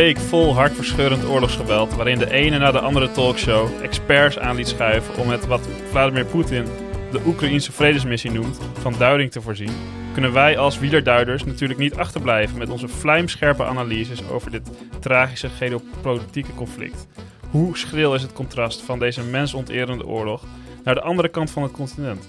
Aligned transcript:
Week 0.00 0.18
vol 0.18 0.54
hartverscheurend 0.54 1.24
oorlogsgeweld, 1.24 1.94
waarin 1.94 2.18
de 2.18 2.30
ene 2.30 2.58
na 2.58 2.70
de 2.70 2.80
andere 2.80 3.10
talkshow 3.10 3.68
experts 3.82 4.38
aan 4.38 4.56
liet 4.56 4.68
schuiven 4.68 5.16
om 5.16 5.28
het 5.28 5.46
wat 5.46 5.68
Vladimir 5.90 6.24
Poetin 6.24 6.64
de 7.12 7.20
Oekraïnse 7.26 7.72
vredesmissie 7.72 8.30
noemt, 8.30 8.58
van 8.80 8.94
duiding 8.98 9.30
te 9.30 9.40
voorzien, 9.40 9.72
kunnen 10.12 10.32
wij 10.32 10.58
als 10.58 10.78
wielerduiders 10.78 11.44
natuurlijk 11.44 11.80
niet 11.80 11.94
achterblijven 11.94 12.58
met 12.58 12.70
onze 12.70 12.88
vlijmscherpe 12.88 13.64
analyses 13.64 14.28
over 14.28 14.50
dit 14.50 14.70
tragische 15.00 15.48
geopolitieke 15.48 16.54
conflict. 16.54 17.06
Hoe 17.50 17.76
schril 17.76 18.14
is 18.14 18.22
het 18.22 18.32
contrast 18.32 18.82
van 18.82 18.98
deze 18.98 19.22
mensonterende 19.22 20.06
oorlog 20.06 20.44
naar 20.84 20.94
de 20.94 21.00
andere 21.00 21.28
kant 21.28 21.50
van 21.50 21.62
het 21.62 21.72
continent, 21.72 22.28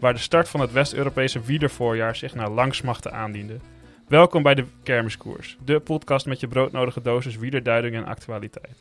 waar 0.00 0.12
de 0.12 0.18
start 0.18 0.48
van 0.48 0.60
het 0.60 0.72
West-Europese 0.72 1.40
wielervoorjaar 1.40 2.16
zich 2.16 2.34
naar 2.34 2.50
langsmachten 2.50 3.12
aandiende. 3.12 3.56
Welkom 4.08 4.42
bij 4.42 4.54
de 4.54 4.64
Kermiskoers, 4.82 5.56
de 5.64 5.80
podcast 5.80 6.26
met 6.26 6.40
je 6.40 6.48
broodnodige 6.48 7.02
dosis 7.02 7.36
wielerduiding 7.36 7.94
en 7.94 8.06
actualiteit. 8.06 8.76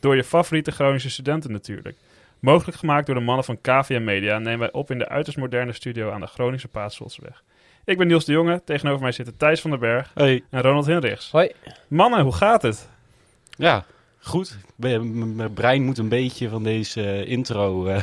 Door 0.00 0.16
je 0.16 0.24
favoriete 0.24 0.70
Groningse 0.70 1.10
studenten 1.10 1.52
natuurlijk. 1.52 1.96
Mogelijk 2.38 2.78
gemaakt 2.78 3.06
door 3.06 3.14
de 3.14 3.20
mannen 3.20 3.44
van 3.44 3.60
KVM 3.60 4.04
Media 4.04 4.38
nemen 4.38 4.58
wij 4.58 4.72
op 4.72 4.90
in 4.90 4.98
de 4.98 5.08
uiterst 5.08 5.38
moderne 5.38 5.72
studio 5.72 6.10
aan 6.10 6.20
de 6.20 6.26
Groningse 6.26 6.68
Paatsolsweg. 6.68 7.42
Ik 7.84 7.98
ben 7.98 8.06
Niels 8.06 8.24
de 8.24 8.32
Jonge, 8.32 8.62
tegenover 8.64 9.02
mij 9.02 9.12
zitten 9.12 9.36
Thijs 9.36 9.60
van 9.60 9.70
den 9.70 9.80
Berg 9.80 10.10
Hey. 10.14 10.44
en 10.50 10.60
Ronald 10.62 10.86
Hinrichs. 10.86 11.30
Hoi. 11.30 11.50
Mannen, 11.88 12.20
hoe 12.20 12.34
gaat 12.34 12.62
het? 12.62 12.88
Ja, 13.56 13.84
goed. 14.18 14.56
Mijn 14.76 15.52
brein 15.54 15.82
moet 15.84 15.98
een 15.98 16.08
beetje 16.08 16.48
van 16.48 16.62
deze 16.62 17.02
eh, 17.02 17.30
intro. 17.30 17.86
eh, 17.86 18.02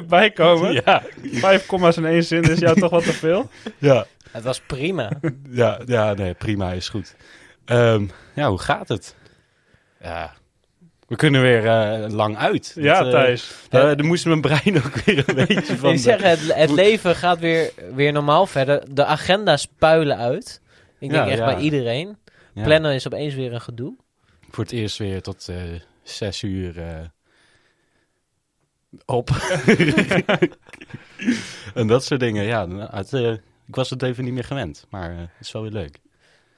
Bijkomen? 0.08 0.72
ja, 0.72 1.02
Vijf 1.22 1.66
komma's 1.66 1.96
in 1.96 2.04
één 2.04 2.24
zin 2.24 2.42
is 2.42 2.58
jou 2.58 2.80
toch 2.80 2.90
wat 2.90 3.04
te 3.04 3.12
veel? 3.12 3.50
ja, 3.78 4.06
Het 4.30 4.44
was 4.44 4.60
prima. 4.60 5.10
ja, 5.50 5.80
ja, 5.86 6.14
nee, 6.14 6.34
prima, 6.34 6.72
is 6.72 6.88
goed. 6.88 7.16
Ehm, 7.64 8.06
ja, 8.34 8.48
hoe 8.48 8.58
gaat 8.60 8.88
het? 8.88 9.14
Ja, 10.00 10.32
we 11.06 11.16
kunnen 11.16 11.42
weer 11.42 11.66
eh, 11.66 12.10
lang 12.10 12.36
uit. 12.36 12.72
Ja, 12.74 12.98
Dat, 12.98 13.06
eh, 13.06 13.12
Thijs. 13.20 13.54
eh, 13.70 13.98
er 13.98 14.04
moest 14.04 14.26
mijn 14.26 14.40
brein 14.40 14.76
ook 14.84 14.94
weer 14.94 15.24
een 15.28 15.34
beetje 15.46 15.76
van... 15.76 15.92
ik 15.92 15.98
zeg, 15.98 16.22
het, 16.22 16.54
het 16.54 16.70
leven 16.70 17.14
gaat 17.14 17.38
weer, 17.38 17.72
weer 17.94 18.12
normaal 18.12 18.46
verder. 18.46 18.94
De 18.94 19.04
agenda's 19.04 19.66
puilen 19.78 20.16
uit. 20.16 20.60
Ik 20.98 21.10
denk 21.10 21.24
Ja, 21.24 21.30
echt 21.30 21.38
ja. 21.38 21.44
bij 21.44 21.58
iedereen. 21.58 22.16
Ja, 22.54 22.62
Plannen 22.62 22.94
is 22.94 23.06
opeens 23.06 23.34
weer 23.34 23.52
een 23.52 23.60
gedoe. 23.60 23.96
Voor 24.50 24.64
het 24.64 24.72
eerst 24.72 24.98
weer 24.98 25.22
tot 25.22 25.48
eh, 25.48 25.56
zes 26.02 26.42
uur 26.42 26.74
op. 29.04 29.30
en 31.74 31.86
dat 31.86 32.04
soort 32.04 32.20
dingen, 32.20 32.44
ja. 32.44 32.64
nou, 32.66 32.96
Het, 32.96 33.12
ik 33.66 33.74
was 33.74 33.90
het 33.90 34.02
even 34.02 34.24
niet 34.24 34.32
meer 34.32 34.44
gewend, 34.44 34.86
maar 34.90 35.10
het 35.18 35.28
is 35.40 35.52
wel 35.52 35.62
weer 35.62 35.70
leuk. 35.70 35.98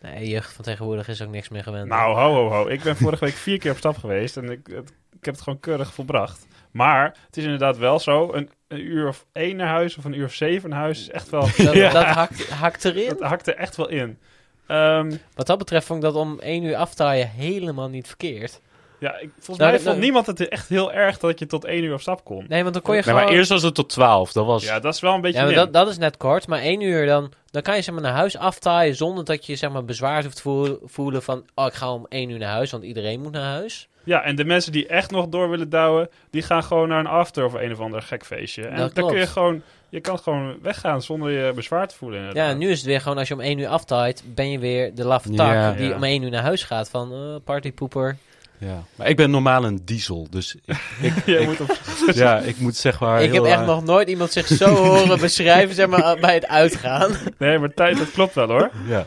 Nee, 0.03 0.29
jeugd 0.29 0.53
van 0.53 0.65
tegenwoordig 0.65 1.09
is 1.09 1.23
ook 1.23 1.31
niks 1.31 1.49
meer 1.49 1.63
gewend. 1.63 1.89
Nou, 1.89 2.17
ho, 2.19 2.33
ho, 2.35 2.49
ho. 2.51 2.69
Ik 2.69 2.83
ben 2.83 2.97
vorige 2.97 3.25
week 3.25 3.35
vier 3.35 3.59
keer 3.59 3.71
op 3.71 3.77
stap 3.77 3.97
geweest 3.97 4.37
en 4.37 4.51
ik, 4.51 4.67
het- 4.67 4.93
ik 5.19 5.25
heb 5.25 5.35
het 5.35 5.43
gewoon 5.43 5.61
keurig 5.61 5.95
volbracht. 5.95 6.47
Maar 6.71 7.05
het 7.27 7.37
is 7.37 7.45
inderdaad 7.45 7.77
wel 7.79 7.99
zo, 7.99 8.33
een, 8.33 8.51
een 8.69 8.81
uur 8.81 9.09
of 9.09 9.27
één 9.33 9.57
naar 9.57 9.69
huis 9.69 9.97
of 9.97 10.05
een 10.05 10.13
uur 10.19 10.25
of 10.25 10.33
zeven 10.33 10.71
naar 10.71 10.79
huis 10.79 11.01
is 11.01 11.11
echt 11.11 11.29
wel... 11.31 11.41
dat, 11.57 11.75
Ja. 11.75 11.91
dat 11.93 12.05
hakt, 12.05 12.49
hakt 12.51 12.85
erin. 12.85 13.09
Dat 13.09 13.21
hakt 13.21 13.47
er 13.47 13.55
echt 13.57 13.77
wel 13.77 13.89
in. 13.89 14.19
Ehm, 14.67 15.13
Wat 15.35 15.47
dat 15.47 15.59
betreft 15.59 15.87
vond 15.87 15.99
ik 16.05 16.11
dat 16.12 16.23
om 16.23 16.39
één 16.41 16.62
uur 16.65 16.77
aftaaien 16.77 17.29
helemaal 17.29 17.89
niet 17.89 18.07
verkeerd. 18.07 18.61
Ja, 18.99 19.19
ik, 19.19 19.31
volgens 19.35 19.59
Nou, 19.59 19.71
mij 19.71 19.73
vond 19.81 19.85
nou- 19.85 19.99
niemand 20.01 20.27
het 20.27 20.49
echt 20.49 20.69
heel 20.69 20.93
erg 20.93 21.19
dat 21.19 21.39
je 21.39 21.47
tot 21.47 21.65
één 21.65 21.85
uur 21.85 21.93
op 21.93 22.01
stap 22.01 22.25
kon. 22.25 22.45
Nee, 22.49 22.63
want 22.63 22.75
dan 22.75 22.83
kon 22.83 22.95
je 22.95 23.00
Nee, 23.00 23.11
gewoon... 23.11 23.25
maar 23.28 23.37
eerst 23.39 23.50
was 23.50 23.62
het 23.62 23.75
tot 23.75 23.89
twaalf, 23.89 24.33
dat 24.33 24.47
was... 24.47 24.65
Ja, 24.65 24.81
dat 24.81 24.95
is 24.95 25.00
wel 25.00 25.15
een 25.15 25.21
beetje 25.21 25.47
Ja, 25.47 25.53
dat, 25.53 25.72
dat 25.72 25.89
is 25.89 25.99
net 25.99 26.17
kort. 26.17 26.47
Maar 26.47 26.61
één 26.61 26.81
uur, 26.81 27.06
dan, 27.06 27.33
dan 27.50 27.62
kan 27.62 27.77
je 27.77 27.83
zeg 27.83 27.95
maar, 27.95 28.03
naar 28.03 28.12
huis 28.12 28.37
aftaaien 28.37 28.95
zonder 28.95 29.25
dat 29.25 29.47
je 29.47 29.56
zeg 29.56 29.71
maar, 29.71 29.84
bezwaar 29.84 30.22
hoeft 30.22 30.37
te 30.37 30.43
voelen, 30.43 30.78
voelen 30.84 31.22
van... 31.22 31.45
Oh, 31.55 31.67
ik 31.67 31.75
ga 31.75 31.93
om 31.93 32.06
één 32.09 32.31
uur 32.31 32.39
naar 32.39 32.53
huis, 32.53 32.71
want 32.71 32.84
iedereen 32.84 33.21
moet 33.21 33.33
naar 33.33 33.53
huis. 33.53 33.89
Ja, 34.05 34.22
en 34.22 34.37
de 34.37 34.45
mensen 34.45 34.72
die 34.72 34.87
echt 34.87 35.11
nog 35.11 35.28
door 35.28 35.51
willen 35.51 35.69
douwen, 35.71 36.09
die 36.31 36.43
gaan 36.43 36.62
gewoon 36.65 36.89
naar 36.89 36.99
een 37.01 37.06
after 37.06 37.45
of 37.45 37.53
een 37.55 37.72
of 37.72 37.81
ander 37.81 38.03
gek 38.03 38.25
feestje. 38.25 38.67
En 38.67 38.77
Dat 38.77 38.95
dan 38.95 39.09
kun 39.09 39.19
je 39.19 39.27
gewoon, 39.27 39.62
je 39.89 40.01
kan 40.01 40.19
gewoon 40.19 40.56
weggaan 40.62 41.03
zonder 41.03 41.31
je 41.31 41.53
bezwaar 41.53 41.89
te 41.89 41.95
voelen. 41.97 42.21
Ja, 42.21 42.27
inderdaad. 42.28 42.53
en 42.53 42.59
nu 42.59 42.71
is 42.71 42.77
het 42.78 42.87
weer 42.87 43.01
gewoon 43.01 43.19
als 43.19 43.28
je 43.28 43.34
om 43.34 43.41
één 43.41 43.59
uur 43.59 43.69
aftaait, 43.69 44.22
ben 44.34 44.51
je 44.51 44.59
weer 44.59 44.95
de 44.95 45.05
laffe 45.05 45.31
tak 45.31 45.53
Ja. 45.53 45.72
die 45.72 45.89
Ja. 45.89 45.95
om 45.97 46.05
één 46.05 46.22
uur 46.22 46.31
naar 46.31 46.43
huis 46.43 46.62
gaat 46.62 46.91
van 46.91 47.12
eh, 47.12 47.19
partypoeper. 47.45 48.17
Ja. 48.59 48.83
Maar 48.95 49.09
ik 49.09 49.17
ben 49.17 49.31
normaal 49.31 49.65
een 49.65 49.81
diesel, 49.85 50.27
dus 50.31 50.57
ik, 51.01 51.27
moet 51.47 51.61
op, 51.61 51.79
ja, 52.15 52.39
ik 52.39 52.59
moet 52.59 52.77
zeg 52.77 53.01
maar 53.01 53.23
ik 53.23 53.33
heb 53.33 53.45
echt 53.45 53.65
nog 53.67 53.85
nooit 53.85 54.09
iemand 54.09 54.33
zich 54.33 54.47
zo 54.47 54.75
horen 54.85 55.19
beschrijven 55.21 55.75
zeg 55.75 55.87
maar, 55.89 56.17
bij 56.21 56.35
het 56.35 56.47
uitgaan. 56.47 57.13
nee, 57.39 57.59
maar 57.59 57.75
tijd, 57.75 57.99
dat 57.99 58.11
klopt 58.11 58.35
wel 58.35 58.49
hoor. 58.49 58.71
Ja. 58.87 59.07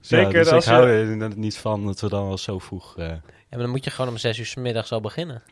Zeker 0.00 0.26
ja, 0.32 0.38
dus 0.42 0.48
als 0.50 0.64
ik 0.64 0.70
je- 0.70 0.76
hou 0.76 1.20
er 1.20 1.36
niet 1.36 1.56
van 1.58 1.86
dat 1.86 2.00
we 2.00 2.08
dan 2.08 2.28
al 2.28 2.38
zo 2.38 2.58
vroeg... 2.58 2.94
eh, 2.98 3.08
Ja, 3.08 3.20
maar 3.50 3.58
dan 3.58 3.70
moet 3.70 3.84
je 3.84 3.90
gewoon 3.90 4.10
om 4.10 4.16
zes 4.16 4.38
uur 4.38 4.46
's 4.46 4.54
middags 4.54 4.92
al 4.92 5.00
beginnen. 5.00 5.42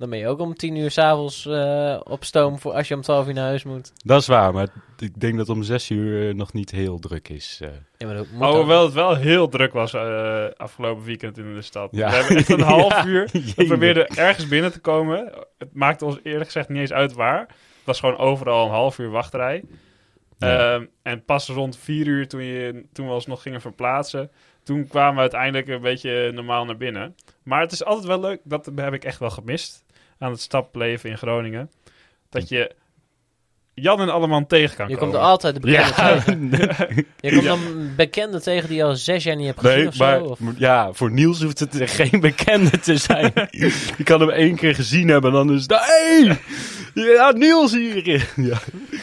Dan 0.00 0.10
ben 0.10 0.18
je 0.18 0.26
ook 0.26 0.40
om 0.40 0.54
tien 0.54 0.76
uur 0.76 0.90
s'avonds 0.90 1.48
avonds 1.48 2.04
op 2.10 2.24
stoom 2.24 2.58
voor 2.58 2.72
als 2.72 2.88
je 2.88 2.94
om 2.94 3.00
twaalf 3.00 3.26
uur 3.26 3.34
naar 3.34 3.46
huis 3.46 3.62
moet. 3.64 3.92
Dat 4.04 4.20
is 4.20 4.26
waar, 4.26 4.52
maar 4.52 4.68
ik 4.98 5.20
denk 5.20 5.36
dat 5.36 5.48
om 5.48 5.62
zes 5.62 5.90
uur 5.90 6.28
eh, 6.28 6.34
nog 6.34 6.52
niet 6.52 6.70
heel 6.70 6.98
druk 6.98 7.28
is. 7.28 7.58
eh. 7.62 7.68
Ja, 7.98 8.06
maar 8.06 8.16
dat 8.16 8.26
moet 8.32 8.42
Oh, 8.48 8.54
hoewel 8.54 8.84
het 8.84 8.92
wel 8.92 9.14
heel 9.16 9.48
druk 9.48 9.72
was 9.72 9.94
eh, 9.94 10.44
afgelopen 10.56 11.04
weekend 11.04 11.38
in 11.38 11.54
de 11.54 11.62
stad. 11.62 11.88
Ja. 11.92 12.08
We 12.10 12.16
hebben 12.16 12.36
echt 12.36 12.48
een 12.48 12.60
half 12.76 12.92
Ja, 12.92 13.06
uur. 13.06 13.28
We 13.56 13.64
probeerden 13.66 14.06
ergens 14.08 14.48
binnen 14.48 14.72
te 14.72 14.80
komen. 14.80 15.32
Het 15.58 15.74
maakte 15.74 16.04
ons 16.04 16.18
eerlijk 16.22 16.44
gezegd 16.44 16.68
niet 16.68 16.80
eens 16.80 16.92
uit 16.92 17.12
waar. 17.12 17.40
Het 17.40 17.84
was 17.84 18.00
gewoon 18.00 18.18
overal 18.18 18.64
een 18.64 18.70
half 18.72 18.98
uur 18.98 19.10
wachtrij. 19.10 19.64
Ja. 20.38 20.74
Ehm, 20.74 20.84
en 21.02 21.24
pas 21.24 21.48
rond 21.48 21.76
vier 21.78 22.06
uur, 22.06 22.28
toen, 22.28 22.42
je, 22.42 22.84
toen 22.92 23.06
we 23.06 23.12
ons 23.12 23.26
nog 23.26 23.42
gingen 23.42 23.60
verplaatsen, 23.60 24.30
toen 24.62 24.86
kwamen 24.88 25.14
we 25.14 25.20
uiteindelijk 25.20 25.68
een 25.68 25.80
beetje 25.80 26.32
normaal 26.32 26.64
naar 26.64 26.76
binnen. 26.76 27.14
Maar 27.42 27.60
het 27.60 27.72
is 27.72 27.84
altijd 27.84 28.06
wel 28.06 28.20
leuk, 28.20 28.40
dat 28.44 28.70
heb 28.74 28.92
ik 28.94 29.04
echt 29.04 29.18
wel 29.18 29.30
gemist 29.30 29.84
aan 30.20 30.30
het 30.30 30.40
stapleven 30.40 31.10
in 31.10 31.18
Groningen. 31.18 31.70
Dat 32.28 32.48
je 32.48 32.74
Jan 33.74 34.00
en 34.00 34.08
Alleman 34.08 34.46
tegen 34.46 34.76
kan 34.76 34.88
Je 34.88 34.94
komen. 34.94 35.10
komt 35.10 35.22
er 35.22 35.28
altijd 35.28 35.54
de 35.54 35.60
bekende 35.60 35.92
Ja, 35.96 36.14
tegen. 36.14 37.06
Je 37.20 37.32
komt 37.32 37.44
dan 37.44 37.66
een 37.66 37.92
bekende 37.96 38.40
tegen 38.40 38.68
die 38.68 38.76
je 38.76 38.84
al 38.84 38.96
zes 38.96 39.24
jaar 39.24 39.36
niet 39.36 39.46
hebt 39.46 39.60
gezien 39.60 39.76
nee, 39.76 39.88
of 39.88 39.98
maar 39.98 40.18
zo. 40.18 40.24
Of... 40.24 40.38
ja, 40.56 40.92
voor 40.92 41.10
Niels 41.10 41.42
hoeft 41.42 41.58
het 41.58 41.76
geen 41.90 42.20
bekende 42.20 42.80
te 42.80 42.96
zijn. 42.96 43.32
je 43.98 44.04
kan 44.04 44.20
hem 44.20 44.30
één 44.30 44.56
keer 44.56 44.74
gezien 44.74 45.08
hebben 45.08 45.30
en 45.30 45.36
dan 45.36 45.54
is 45.54 45.62
het... 45.62 45.74
Hey! 45.74 46.38
Ja, 46.94 47.30
Niels 47.30 47.72
hier! 47.72 48.32
Ja. 48.36 48.58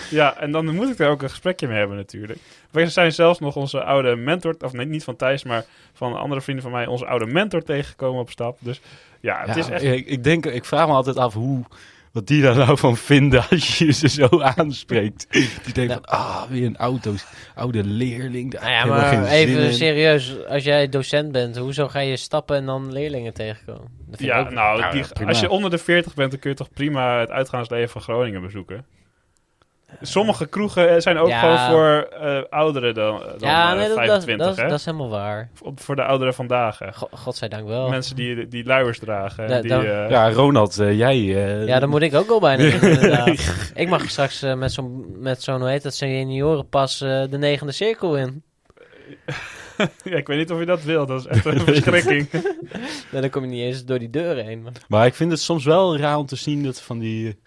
Ja, 0.10 0.38
en 0.38 0.52
dan 0.52 0.76
moet 0.76 0.90
ik 0.90 1.00
er 1.00 1.10
ook 1.10 1.22
een 1.22 1.30
gesprekje 1.30 1.68
mee 1.68 1.78
hebben 1.78 1.98
natuurlijk. 1.98 2.40
We 2.72 2.90
zijn 2.90 3.12
zelfs 3.12 3.40
nog 3.40 3.56
onze 3.56 3.84
oude 3.84 4.16
mentor, 4.16 4.56
of 4.60 4.74
nee, 4.74 4.86
niet 4.86 5.04
van 5.04 5.16
Thijs, 5.16 5.44
maar 5.44 5.66
van 5.94 6.18
andere 6.18 6.42
vrienden 6.42 6.64
van 6.64 6.74
mij, 6.74 6.86
onze 6.86 7.06
oude 7.06 7.26
mentor 7.26 7.64
tegengekomen 7.64 8.22
op 8.22 8.30
stap. 8.30 8.58
Dus 8.62 8.82
ja, 9.22 9.40
het 9.46 9.48
Ja, 9.56 9.56
is 9.56 9.70
echt... 9.70 9.84
ik, 9.84 10.06
ik, 10.08 10.24
denk, 10.24 10.46
ik 10.46 10.66
vraag 10.66 10.88
me 10.88 10.94
altijd 10.94 11.18
af 11.18 11.34
hoe... 11.34 11.64
Wat 12.12 12.28
die 12.28 12.42
daar 12.42 12.56
nou 12.56 12.78
van 12.78 12.98
vinden 12.98 13.44
als 13.50 13.78
je 13.78 13.92
ze 13.92 14.08
zo 14.10 14.28
aanspreekt. 14.42 15.28
Die 15.32 15.74
denkt 15.74 15.94
Nou. 15.94 16.02
van, 16.04 16.18
ah, 16.20 16.44
weer 16.50 16.66
een 16.66 16.78
auto's, 16.78 17.26
oude 17.56 17.84
leerling. 17.84 18.52
Daar 18.52 18.62
Nou 18.62 18.74
ja, 18.74 18.86
maar 18.86 19.28
even 19.28 19.64
in. 19.64 19.74
serieus. 19.74 20.46
Als 20.48 20.64
jij 20.64 20.90
docent 20.90 21.32
bent, 21.32 21.58
hoezo 21.58 21.88
ga 21.88 22.00
je 22.00 22.16
stappen 22.18 22.56
en 22.58 22.66
dan 22.66 22.92
leerlingen 22.92 23.34
tegenkomen? 23.34 23.82
Dat 23.82 24.18
vind 24.18 24.22
ik 24.22 24.26
Ja, 24.28 24.40
ook- 24.40 24.52
nou, 24.52 24.80
Nou, 24.80 24.94
die- 24.94 25.26
als 25.28 25.40
je 25.40 25.50
onder 25.50 25.70
de 25.70 25.78
40 25.78 26.14
bent, 26.14 26.32
dan 26.32 26.40
kun 26.40 26.50
je 26.50 26.56
toch 26.56 26.70
prima 26.74 27.20
het 27.20 27.30
uitgaansleven 27.32 27.90
van 27.90 28.02
Groningen 28.02 28.42
bezoeken. 28.42 28.86
Sommige 30.02 30.46
kroegen 30.48 30.90
eh, 30.90 31.00
zijn 31.02 31.18
ook 31.18 31.28
Ja. 31.28 31.40
gewoon 31.40 31.70
voor 31.72 32.08
eh, 32.20 32.44
ouderen 32.50 32.94
dan, 32.94 33.20
dan 33.20 33.50
ja, 33.50 33.72
eh, 33.72 33.78
nee, 33.78 33.88
dat, 33.88 33.98
25, 33.98 34.48
dat, 34.48 34.58
hè? 34.58 34.68
dat 34.68 34.80
is 34.80 34.86
helemaal 34.86 35.10
waar. 35.10 35.50
Voor- 35.54 35.72
Voor 35.76 35.96
de 35.96 36.04
ouderen 36.04 36.34
vandaag. 36.34 36.80
hè. 36.80 36.94
Go- 36.94 37.08
Godzijdank 37.12 37.68
wel. 37.68 37.90
Mensen 37.90 38.16
die, 38.16 38.48
die 38.48 38.66
luiers 38.66 39.00
dragen. 39.00 39.50
Ja, 39.50 39.62
die, 39.62 39.70
dan- 39.70 39.86
eh, 39.86 40.10
Ja, 40.10 40.32
Ronald, 40.32 40.76
jij... 40.76 41.16
eh, 41.16 41.68
Ja, 41.68 41.80
dan 41.80 41.90
moet 41.90 42.02
ik 42.02 42.16
ook 42.16 42.30
al 42.30 42.40
bijna. 42.40 43.26
Ik 43.76 43.90
mag 43.90 44.10
straks 44.10 44.42
met 44.56 44.72
zo'n, 44.72 45.06
met 45.20 45.44
zo'n, 45.44 45.60
hoe 45.60 45.70
heet 45.70 45.84
dat, 45.84 45.94
seniorenpas 45.96 47.02
eh 47.02 47.24
de 47.30 47.38
negende 47.38 47.72
cirkel 47.74 48.18
in. 48.18 48.44
ja, 50.04 50.18
ik 50.18 50.28
weet 50.28 50.38
niet 50.38 50.52
of 50.52 50.60
je 50.60 50.66
dat 50.66 50.84
wil. 50.84 51.06
Dat 51.06 51.20
is 51.20 51.26
echt 51.26 51.46
een 51.56 51.60
verschrikking. 51.60 52.28
Nee, 53.12 53.22
dan 53.22 53.30
kom 53.30 53.42
je 53.44 53.50
niet 53.50 53.62
eens 53.64 53.86
door 53.86 54.00
die 54.00 54.10
deur 54.10 54.36
heen. 54.44 54.62
maar- 54.62 54.72
Maar 54.88 55.06
ik 55.06 55.14
vind 55.14 55.32
het 55.32 55.42
soms 55.42 55.66
wel 55.66 55.98
raar 55.98 56.18
om 56.18 56.26
te 56.26 56.36
zien 56.36 56.64
dat 56.64 56.82
van 56.82 57.00
die 57.00 57.40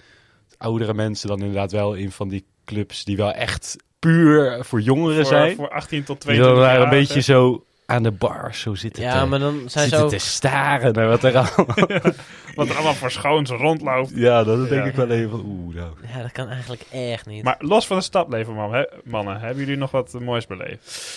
oudere 0.61 0.95
mensen 0.95 1.29
dan 1.29 1.39
inderdaad 1.39 1.73
wel 1.73 1.95
in 1.95 2.11
van 2.11 2.29
die 2.29 2.45
clubs 2.65 3.05
die 3.05 3.17
wel 3.17 3.33
echt 3.33 3.77
puur 3.99 4.65
voor 4.65 4.81
jongeren 4.81 5.15
voor, 5.17 5.25
zijn. 5.25 5.57
voor 5.57 5.71
18 5.71 6.05
tot 6.05 6.23
die 6.27 6.37
dan 6.39 6.55
22 6.55 6.65
daar 6.65 6.75
jaar. 6.79 6.83
een 6.83 6.99
beetje 6.99 7.21
zo 7.21 7.65
aan 7.87 8.03
de 8.03 8.11
bar 8.11 8.55
zo 8.55 8.75
zitten 8.75 9.03
Ja, 9.03 9.21
te, 9.21 9.27
maar 9.27 9.39
dan 9.39 9.63
zijn 9.67 9.89
ze 9.89 9.97
ook... 9.97 10.11
te 10.11 10.19
staren 10.19 10.93
naar 10.93 11.09
wat 11.09 11.23
er 11.25 11.37
allemaal... 11.57 11.77
Wat 12.55 12.69
er 12.69 12.75
allemaal 12.75 12.95
voor 12.95 13.11
schoons 13.11 13.51
rondloopt. 13.51 14.11
ja, 14.15 14.45
dat 14.45 14.69
denk 14.69 14.83
Ja. 14.83 14.89
ik 14.89 14.95
wel 14.95 15.11
even 15.11 15.31
van 15.31 15.43
oeh, 15.47 15.75
nou. 15.75 15.91
Ja, 16.15 16.23
dat 16.23 16.33
kan 16.33 16.49
eigenlijk 16.49 16.83
echt 16.91 17.27
niet. 17.27 17.43
Maar 17.45 17.57
los 17.59 17.87
van 17.87 17.97
het 17.97 18.05
stadleven, 18.05 18.55
man, 18.55 18.73
hè, 18.75 18.85
mannen. 19.05 19.41
Hebben 19.41 19.59
jullie 19.65 19.79
nog 19.79 19.91
wat 19.91 20.13
moois 20.21 20.47
beleefd? 20.47 21.13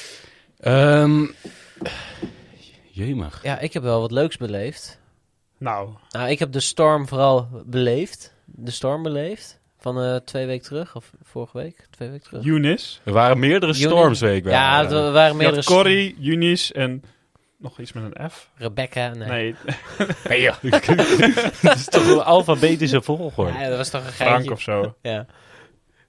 Ehm 0.60 1.26
jemig. 2.92 3.40
Ja, 3.44 3.60
ik 3.60 3.74
heb 3.74 3.84
wel 3.84 4.00
wat 4.02 4.12
leuks 4.12 4.38
beleefd. 4.38 5.00
Nou, 5.58 5.90
Nou, 6.10 6.30
ik 6.30 6.40
heb 6.40 6.52
de 6.52 6.60
storm 6.60 7.08
vooral 7.08 7.48
beleefd. 7.66 8.33
De 8.56 8.72
storm 8.72 9.04
beleefd. 9.04 9.62
Van 9.80 10.02
eh, 10.02 10.16
twee 10.16 10.46
weken 10.46 10.66
terug, 10.66 10.96
of 10.96 11.12
vorige 11.24 11.58
week, 11.58 11.86
twee 11.90 12.10
weken 12.10 12.24
terug. 12.30 12.46
Eunice. 12.46 13.00
Er 13.04 13.14
waren 13.14 13.40
meerdere 13.40 13.74
storms, 13.74 14.22
ik 14.22 14.44
wel. 14.44 14.54
Ja, 14.54 14.90
er 14.90 15.12
waren 15.12 15.36
meerdere... 15.36 15.56
had 15.56 15.66
Corrie, 15.66 16.16
Eunice 16.22 16.74
en 16.74 17.04
nog 17.58 17.80
iets 17.80 17.94
met 17.94 18.04
een 18.04 18.30
F. 18.30 18.50
Rebecca, 18.56 19.08
nee. 19.14 19.56
Nee, 20.28 20.52
Het 20.62 21.64
is 21.76 21.86
toch 21.86 22.08
een 22.08 22.22
alfabetische 22.24 23.02
volgorde. 23.02 23.54
Ja, 23.60 23.68
dat 23.70 23.78
was 23.78 23.90
toch 23.90 24.06
een 24.06 24.12
Frank 24.12 24.30
geintje. 24.32 24.52
of 24.52 24.62
zo. 24.62 24.96
Ja. 25.02 25.26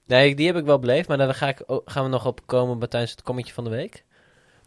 Nee, 0.07 0.35
die 0.35 0.45
heb 0.47 0.55
ik 0.55 0.65
wel 0.65 0.79
beleefd, 0.79 1.07
maar 1.07 1.17
daar 1.17 1.33
ga 1.35 1.47
ik, 1.47 1.63
ook- 1.65 1.89
gaan 1.91 2.03
we 2.03 2.09
nog 2.09 2.25
op 2.25 2.41
komen 2.45 2.79
bij- 2.79 2.87
tijdens 2.87 3.11
het 3.11 3.21
kommetje 3.21 3.53
van 3.53 3.63
de 3.63 3.69
week. 3.69 4.03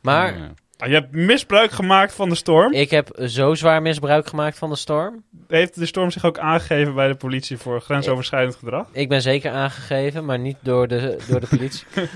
Maar 0.03 0.39
Ja. 0.39 0.53
Je 0.87 0.95
hebt 0.95 1.13
misbruik 1.13 1.71
gemaakt 1.71 2.15
van 2.15 2.29
de 2.29 2.35
storm. 2.35 2.73
ik 2.73 2.91
heb 2.91 3.21
zo 3.27 3.55
zwaar 3.55 3.83
misbruik 3.83 4.27
gemaakt 4.27 4.59
van 4.59 4.71
de 4.71 4.77
storm. 4.77 5.25
Heeft 5.49 5.75
de 5.75 5.87
storm 5.87 6.11
zich 6.11 6.25
ook 6.25 6.39
aangegeven 6.39 6.95
bij 6.95 7.09
de 7.09 7.15
politie 7.15 7.57
voor 7.59 7.81
grensoverschrijdend 7.81 8.57
gedrag? 8.57 8.87
Ik 8.93 9.09
ben 9.09 9.23
zeker 9.23 9.51
aangegeven, 9.51 10.25
maar 10.25 10.39
niet 10.39 10.57
door 10.61 10.89
de, 10.89 11.19
door 11.29 11.41
de 11.41 11.47
politie. 11.47 11.87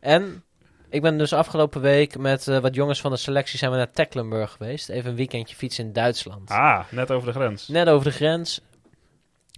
en 0.00 0.42
ik 0.90 1.02
ben 1.02 1.18
dus 1.18 1.32
afgelopen 1.32 1.80
week 1.80 2.18
met 2.18 2.48
eh, 2.48 2.58
wat 2.58 2.74
jongens 2.74 3.00
van 3.00 3.10
de 3.10 3.16
selectie 3.16 3.58
zijn 3.58 3.70
we 3.70 3.76
naar 3.76 3.90
Tecklenburg 3.90 4.50
geweest. 4.52 4.88
Even 4.88 5.10
een 5.10 5.16
weekendje 5.16 5.56
fietsen 5.56 5.84
in 5.84 5.92
Duitsland. 5.92 6.50
Ah, 6.50 6.80
net 6.90 7.10
over 7.10 7.26
de 7.32 7.38
grens. 7.38 7.68
Net 7.68 7.88
over 7.88 8.04
de 8.04 8.16
grens. 8.16 8.60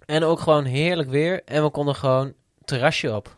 En 0.06 0.24
ook 0.24 0.40
gewoon 0.40 0.64
heerlijk 0.64 1.08
weer. 1.10 1.42
En 1.44 1.62
we 1.62 1.70
konden 1.70 1.94
gewoon 1.94 2.32
terrasje 2.64 3.14
op. 3.14 3.36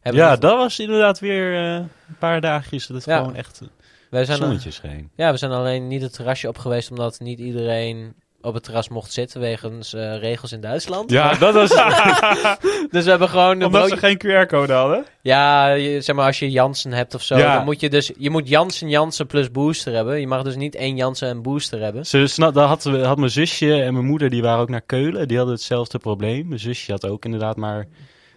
Hebben 0.00 0.22
Ja, 0.22 0.36
dat 0.36 0.56
was 0.56 0.78
inderdaad 0.78 1.18
weer 1.18 1.54
eh, 1.54 1.74
een 1.74 2.16
paar 2.18 2.40
dagjes 2.40 2.86
dat 2.86 2.96
het 2.96 3.06
Ja. 3.06 3.16
gewoon 3.18 3.34
echt 3.36 3.60
wij 4.10 4.24
zijn 4.24 4.38
zonnetje 4.38 4.70
scheen. 4.70 5.10
Ja, 5.16 5.30
we 5.30 5.36
zijn 5.36 5.52
alleen 5.52 5.88
niet 5.88 6.02
het 6.02 6.12
terrasje 6.12 6.48
op 6.48 6.58
geweest 6.58 6.90
omdat 6.90 7.20
niet 7.20 7.38
iedereen 7.38 8.14
op 8.40 8.54
het 8.54 8.62
terras 8.64 8.88
mocht 8.88 9.12
zitten 9.12 9.40
wegens 9.40 9.94
eh, 9.94 10.18
regels 10.18 10.52
in 10.52 10.60
Duitsland. 10.60 11.10
Ja, 11.10 11.34
dat 11.34 11.54
was... 11.54 11.70
Dus 12.90 13.04
we 13.04 13.10
hebben 13.10 13.28
gewoon 13.28 13.52
Omdat 13.64 13.70
broodje- 13.70 13.94
ze 13.94 14.18
geen 14.18 14.46
QR-code 14.46 14.72
hadden. 14.72 15.04
Ja, 15.22 15.68
je- 15.68 16.00
zeg 16.00 16.16
maar 16.16 16.26
als 16.26 16.38
je 16.38 16.50
Jansen 16.50 16.92
hebt 16.92 17.14
of 17.14 17.22
zo, 17.22 17.36
Ja. 17.38 17.54
dan 17.54 17.64
moet 17.64 17.80
je 17.80 17.88
dus 17.90 18.10
je 18.18 18.30
moet 18.30 18.48
Jansen 18.48 18.88
Jansen 18.88 19.26
plus 19.26 19.50
booster 19.50 19.94
hebben. 19.94 20.20
Je 20.20 20.26
mag 20.26 20.42
dus 20.42 20.56
niet 20.56 20.74
één 20.74 20.96
Jansen 20.96 21.28
en 21.28 21.42
booster 21.42 21.80
hebben. 21.80 22.06
Ze 22.06 22.26
snap, 22.26 22.54
dat 22.54 22.68
had, 22.68 22.84
had 22.84 23.18
mijn 23.18 23.30
zusje 23.30 23.82
en 23.82 23.92
mijn 23.92 24.06
moeder, 24.06 24.30
die 24.30 24.42
waren 24.42 24.60
ook 24.60 24.68
naar 24.68 24.80
Keulen. 24.86 25.28
Die 25.28 25.36
hadden 25.36 25.54
hetzelfde 25.54 25.98
probleem. 25.98 26.48
Mijn 26.48 26.60
zusje 26.60 26.92
had 26.92 27.06
ook 27.06 27.24
inderdaad, 27.24 27.56
maar 27.56 27.86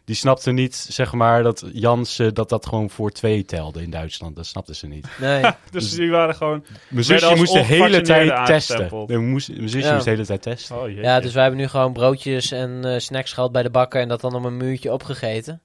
die 0.06 0.16
snapte 0.16 0.52
niet, 0.52 0.76
zeg 0.76 1.14
maar, 1.14 1.44
dat 1.44 1.66
Jansen, 1.74 2.34
dat 2.34 2.50
dat 2.50 2.66
gewoon 2.66 2.90
voor 2.90 3.12
twee 3.12 3.46
telde 3.46 3.82
in 3.82 3.90
Duitsland. 3.90 4.36
Dat 4.36 4.46
snapte 4.46 4.76
ze 4.76 4.88
niet. 4.88 5.08
Nee. 5.20 5.44
Dus 5.72 5.92
die 5.92 6.12
waren 6.12 6.36
gewoon... 6.36 6.66
Mijn 6.90 7.06
zusje 7.06 7.36
moest 7.36 7.54
de 7.54 7.60
hele 7.64 8.02
tijd 8.02 8.28
testen. 8.28 8.38
aangestempeld. 8.38 9.10
Nee, 9.10 9.18
moest, 9.18 9.50
mijn 9.50 9.70
zusje 9.70 9.88
Ja. 9.88 9.94
moest 9.94 10.06
de 10.06 10.12
hele 10.12 10.26
tijd 10.26 10.42
testen. 10.42 10.82
Oh. 10.82 10.90
Ja, 10.92 11.20
dus 11.20 11.34
wij 11.34 11.42
hebben 11.44 11.62
nu 11.62 11.68
gewoon 11.68 11.94
broodjes 11.94 12.52
en 12.52 12.86
eh, 12.86 13.00
snacks 13.00 13.34
gehad 13.34 13.52
bij 13.52 13.64
de 13.64 13.70
bakker 13.70 14.02
en 14.02 14.08
dat 14.08 14.22
dan 14.22 14.36
op 14.36 14.44
een 14.44 14.58
muurtje 14.58 14.94
opgegeten. 14.94 15.62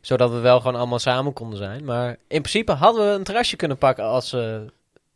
Zodat 0.00 0.30
we 0.30 0.38
wel 0.38 0.60
gewoon 0.60 0.76
allemaal 0.76 0.98
samen 0.98 1.32
konden 1.32 1.58
zijn. 1.58 1.84
Maar 1.84 2.08
in 2.08 2.16
principe 2.42 2.72
hadden 2.72 3.06
we 3.06 3.12
een 3.18 3.24
terrasje 3.24 3.56
kunnen 3.56 3.78
pakken 3.78 4.04
als... 4.04 4.32
eh 4.32 4.56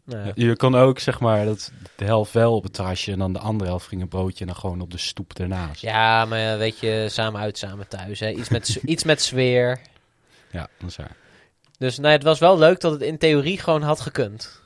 nou 0.05 0.27
ja. 0.27 0.33
Je 0.35 0.57
kon 0.57 0.75
ook, 0.75 0.99
zeg 0.99 1.21
maar, 1.21 1.45
dat 1.45 1.73
de 1.97 2.05
helft 2.05 2.33
wel 2.33 2.55
op 2.57 2.63
het 2.63 2.73
terrasje 2.73 3.13
en 3.13 3.19
dan 3.19 3.33
de 3.33 3.39
andere 3.39 3.71
helft 3.71 3.87
ging 3.87 4.03
een 4.03 4.09
broodje 4.09 4.41
en 4.41 4.47
dan 4.47 4.57
gewoon 4.57 4.81
op 4.81 4.91
de 4.91 4.99
stoep 4.99 5.33
ernaast. 5.33 5.81
Ja, 5.81 6.25
maar 6.25 6.59
weet 6.59 6.79
je, 6.79 7.07
samen 7.11 7.41
uit, 7.41 7.59
samen 7.59 7.89
thuis. 7.89 8.21
Hè. 8.21 8.31
Iets, 8.31 8.49
met, 8.49 8.69
iets 8.85 9.05
met 9.05 9.21
sfeer. 9.23 9.81
Ja, 10.51 10.69
dat 10.79 10.91
is 10.91 10.97
waar. 10.97 11.17
Dus 11.79 11.99
nee, 11.99 12.13
het 12.13 12.23
was 12.23 12.39
wel 12.39 12.59
leuk 12.59 12.81
dat 12.81 12.93
het 12.93 13.03
in 13.03 13.19
theorie 13.19 13.59
gewoon 13.59 13.83
had 13.83 14.01
gekund. 14.01 14.63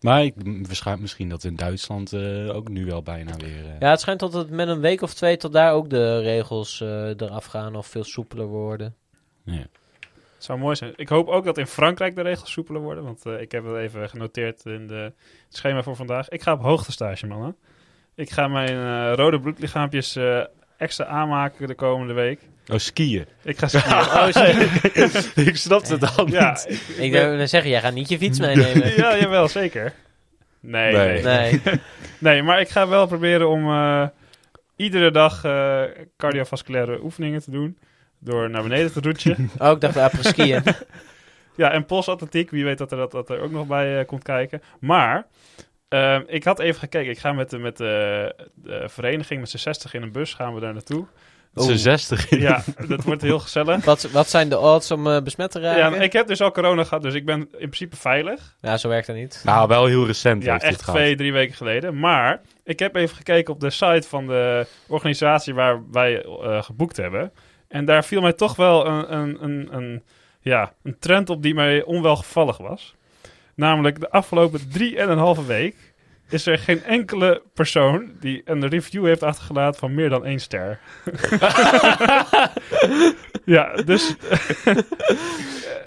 Maar 0.00 0.24
ik, 0.24 0.34
waarschijnlijk 0.44 1.00
misschien 1.00 1.28
dat 1.28 1.44
in 1.44 1.56
Duitsland 1.56 2.12
eh, 2.12 2.54
ook 2.54 2.68
nu 2.68 2.84
wel 2.86 3.02
bijna 3.02 3.36
weer... 3.36 3.64
eh, 3.64 3.78
Ja, 3.80 3.90
het 3.90 4.00
schijnt 4.00 4.20
dat 4.20 4.32
het 4.32 4.50
met 4.50 4.68
een 4.68 4.80
week 4.80 5.02
of 5.02 5.14
twee 5.14 5.36
tot 5.36 5.52
daar 5.52 5.72
ook 5.72 5.90
de 5.90 6.18
regels 6.20 6.80
eh, 6.80 7.06
eraf 7.08 7.44
gaan 7.44 7.76
of 7.76 7.86
veel 7.86 8.04
soepeler 8.04 8.46
worden. 8.46 8.94
ja. 9.44 9.66
Het 10.40 10.48
zou 10.48 10.58
mooi 10.58 10.76
zijn. 10.76 10.92
Ik 10.96 11.08
hoop 11.08 11.28
ook 11.28 11.44
dat 11.44 11.58
in 11.58 11.66
Frankrijk 11.66 12.14
de 12.14 12.22
regels 12.22 12.52
soepeler 12.52 12.80
worden. 12.82 13.04
Want 13.04 13.26
eh, 13.26 13.40
ik 13.40 13.52
heb 13.52 13.64
het 13.64 13.76
even 13.76 14.08
genoteerd 14.08 14.64
in 14.64 14.86
de, 14.86 14.94
het 14.94 15.12
schema 15.48 15.82
voor 15.82 15.96
vandaag. 15.96 16.28
Ik 16.28 16.42
ga 16.42 16.52
op 16.52 16.62
hoogtestage, 16.62 17.26
mannen. 17.26 17.56
Ik 18.14 18.30
ga 18.30 18.48
mijn 18.48 18.68
eh, 18.68 19.14
rode 19.14 19.40
bloedlichaampjes 19.40 20.16
eh, 20.16 20.40
extra 20.78 21.04
aanmaken 21.04 21.66
de 21.66 21.74
komende 21.74 22.12
week. 22.12 22.40
Oh, 22.72 22.78
skiën. 22.78 23.26
Ik 23.42 23.58
ga 23.58 23.68
skiën. 23.68 24.62
Oh, 25.36 25.46
ik 25.48 25.56
snapte 25.56 25.92
het 25.92 26.00
dan 26.16 26.26
ja, 26.30 26.50
niet. 26.50 26.80
ik, 26.88 26.96
Ik 26.96 27.12
ben- 27.12 27.36
wil 27.36 27.48
zeggen, 27.48 27.70
jij 27.70 27.80
gaat 27.80 27.94
niet 27.94 28.08
je 28.08 28.18
fiets 28.18 28.38
meenemen. 28.40 28.96
ja, 29.02 29.18
jawel, 29.18 29.48
zeker. 29.48 29.92
Nee, 30.60 30.92
nee. 30.96 31.22
Nee. 31.22 31.60
nee. 31.64 31.80
Nee. 32.18 32.42
maar 32.42 32.60
ik 32.60 32.68
ga 32.68 32.88
wel 32.88 33.06
proberen 33.06 33.48
om 33.48 33.70
eh, 33.70 34.06
iedere 34.76 35.10
dag 35.10 35.44
eh, 35.44 35.82
cardiovasculaire 36.16 37.02
oefeningen 37.02 37.40
te 37.42 37.50
doen. 37.50 37.78
Door 38.20 38.50
naar 38.50 38.62
beneden 38.62 38.92
te 38.92 39.00
roetjen. 39.00 39.50
Oh, 39.58 39.70
ik 39.70 39.80
dacht 39.80 39.96
après 39.96 40.28
skiën. 40.28 40.62
Ja, 41.56 41.70
en 41.70 41.86
polsatletiek, 41.86 42.50
wie 42.50 42.64
weet 42.64 42.78
dat 42.78 42.90
er, 42.92 42.96
dat, 42.98 43.10
dat 43.10 43.30
er 43.30 43.40
ook 43.40 43.50
nog 43.50 43.66
bij 43.66 43.98
eh, 43.98 44.06
komt 44.06 44.22
kijken. 44.22 44.62
Maar, 44.80 45.26
ehm, 45.88 46.22
ik 46.26 46.44
had 46.44 46.58
even 46.58 46.80
gekeken. 46.80 47.10
Ik 47.10 47.18
ga 47.18 47.32
met 47.32 47.50
de, 47.50 47.58
met 47.58 47.76
de, 47.76 48.34
de 48.54 48.84
vereniging, 48.88 49.40
met 49.40 49.50
z'n 49.50 49.56
60 49.56 49.94
in 49.94 50.02
een 50.02 50.12
bus, 50.12 50.34
gaan 50.34 50.54
we 50.54 50.60
daar 50.60 50.72
naartoe. 50.72 51.06
Een 51.54 51.78
60. 51.78 52.30
Ja, 52.30 52.62
dat 52.88 53.04
wordt 53.04 53.22
heel 53.22 53.38
gezellig. 53.38 53.84
Wat, 53.84 54.02
wat 54.10 54.28
zijn 54.30 54.48
de 54.48 54.58
odds 54.58 54.90
om 54.90 55.06
eh, 55.06 55.22
besmet 55.22 55.50
te 55.50 55.60
Ja, 55.60 55.74
raken? 55.76 56.00
ik 56.02 56.12
heb 56.12 56.26
dus 56.26 56.40
al 56.40 56.50
corona 56.50 56.84
gehad, 56.84 57.02
dus 57.02 57.14
ik 57.14 57.24
ben 57.24 57.38
in 57.40 57.48
principe 57.58 57.96
veilig. 57.96 58.56
Ja, 58.60 58.76
zo 58.76 58.88
werkt 58.88 59.06
dat 59.06 59.16
niet. 59.16 59.42
Nou, 59.44 59.68
wel 59.68 59.86
heel 59.86 60.06
recent 60.06 60.42
Ja, 60.44 60.50
heeft 60.50 60.62
dit 60.64 60.70
echt 60.72 60.82
gehad. 60.82 60.98
twee, 61.00 61.16
drie 61.16 61.32
weken 61.32 61.54
geleden. 61.56 61.98
Maar 61.98 62.40
ik 62.64 62.78
heb 62.78 62.94
even 62.96 63.16
gekeken 63.16 63.54
op 63.54 63.60
de 63.60 63.70
site 63.70 64.08
van 64.08 64.26
de 64.26 64.66
organisatie 64.86 65.54
waar 65.54 65.80
wij 65.90 66.22
eh, 66.24 66.62
geboekt 66.62 66.96
hebben. 66.96 67.32
En 67.70 67.84
daar 67.84 68.04
viel 68.04 68.20
mij 68.20 68.32
toch 68.32 68.56
wel 68.56 68.86
een, 68.86 69.14
een, 69.16 69.44
een, 69.44 69.68
een, 69.76 70.02
ja, 70.40 70.72
een 70.82 70.96
trend 70.98 71.30
op 71.30 71.42
die 71.42 71.54
mij 71.54 71.82
onwelgevallig 71.82 72.56
was. 72.58 72.94
Namelijk 73.54 74.00
de 74.00 74.10
afgelopen 74.10 74.70
drie 74.70 74.98
en 74.98 75.10
een 75.10 75.18
halve 75.18 75.46
week 75.46 75.76
is 76.28 76.46
er 76.46 76.58
geen 76.58 76.82
enkele 76.84 77.42
persoon 77.54 78.10
die 78.20 78.42
een 78.44 78.68
review 78.68 79.04
heeft 79.06 79.22
achtergelaten 79.22 79.80
van 79.80 79.94
meer 79.94 80.08
dan 80.08 80.24
één 80.24 80.38
ster. 80.40 80.78
ja, 83.44 83.74
dus... 83.74 84.14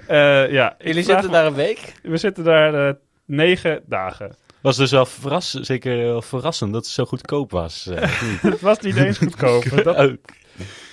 eh, 0.07 0.51
ja, 0.51 0.75
Jullie 0.79 1.03
zitten 1.03 1.25
me- 1.25 1.31
daar 1.31 1.45
een 1.45 1.53
week? 1.53 1.93
We 2.03 2.17
zitten 2.17 2.43
daar 2.43 2.87
eh, 2.87 2.93
negen 3.25 3.81
dagen. 3.85 4.35
Was 4.61 4.77
dus 4.77 4.91
wel 4.91 5.05
verras, 5.05 5.51
zeker 5.51 5.97
wel 5.97 6.21
verrassend 6.21 6.73
dat 6.73 6.83
het 6.85 6.93
zo 6.93 7.05
goedkoop 7.05 7.51
was. 7.51 7.87
eh? 7.87 8.01
Het 8.51 8.61
was 8.61 8.79
niet 8.79 8.95
eens 8.95 9.17
goedkoop. 9.17 9.63
Dat, 9.83 9.95
Ook. 9.95 10.17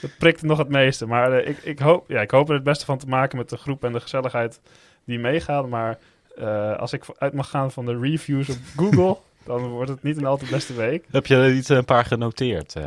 Dat 0.00 0.10
prikte 0.18 0.46
nog 0.46 0.58
het 0.58 0.68
meeste. 0.68 1.06
Maar 1.06 1.32
eh, 1.32 1.48
ik, 1.48 1.58
ik, 1.62 1.78
hoop, 1.78 2.04
ja, 2.08 2.20
ik 2.20 2.30
hoop 2.30 2.48
er 2.48 2.54
het 2.54 2.64
beste 2.64 2.84
van 2.84 2.98
te 2.98 3.06
maken 3.06 3.38
met 3.38 3.48
de 3.48 3.56
groep 3.56 3.84
en 3.84 3.92
de 3.92 4.00
gezelligheid 4.00 4.60
die 5.04 5.18
meegaat. 5.18 5.68
Maar 5.68 5.98
eh, 6.38 6.76
als 6.76 6.92
ik 6.92 7.04
uit 7.18 7.32
mag 7.32 7.50
gaan 7.50 7.72
van 7.72 7.86
de 7.86 7.98
reviews 7.98 8.48
op 8.48 8.56
Google, 8.76 9.16
dan 9.44 9.68
wordt 9.68 9.90
het 9.90 10.02
niet 10.02 10.16
een 10.16 10.26
al 10.26 10.36
te 10.36 10.46
beste 10.50 10.74
week. 10.74 11.04
Heb 11.10 11.26
je 11.26 11.36
er 11.36 11.52
niet 11.52 11.68
een 11.68 11.84
paar 11.84 12.04
genoteerd? 12.04 12.76
eh? 12.76 12.84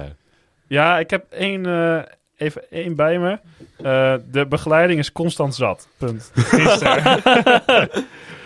Ja, 0.67 0.99
ik 0.99 1.09
heb 1.09 1.25
één, 1.29 1.65
eh, 1.65 2.01
even 2.37 2.71
één 2.71 2.95
bij 2.95 3.19
me. 3.19 3.39
Eh, 3.77 4.15
de 4.31 4.45
begeleiding 4.47 4.99
is 4.99 5.11
constant 5.11 5.55
zat. 5.55 5.87
Punt. 5.97 6.31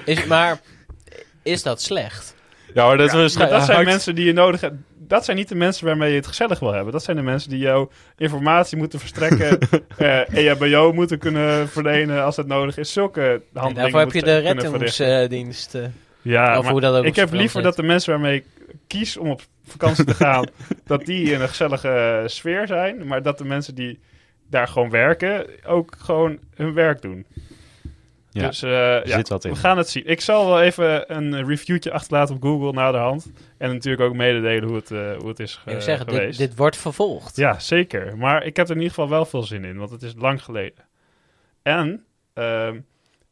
Is, 0.05 0.25
maar 0.25 0.59
is 1.43 1.63
dat 1.63 1.81
slecht? 1.81 2.35
Ja, 2.73 2.87
maar 2.87 2.97
dat, 2.97 3.11
Ja, 3.11 3.23
is 3.23 3.37
maar 3.37 3.49
dat 3.49 3.63
zijn 3.65 3.85
mensen 3.93 4.15
die 4.15 4.25
je 4.25 4.33
nodig 4.33 4.61
hebt. 4.61 4.75
Dat 5.07 5.25
zijn 5.25 5.37
niet 5.37 5.49
de 5.49 5.55
mensen 5.55 5.85
waarmee 5.85 6.09
je 6.09 6.15
het 6.15 6.27
gezellig 6.27 6.59
wil 6.59 6.73
hebben. 6.73 6.93
Dat 6.93 7.03
zijn 7.03 7.17
de 7.17 7.23
mensen 7.23 7.49
die 7.49 7.59
jou 7.59 7.89
informatie 8.17 8.77
moeten 8.77 8.99
verstrekken. 8.99 9.59
eh 9.97 10.33
EHBO 10.33 10.93
moeten 10.93 11.19
kunnen 11.19 11.69
verlenen 11.69 12.23
als 12.23 12.35
het 12.35 12.47
nodig 12.47 12.77
is. 12.77 12.93
Zulke 12.93 13.21
En 13.21 13.41
handelingen 13.53 13.75
daarvoor 13.75 13.99
heb 13.99 14.11
je 14.11 14.21
de 14.21 14.37
reddingsdienst. 14.37 15.75
eh 15.75 15.83
Ja, 16.21 16.57
of 16.57 16.63
maar 16.63 16.71
hoe 16.71 16.81
dat 16.81 16.95
ook 16.95 17.05
ik 17.05 17.15
heb 17.15 17.31
liever 17.31 17.61
dat 17.61 17.75
de 17.75 17.83
mensen 17.83 18.11
waarmee 18.11 18.35
ik 18.35 18.45
kies 18.87 19.17
om 19.17 19.29
op 19.29 19.41
vakantie 19.67 20.03
te 20.05 20.13
gaan... 20.13 20.49
dat 20.85 21.05
die 21.05 21.31
in 21.31 21.41
een 21.41 21.49
gezellige 21.49 21.89
eh, 21.89 22.27
sfeer 22.27 22.67
zijn. 22.67 23.07
Maar 23.07 23.21
dat 23.21 23.37
de 23.37 23.45
mensen 23.45 23.75
die 23.75 23.99
daar 24.49 24.67
gewoon 24.67 24.89
werken... 24.89 25.45
ook 25.65 25.95
gewoon 25.97 26.37
hun 26.55 26.73
werk 26.73 27.01
doen. 27.01 27.25
Ja, 28.41 28.47
Dus 28.47 28.61
eh, 28.63 28.95
er 28.95 29.07
ja, 29.07 29.15
zit 29.15 29.29
wat 29.29 29.45
in. 29.45 29.51
we 29.51 29.57
gaan 29.57 29.77
het 29.77 29.89
zien. 29.89 30.05
Ik 30.05 30.21
zal 30.21 30.45
wel 30.47 30.61
even 30.61 31.15
een 31.15 31.45
reviewtje 31.45 31.91
achterlaten 31.91 32.35
op 32.35 32.41
Google 32.41 32.71
na 32.71 32.91
de 32.91 32.97
hand. 32.97 33.31
En 33.57 33.73
natuurlijk 33.73 34.03
ook 34.09 34.15
mededelen 34.15 34.63
hoe 34.67 34.75
het, 34.77 34.91
eh, 34.91 35.15
hoe 35.17 35.27
het 35.27 35.39
is 35.39 35.61
Ik 35.65 35.73
ge- 35.73 35.81
zeggen, 35.81 36.05
dit, 36.05 36.15
geweest. 36.15 36.37
dit 36.37 36.55
wordt 36.55 36.77
vervolgd. 36.77 37.35
Ja, 37.35 37.59
zeker. 37.59 38.17
Maar 38.17 38.43
ik 38.45 38.55
heb 38.55 38.65
er 38.65 38.75
in 38.75 38.81
ieder 38.81 38.93
geval 38.95 39.09
wel 39.09 39.25
veel 39.25 39.43
zin 39.43 39.65
in, 39.65 39.77
want 39.77 39.89
het 39.89 40.01
is 40.03 40.13
lang 40.17 40.43
geleden. 40.43 40.85
En 41.61 42.03
ehm, 42.33 42.79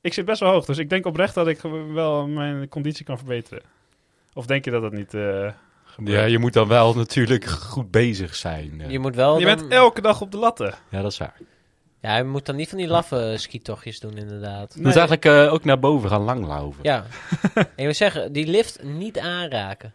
ik 0.01 0.13
zit 0.13 0.25
best 0.25 0.39
wel 0.39 0.51
hoog, 0.51 0.65
dus 0.65 0.77
ik 0.77 0.89
denk 0.89 1.05
oprecht 1.05 1.33
dat 1.35 1.47
ik 1.47 1.59
wel 1.93 2.27
mijn 2.27 2.67
conditie 2.69 3.05
kan 3.05 3.17
verbeteren. 3.17 3.63
Of 4.33 4.45
denk 4.45 4.65
je 4.65 4.71
dat 4.71 4.81
dat 4.81 4.93
niet 4.93 5.13
eh 5.13 5.49
gebeurt? 5.85 6.17
Ja, 6.17 6.23
je 6.25 6.39
moet 6.39 6.53
dan 6.53 6.67
wel 6.67 6.93
natuurlijk 6.93 7.45
goed 7.45 7.91
bezig 7.91 8.35
zijn. 8.35 8.83
Je 8.87 8.99
moet 8.99 9.15
wel... 9.15 9.39
je 9.39 9.45
dan- 9.45 9.55
bent 9.57 9.71
elke 9.71 10.01
dag 10.01 10.21
op 10.21 10.31
de 10.31 10.37
latten. 10.37 10.73
Ja, 10.89 11.01
dat 11.01 11.11
is 11.11 11.17
waar. 11.17 11.37
Ja, 12.05 12.17
je 12.17 12.23
moet 12.23 12.45
dan 12.45 12.55
niet 12.55 12.69
van 12.69 12.77
die 12.77 12.87
laffe 12.87 13.33
skitochtjes 13.37 13.99
doen, 13.99 14.17
inderdaad. 14.17 14.73
Je 14.73 14.81
moet 14.81 14.95
eigenlijk 14.95 15.25
eh, 15.25 15.53
ook 15.53 15.63
naar 15.63 15.79
boven 15.79 16.09
gaan 16.09 16.21
langlaufen. 16.21 16.79
Ja. 16.83 17.05
en 17.53 17.67
je 17.75 17.85
moet 17.85 17.95
zeggen, 17.95 18.33
die 18.33 18.47
lift 18.47 18.83
niet 18.83 19.19
aanraken. 19.19 19.93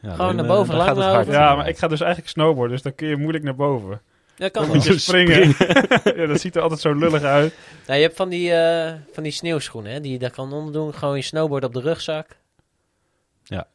Ja, 0.00 0.14
Gewoon 0.14 0.26
dan, 0.26 0.36
naar 0.36 0.44
eh, 0.44 0.50
boven 0.50 0.74
dan 0.74 0.86
gaat 0.86 0.96
het 0.96 1.04
langlopen. 1.04 1.32
Ja, 1.32 1.54
maar 1.54 1.68
ik 1.68 1.78
ga 1.78 1.88
dus 1.88 2.00
eigenlijk 2.00 2.30
snowboarden, 2.30 2.70
dus 2.72 2.82
dan 2.82 2.94
kun 2.94 3.08
je 3.08 3.16
moeilijk 3.16 3.44
naar 3.44 3.54
boven. 3.54 4.00
Dat 4.36 4.50
kan 4.50 4.62
Dan 4.62 4.70
wel. 4.72 4.74
moet 4.80 4.84
je 4.92 4.98
springen. 5.08 5.54
ja, 6.20 6.26
dat 6.26 6.40
ziet 6.40 6.56
er 6.56 6.62
altijd 6.62 6.80
zo 6.80 6.94
lullig 6.94 7.22
uit. 7.22 7.54
Nou, 7.86 7.98
je 7.98 8.04
hebt 8.04 8.16
van 8.16 8.28
die, 8.28 8.52
eh, 8.52 8.92
van 9.12 9.22
die 9.22 9.32
sneeuwschoenen, 9.32 9.92
hè, 9.92 10.00
die 10.00 10.12
je 10.12 10.18
daar 10.18 10.30
kan 10.30 10.52
onderdoen. 10.52 10.94
Gewoon 10.94 11.16
je 11.16 11.22
snowboard 11.22 11.64
op 11.64 11.72
de 11.72 11.80
rugzak. 11.80 12.26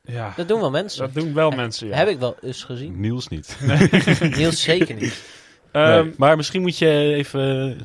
Ja, 0.02 0.34
Dat 0.36 0.48
doen 0.48 0.60
wel 0.60 0.72
mensen. 0.72 1.00
dat 1.00 1.14
doen 1.14 1.34
wel 1.34 1.52
mensen, 1.52 1.88
ja. 1.88 1.96
Heb 1.96 2.08
ik 2.08 2.20
wel 2.20 2.36
eens 2.42 2.64
gezien. 2.64 3.00
Niels 3.00 3.28
niet. 3.28 3.58
Niels 4.38 4.62
zeker 4.62 4.96
niet. 4.96 5.24
Ehm, 5.86 6.12
Maar 6.18 6.36
misschien 6.38 6.62
moet 6.62 6.78
je 6.78 7.14
even, 7.14 7.78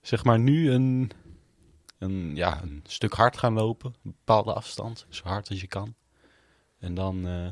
zeg 0.00 0.24
maar, 0.24 0.38
nu 0.38 0.70
een, 0.70 1.10
een, 1.98 2.32
ja, 2.36 2.60
een 2.62 2.80
stuk 2.86 3.12
hard 3.12 3.36
gaan 3.38 3.52
lopen. 3.52 3.94
Een 4.04 4.14
bepaalde 4.24 4.52
afstand, 4.52 5.06
zo 5.08 5.22
hard 5.24 5.48
als 5.48 5.60
je 5.60 5.66
kan. 5.66 5.94
En 6.78 6.94
dan 6.94 7.26
eh, 7.26 7.46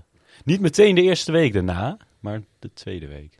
niet 0.44 0.60
meteen 0.60 0.94
de 0.94 1.02
eerste 1.02 1.32
week 1.32 1.52
daarna, 1.52 1.96
maar 2.20 2.42
de 2.58 2.72
tweede 2.72 3.06
week. 3.06 3.38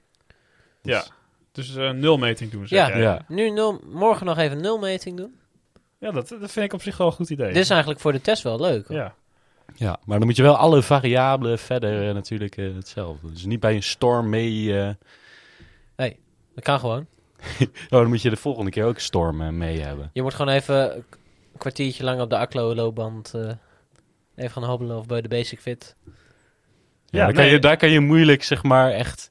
Dus- 0.83 0.93
Ja. 0.95 1.05
Dus 1.53 1.77
eh 1.77 1.91
nulmeting 1.91 2.51
doen, 2.51 2.69
zeg 2.69 2.79
Ja. 2.79 2.89
jij. 2.89 3.01
Ja. 3.01 3.25
Nu 3.29 3.51
nul, 3.51 3.81
morgen 3.93 4.27
nog 4.27 4.39
even 4.39 4.61
nulmeting 4.61 5.17
doen. 5.17 5.35
Ja, 5.99 6.11
dat, 6.11 6.29
dat 6.29 6.51
vind 6.53 6.65
ik 6.67 6.73
op 6.73 6.83
zich 6.83 6.97
wel 6.97 7.07
een 7.07 7.13
goed 7.13 7.31
idee. 7.31 7.47
Dit 7.53 7.57
is 7.63 7.71
eigenlijk 7.71 8.01
voor 8.01 8.13
de 8.13 8.21
test 8.21 8.43
wel 8.43 8.61
leuk. 8.61 8.87
hoor. 8.89 8.97
ja. 8.97 9.15
Ja, 9.75 9.99
maar 10.05 10.19
dan 10.19 10.27
moet 10.27 10.37
je 10.37 10.43
wel 10.43 10.57
alle 10.57 10.83
variabelen 10.83 11.59
verder 11.59 12.09
eh, 12.09 12.15
natuurlijk 12.15 12.57
hetzelfde. 12.57 13.31
Dus 13.33 13.45
niet 13.45 13.61
bij 13.61 13.75
een 13.75 13.83
storm 13.83 14.29
mee. 14.29 14.75
Dat 16.61 16.69
kan 16.69 16.81
gewoon. 16.81 17.07
oh, 17.61 17.69
dan 17.89 18.09
moet 18.09 18.23
je 18.23 18.31
de 18.31 18.37
volgende 18.37 18.71
keer 18.71 18.85
ook 18.85 18.99
storm 18.99 19.41
eh, 19.41 19.49
mee 19.49 19.81
hebben. 19.81 20.11
Je 20.13 20.23
moet 20.23 20.35
gewoon 20.35 20.55
even 20.55 20.97
een 20.97 21.05
kwartiertje 21.59 22.05
lang 22.05 22.21
op 22.21 22.31
de 22.31 22.37
Aklo-loopband 22.37 23.35
eh, 23.35 23.51
even 24.37 24.51
gaan 24.51 24.65
hobbelen 24.65 24.97
of 24.97 25.07
bij 25.07 25.21
de 25.21 25.29
Basic 25.29 25.61
Fit. 25.61 25.97
Ja, 26.05 26.13
Ja, 27.07 27.25
daar, 27.25 27.33
kan 27.33 27.47
je, 27.47 27.59
daar 27.59 27.77
kan 27.77 27.91
je 27.91 28.01
moeilijk, 28.01 28.43
zeg 28.43 28.63
maar, 28.63 28.91
echt. 28.91 29.31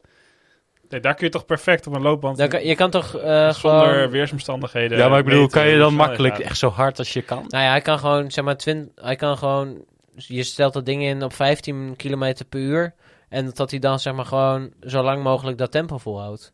Nee, 0.90 1.00
daar 1.00 1.16
kun 1.16 1.26
je 1.26 1.32
toch 1.32 1.46
perfect 1.46 1.88
op 1.88 1.96
een 1.96 2.02
loopband 2.02 2.48
kan, 2.48 2.66
je 2.66 2.76
kan 2.76 2.90
toch 2.90 3.16
eh, 3.18 3.52
zonder 3.52 3.94
gewoon... 3.94 4.10
weersomstandigheden. 4.10 4.98
ja, 4.98 5.10
maar 5.10 5.20
ik 5.20 5.26
bedoel, 5.26 5.48
kan 5.48 5.68
je 5.68 5.78
dan 5.78 5.94
makkelijk 5.94 6.36
gaat. 6.36 6.44
echt 6.44 6.58
zo 6.58 6.70
hard 6.70 7.00
als 7.00 7.14
je 7.14 7.22
kan? 7.22 7.46
Nou 7.48 7.64
ja, 7.64 7.70
hij 7.70 7.82
kan 7.82 8.00
gewoon, 8.00 8.32
zeg 8.32 8.46
maar, 8.46 8.58
twin, 8.58 8.92
hij 8.96 9.16
kan 9.16 9.38
gewoon... 9.38 9.84
Je 10.16 10.44
stelt 10.44 10.74
dat 10.74 10.86
ding 10.86 11.04
in 11.04 11.24
op 11.24 11.34
15 11.34 11.96
km 11.96 12.34
per 12.50 12.60
uur. 12.60 12.94
En 13.30 13.52
dat 13.54 13.72
hij 13.72 13.80
dan, 13.80 14.00
zeg 14.00 14.14
maar, 14.14 14.26
gewoon 14.26 14.74
zo 14.82 15.04
lang 15.04 15.24
mogelijk 15.24 15.58
dat 15.58 15.72
tempo 15.72 15.98
volhoudt. 15.98 16.54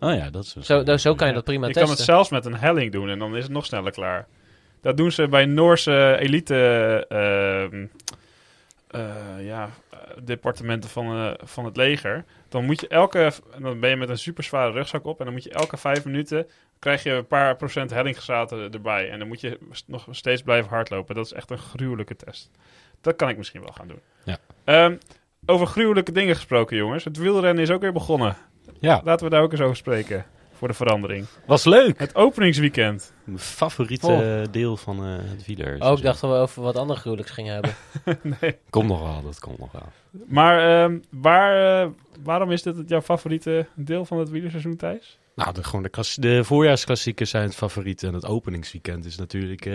Oh 0.00 0.14
ja, 0.14 0.30
dat 0.30 0.44
is 0.44 0.66
zo. 0.66 0.96
Zo, 0.96 1.14
kan 1.14 1.28
je 1.28 1.34
dat 1.34 1.44
prima 1.44 1.66
Je 1.66 1.72
kan 1.72 1.82
testen. 1.82 1.98
het 1.98 2.06
zelfs 2.06 2.30
met 2.30 2.44
een 2.44 2.56
helling 2.56 2.92
doen 2.92 3.08
en 3.08 3.18
dan 3.18 3.36
is 3.36 3.42
het 3.42 3.52
nog 3.52 3.66
sneller 3.66 3.92
klaar. 3.92 4.26
Dat 4.80 4.96
doen 4.96 5.12
ze 5.12 5.28
bij 5.28 5.44
Noorse 5.44 6.16
elite 6.20 7.04
ehm, 7.08 7.86
eh, 8.86 9.46
ja, 9.46 9.70
departementen 10.22 10.90
van, 10.90 11.16
eh, 11.16 11.32
van 11.44 11.64
het 11.64 11.76
leger. 11.76 12.24
Dan 12.48 12.64
moet 12.64 12.80
je 12.80 12.88
elke, 12.88 13.32
dan 13.58 13.80
ben 13.80 13.90
je 13.90 13.96
met 13.96 14.08
een 14.08 14.18
super 14.18 14.44
zware 14.44 14.72
rugzak 14.72 15.04
op 15.04 15.18
en 15.18 15.24
dan 15.24 15.34
moet 15.34 15.44
je 15.44 15.50
elke 15.50 15.76
vijf 15.76 16.04
minuten 16.04 16.46
krijg 16.78 17.02
je 17.02 17.10
een 17.10 17.26
paar 17.26 17.56
procent 17.56 17.90
hellingsgraden 17.90 18.72
erbij. 18.72 19.10
En 19.10 19.18
dan 19.18 19.28
moet 19.28 19.40
je 19.40 19.58
nog 19.86 20.06
steeds 20.10 20.42
blijven 20.42 20.70
hardlopen. 20.70 21.14
Dat 21.14 21.24
is 21.24 21.32
echt 21.32 21.50
een 21.50 21.58
gruwelijke 21.58 22.16
test. 22.16 22.50
Dat 23.00 23.16
kan 23.16 23.28
ik 23.28 23.36
misschien 23.36 23.60
wel 23.60 23.72
gaan 23.72 23.88
doen. 23.88 24.00
Ja. 24.24 24.38
Ehm, 24.64 24.96
over 25.46 25.66
gruwelijke 25.66 26.12
dingen 26.12 26.34
gesproken, 26.34 26.76
jongens. 26.76 27.04
Het 27.04 27.16
wielrennen 27.16 27.62
is 27.62 27.70
ook 27.70 27.80
weer 27.80 27.92
begonnen. 27.92 28.36
Ja, 28.80 29.00
Laten 29.04 29.24
we 29.26 29.30
daar 29.32 29.42
ook 29.42 29.52
eens 29.52 29.60
over 29.60 29.76
spreken. 29.76 30.24
Voor 30.52 30.68
de 30.68 30.74
verandering. 30.74 31.26
was 31.46 31.64
leuk. 31.64 31.98
Het 31.98 32.14
openingsweekend. 32.14 33.12
Mijn 33.24 33.38
favoriete 33.38 34.06
Oh. 34.06 34.52
deel 34.52 34.76
van 34.76 35.04
eh, 35.04 35.14
het 35.30 35.46
wieler. 35.46 35.76
Ook 35.80 36.02
dachten 36.02 36.30
we 36.30 36.36
over 36.36 36.62
wat 36.62 36.76
andere 36.76 37.00
gruwelijks 37.00 37.30
gingen 37.32 37.52
hebben. 37.54 37.74
nee. 38.40 38.56
Komt 38.70 38.88
nog 38.88 39.00
wel, 39.02 39.22
dat 39.22 39.38
komt 39.38 39.58
nog 39.58 39.72
wel. 39.72 39.88
Maar 40.26 40.82
ehm, 40.84 40.98
waar, 41.10 41.82
eh, 41.82 41.88
waarom 42.22 42.50
is 42.50 42.62
dit 42.62 42.76
het 42.76 42.88
jouw 42.88 43.00
favoriete 43.02 43.66
deel 43.74 44.04
van 44.04 44.18
het 44.18 44.30
wielerseizoen, 44.30 44.76
Thijs? 44.76 45.18
Nou, 45.34 45.54
de, 45.54 45.64
gewoon 45.64 45.82
de, 45.82 45.88
klas- 45.88 46.14
de 46.14 46.44
voorjaarsklassiekers 46.44 47.30
zijn 47.30 47.44
het 47.44 47.54
favoriet. 47.54 48.02
En 48.02 48.14
het 48.14 48.26
openingsweekend 48.26 49.04
is 49.04 49.16
natuurlijk, 49.16 49.66
eh, 49.66 49.72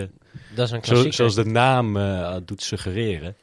Dat 0.55 0.65
is 0.65 0.71
een 0.71 0.77
zo, 0.77 0.79
klassieker. 0.79 1.13
zoals 1.13 1.35
de 1.35 1.45
naam 1.45 1.97
eh, 1.97 2.35
doet 2.45 2.61
suggereren. 2.61 3.35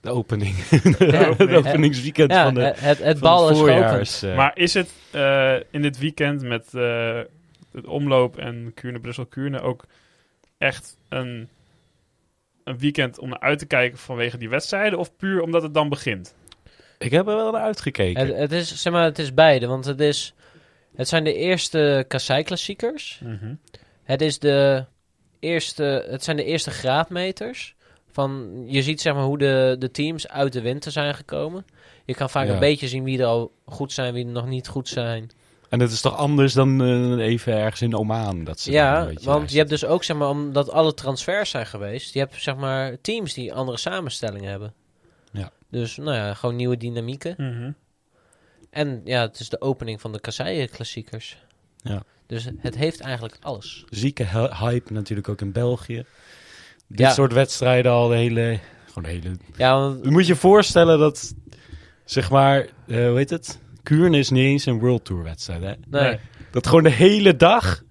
De 0.00 0.10
opening. 0.10 0.56
Het 0.68 1.50
openingsweekend 1.50 2.30
ja, 2.30 2.44
van 2.44 2.54
de, 2.54 2.60
het, 2.60 2.98
het, 2.98 3.18
van 3.18 3.28
bal 3.28 3.46
de 3.46 3.98
is 4.00 4.22
eh, 4.22 4.36
Maar 4.36 4.56
is 4.56 4.74
het 4.74 4.90
eh, 5.10 5.56
in 5.70 5.82
dit 5.82 5.98
weekend 5.98 6.42
met 6.42 6.74
eh, 6.74 7.20
het 7.72 7.86
omloop 7.86 8.38
en 8.38 8.72
Kuurne-Brussel-Kuurne 8.74 9.60
ook 9.60 9.84
echt 10.58 10.96
een, 11.08 11.48
een 12.64 12.78
weekend 12.78 13.18
om 13.18 13.28
naar 13.28 13.40
uit 13.40 13.58
te 13.58 13.66
kijken 13.66 13.98
vanwege 13.98 14.38
die 14.38 14.48
wedstrijden? 14.48 14.98
Of 14.98 15.16
puur 15.16 15.42
omdat 15.42 15.62
het 15.62 15.74
dan 15.74 15.88
begint? 15.88 16.34
ik 17.00 17.10
heb 17.10 17.28
er 17.28 17.36
wel 17.36 17.52
naar 17.52 17.62
uitgekeken. 17.62 18.26
Het, 18.26 18.36
het, 18.36 18.52
is, 18.52 18.82
zeg 18.82 18.92
maar, 18.92 19.04
het 19.04 19.18
is 19.18 19.34
beide, 19.34 19.66
want 19.66 19.84
het, 19.84 20.00
is, 20.00 20.34
het 20.94 21.08
zijn 21.08 21.24
de 21.24 21.34
eerste 21.34 22.04
Kassei-klassiekers. 22.08 23.22
Het, 24.02 24.20
is 24.20 24.38
de 24.38 24.84
eerste, 25.38 26.06
het 26.10 26.24
zijn 26.24 26.36
de 26.36 26.44
eerste 26.44 26.70
graadmeters. 26.70 27.74
Van, 28.12 28.62
je 28.66 28.82
ziet 28.82 29.00
zeg 29.00 29.14
maar, 29.14 29.24
hoe 29.24 29.38
de, 29.38 29.76
de 29.78 29.90
teams 29.90 30.28
uit 30.28 30.52
de 30.52 30.60
winter 30.60 30.92
zijn 30.92 31.14
gekomen. 31.14 31.64
Je 32.04 32.14
kan 32.14 32.30
vaak 32.30 32.46
Ja. 32.46 32.52
een 32.52 32.58
beetje 32.58 32.88
zien 32.88 33.04
wie 33.04 33.18
er 33.18 33.24
al 33.26 33.52
goed 33.64 33.92
zijn, 33.92 34.14
wie 34.14 34.24
er 34.26 34.30
nog 34.32 34.46
niet 34.46 34.68
goed 34.68 34.88
zijn. 34.88 35.30
En 35.68 35.80
het 35.80 35.92
is 35.92 36.00
toch 36.00 36.16
anders 36.16 36.52
dan 36.52 36.82
eh, 36.82 37.26
even 37.26 37.52
ergens 37.54 37.82
in 37.82 37.94
Oman. 37.96 38.44
Dat 38.44 38.60
ze 38.60 38.70
Ja, 38.70 39.00
een 39.00 39.08
beetje 39.08 39.26
want 39.26 39.50
je 39.52 39.58
hebt 39.58 39.70
dus 39.70 39.84
ook, 39.84 40.04
zeg 40.04 40.16
maar, 40.16 40.28
omdat 40.28 40.70
alle 40.70 40.94
transfers 40.94 41.50
zijn 41.50 41.66
geweest, 41.66 42.12
je 42.14 42.18
hebt 42.18 42.42
zeg 42.42 42.56
maar 42.56 43.00
teams 43.00 43.34
die 43.34 43.54
andere 43.54 43.78
samenstellingen 43.78 44.50
hebben. 44.50 44.74
Ja. 45.32 45.50
Dus, 45.70 45.96
nou 45.96 46.14
ja, 46.16 46.34
gewoon 46.34 46.56
nieuwe 46.56 46.76
dynamieken. 46.76 47.34
Mhm. 47.38 47.70
En 48.70 49.00
ja, 49.04 49.20
het 49.20 49.40
is 49.40 49.48
de 49.48 49.60
opening 49.60 50.00
van 50.00 50.12
de 50.12 50.20
Kasseien-klassiekers. 50.20 51.36
Ja. 51.82 52.02
Dus 52.26 52.48
het 52.58 52.76
heeft 52.76 53.00
eigenlijk 53.00 53.36
alles. 53.40 53.84
zieke 53.90 54.22
hy- 54.24 54.54
hype 54.66 54.92
natuurlijk 54.92 55.28
ook 55.28 55.40
in 55.40 55.52
België. 55.52 56.04
Dit 56.90 56.98
Ja. 56.98 57.10
soort 57.12 57.32
wedstrijden 57.32 57.92
al 57.92 58.08
de 58.08 58.16
hele... 58.16 58.58
Gewoon 58.86 59.02
de 59.02 59.08
hele... 59.20 59.36
Ja, 59.56 59.78
want, 59.78 60.04
Je 60.04 60.10
moet 60.10 60.26
je 60.26 60.36
voorstellen 60.36 60.98
dat, 60.98 61.34
zeg 62.04 62.30
maar, 62.30 62.58
eh, 62.86 62.96
hoe 63.08 63.16
heet 63.16 63.30
het? 63.30 63.58
Kuurne 63.82 64.18
is 64.18 64.30
niet 64.30 64.44
eens 64.44 64.66
een 64.66 64.78
World 64.78 65.04
Tour 65.04 65.22
wedstrijd, 65.22 65.62
hè? 65.62 65.72
nee. 65.90 66.02
Nee. 66.02 66.18
Dat 66.50 66.66
gewoon 66.66 66.82
de 66.82 66.90
hele 66.90 67.36
dag, 67.36 67.82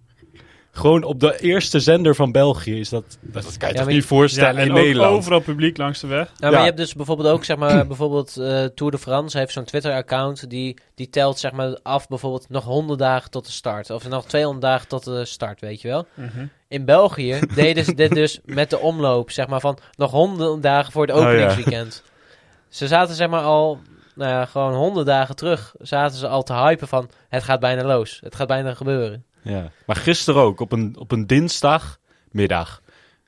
gewoon 0.80 1.04
op 1.04 1.20
de 1.20 1.40
eerste 1.40 1.80
zender 1.80 2.16
van 2.16 2.32
België 2.32 2.80
is 2.80 2.90
dat... 2.90 3.04
Dat, 3.22 3.44
dat 3.44 3.58
kan 3.58 3.70
je 3.70 3.76
Ja, 3.76 3.82
toch 3.82 3.90
niet 3.90 4.06
voorstellen 4.06 4.54
Ja, 4.56 4.60
en 4.60 4.66
in 4.66 4.72
ook 4.72 4.78
Nederland? 4.78 5.16
overal 5.16 5.40
publiek 5.40 5.78
langs 5.78 6.00
de 6.00 6.08
weg. 6.08 6.28
Ja, 6.28 6.34
maar 6.40 6.52
Ja. 6.52 6.58
je 6.60 6.64
hebt 6.66 6.78
dus 6.78 6.94
bijvoorbeeld 6.94 7.30
ook, 7.30 7.44
zeg 7.44 7.58
maar, 7.58 7.88
bijvoorbeeld 7.88 8.38
eh, 8.38 8.64
Tour 8.66 8.92
de 8.92 8.98
France 8.98 9.38
heeft 9.38 9.52
zo'n 9.54 9.64
Twitter-account 9.64 10.50
die, 10.50 10.78
die 10.96 11.10
telt, 11.10 11.40
zeg 11.40 11.52
maar, 11.52 11.80
af 11.84 12.08
bijvoorbeeld 12.08 12.50
nog 12.50 12.64
100 12.64 13.00
dagen 13.00 13.32
tot 13.32 13.46
de 13.46 13.52
start. 13.52 13.90
Of 13.90 14.08
nog 14.10 14.26
200 14.26 14.62
dagen 14.66 14.88
tot 14.88 15.04
de 15.04 15.26
start, 15.26 15.62
weet 15.62 15.82
je 15.82 15.88
wel. 15.88 16.06
Mhm. 16.14 16.46
In 16.68 16.86
België 16.86 17.40
deden 17.56 17.86
ze 17.86 17.94
dit 17.94 18.14
dus 18.14 18.40
met 18.46 18.70
de 18.70 18.80
omloop, 18.80 19.32
zeg 19.32 19.48
maar, 19.48 19.60
van 19.60 19.78
nog 19.96 20.12
100 20.12 20.64
dagen 20.64 20.92
voor 20.92 21.06
het 21.08 21.16
Oh, 21.16 21.22
ja. 21.22 21.28
openingsweekend. 21.28 22.04
Ze 22.70 22.88
zaten, 22.88 23.16
zeg 23.16 23.30
maar, 23.30 23.44
al, 23.44 23.80
nou 24.16 24.32
ja, 24.32 24.46
gewoon 24.46 24.74
100 24.74 25.06
dagen 25.06 25.36
terug, 25.36 25.76
zaten 25.80 26.18
ze 26.18 26.28
al 26.28 26.44
te 26.44 26.54
hypen 26.54 26.88
van, 26.88 27.10
het 27.30 27.44
gaat 27.44 27.60
bijna 27.60 27.84
los. 27.84 28.20
Het 28.24 28.36
gaat 28.36 28.48
bijna 28.48 28.74
gebeuren. 28.74 29.24
Ja. 29.42 29.72
Maar 29.86 29.96
gisteren 29.96 30.42
ook, 30.42 30.60
op 30.60 30.72
een, 30.72 30.96
op 30.98 31.12
een 31.12 31.28
dinsdagmiddag, 31.28 32.82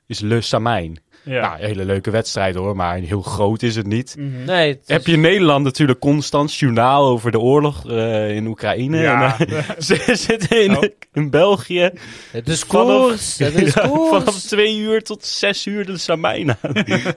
is 0.06 0.20
Le 0.20 0.40
Samijn. 0.40 0.98
Ja. 1.24 1.40
Nou, 1.40 1.54
een 1.60 1.66
hele 1.66 1.84
leuke 1.84 2.10
wedstrijd 2.10 2.54
hoor, 2.54 2.76
maar 2.76 2.96
heel 2.96 3.22
groot 3.22 3.62
is 3.62 3.76
het 3.76 3.86
niet. 3.86 4.14
Mhm. 4.18 4.44
Nee, 4.44 4.68
het 4.68 4.82
Heb 4.86 5.06
je 5.06 5.12
in 5.12 5.20
Nederland 5.20 5.64
natuurlijk 5.64 5.98
constant 6.00 6.54
journaal 6.54 7.06
over 7.06 7.30
de 7.30 7.38
oorlog 7.38 7.90
eh, 7.90 8.34
in 8.36 8.46
Oekraïne. 8.46 8.96
Ja. 8.98 9.38
En, 9.38 9.46
eh, 9.48 9.70
ze 9.88 10.16
zitten 10.16 10.62
in, 10.64 10.76
Oh. 10.76 10.82
in 11.12 11.30
België 11.30 11.90
het 12.30 12.48
is 12.48 12.60
vanaf- 12.62 12.86
koers, 13.00 13.38
het 13.38 13.54
is 13.54 13.74
ja, 13.74 13.86
koers. 13.88 14.08
vanaf 14.08 14.40
twee 14.40 14.78
uur 14.78 15.02
tot 15.02 15.24
zes 15.24 15.66
uur 15.66 15.86
de 15.86 15.96
Samijn 15.98 16.50
aan. 16.60 16.72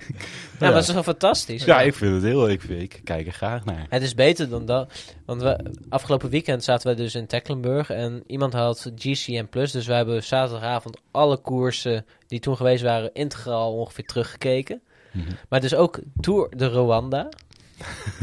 Ja, 0.60 0.72
dat 0.72 0.84
is 0.88 0.94
wel 0.94 1.04
fantastisch. 1.04 1.64
Ja, 1.64 1.82
ik 1.82 1.96
vind 1.96 2.14
het 2.14 2.24
heel... 2.24 2.50
Ik, 2.50 2.64
ik 2.64 3.02
kijk 3.04 3.28
er 3.28 3.34
graag 3.34 3.66
naar. 3.66 3.86
Het 3.90 4.02
is 4.02 4.14
beter 4.16 4.50
dan 4.50 4.66
dat. 4.66 4.92
Want 5.26 5.42
we, 5.42 5.72
afgelopen 5.90 6.30
weekend 6.30 6.64
zaten 6.64 6.90
we 6.90 6.96
dus 6.96 7.16
in 7.16 7.28
Tecklenburg. 7.28 7.90
En 7.90 8.24
iemand 8.28 8.54
had 8.54 8.92
GCN 8.96 9.48
Plus. 9.50 9.72
Dus 9.72 9.86
we 9.88 9.94
hebben 9.94 10.24
zaterdagavond 10.24 10.98
alle 11.12 11.38
koersen 11.38 12.06
die 12.36 12.44
toen 12.44 12.58
geweest 12.58 12.84
waren 12.84 13.14
integraal 13.14 13.74
ongeveer 13.74 14.06
teruggekeken. 14.06 14.82
Mhm. 15.12 15.26
Maar 15.50 15.62
dus 15.62 15.76
ook 15.76 16.00
Tour 16.20 16.50
de 16.58 16.68
Rwanda. 16.68 17.30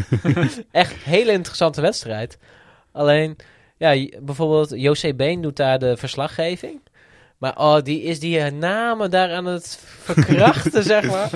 Echt 0.70 0.94
hele 0.94 1.32
interessante 1.32 1.80
wedstrijd. 1.80 2.38
Alleen, 2.92 3.36
ja, 3.76 4.08
bijvoorbeeld 4.20 4.70
José 4.74 5.14
Been 5.14 5.40
doet 5.40 5.56
daar 5.56 5.78
de 5.78 5.96
verslaggeving. 5.96 6.80
Maar 7.38 7.58
oh, 7.58 7.82
die 7.82 8.02
is 8.02 8.20
die 8.20 8.50
namen 8.50 9.10
daar 9.10 9.30
aan 9.30 9.44
het 9.46 9.78
verkrachten, 9.98 10.82
zeg 10.94 11.06
maar. 11.06 11.30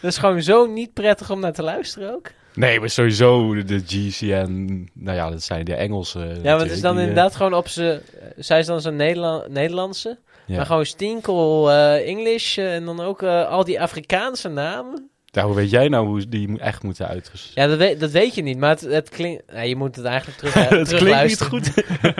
Dat 0.00 0.10
is 0.10 0.18
gewoon 0.18 0.42
zo 0.42 0.66
niet 0.66 0.94
prettig 0.94 1.30
om 1.30 1.40
naar 1.40 1.52
te 1.52 1.62
luisteren 1.62 2.14
ook. 2.14 2.30
Nee, 2.54 2.80
maar 2.80 2.90
sowieso 2.90 3.62
de 3.62 3.82
GCN, 3.86 4.88
nou 4.94 5.16
ja, 5.16 5.30
dat 5.30 5.42
zijn 5.42 5.64
de 5.64 5.74
Engelse. 5.74 6.18
Ja, 6.18 6.24
maar 6.24 6.34
het 6.34 6.44
natuurlijk, 6.44 6.72
is 6.72 6.80
dan 6.80 6.94
die, 6.94 7.02
eh, 7.02 7.08
inderdaad 7.08 7.36
gewoon 7.36 7.54
op 7.54 7.68
ze. 7.68 8.00
Zij 8.36 8.58
is 8.58 8.66
dan 8.66 8.80
zo'n 8.80 8.96
Nederla 8.96 9.44
Nederlandse. 9.48 10.18
Ja. 10.50 10.56
Maar 10.56 10.66
gewoon 10.66 10.86
stinkel 10.86 11.70
eh 11.70 12.08
English 12.08 12.58
eh, 12.58 12.74
en 12.74 12.84
dan 12.84 13.00
ook 13.00 13.22
eh, 13.22 13.48
al 13.48 13.64
die 13.64 13.80
Afrikaanse 13.80 14.48
namen. 14.48 15.08
Ja, 15.24 15.44
hoe 15.44 15.54
weet 15.54 15.70
jij 15.70 15.88
nou 15.88 16.06
hoe 16.06 16.28
die 16.28 16.58
echt 16.58 16.82
moeten 16.82 17.08
uitgesproken 17.08 17.62
Ja, 17.62 17.68
dat 17.68 17.78
weet, 17.78 18.00
dat 18.00 18.10
weet 18.10 18.34
je 18.34 18.42
niet, 18.42 18.58
maar 18.58 18.70
het, 18.70 18.80
het 18.80 19.08
klinkt... 19.08 19.42
Ja, 19.52 19.60
je 19.60 19.76
moet 19.76 19.96
het 19.96 20.04
eigenlijk 20.04 20.38
terug, 20.38 20.54
Het 20.54 20.68
klinkt 20.68 20.78
niet 20.78 20.88
terugluisteren. 20.88 21.50
goed. 21.50 21.74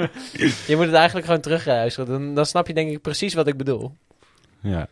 Je 0.71 0.77
moet 0.77 0.85
het 0.87 0.95
eigenlijk 0.95 1.27
gewoon 1.27 1.41
terugluisteren. 1.41 2.09
Dan, 2.11 2.35
dan 2.35 2.47
snap 2.47 2.67
je 2.67 2.75
denk 2.75 2.91
ik 2.91 3.01
precies 3.01 3.35
wat 3.35 3.47
ik 3.47 3.57
bedoel. 3.57 3.93
Ja. 4.61 4.89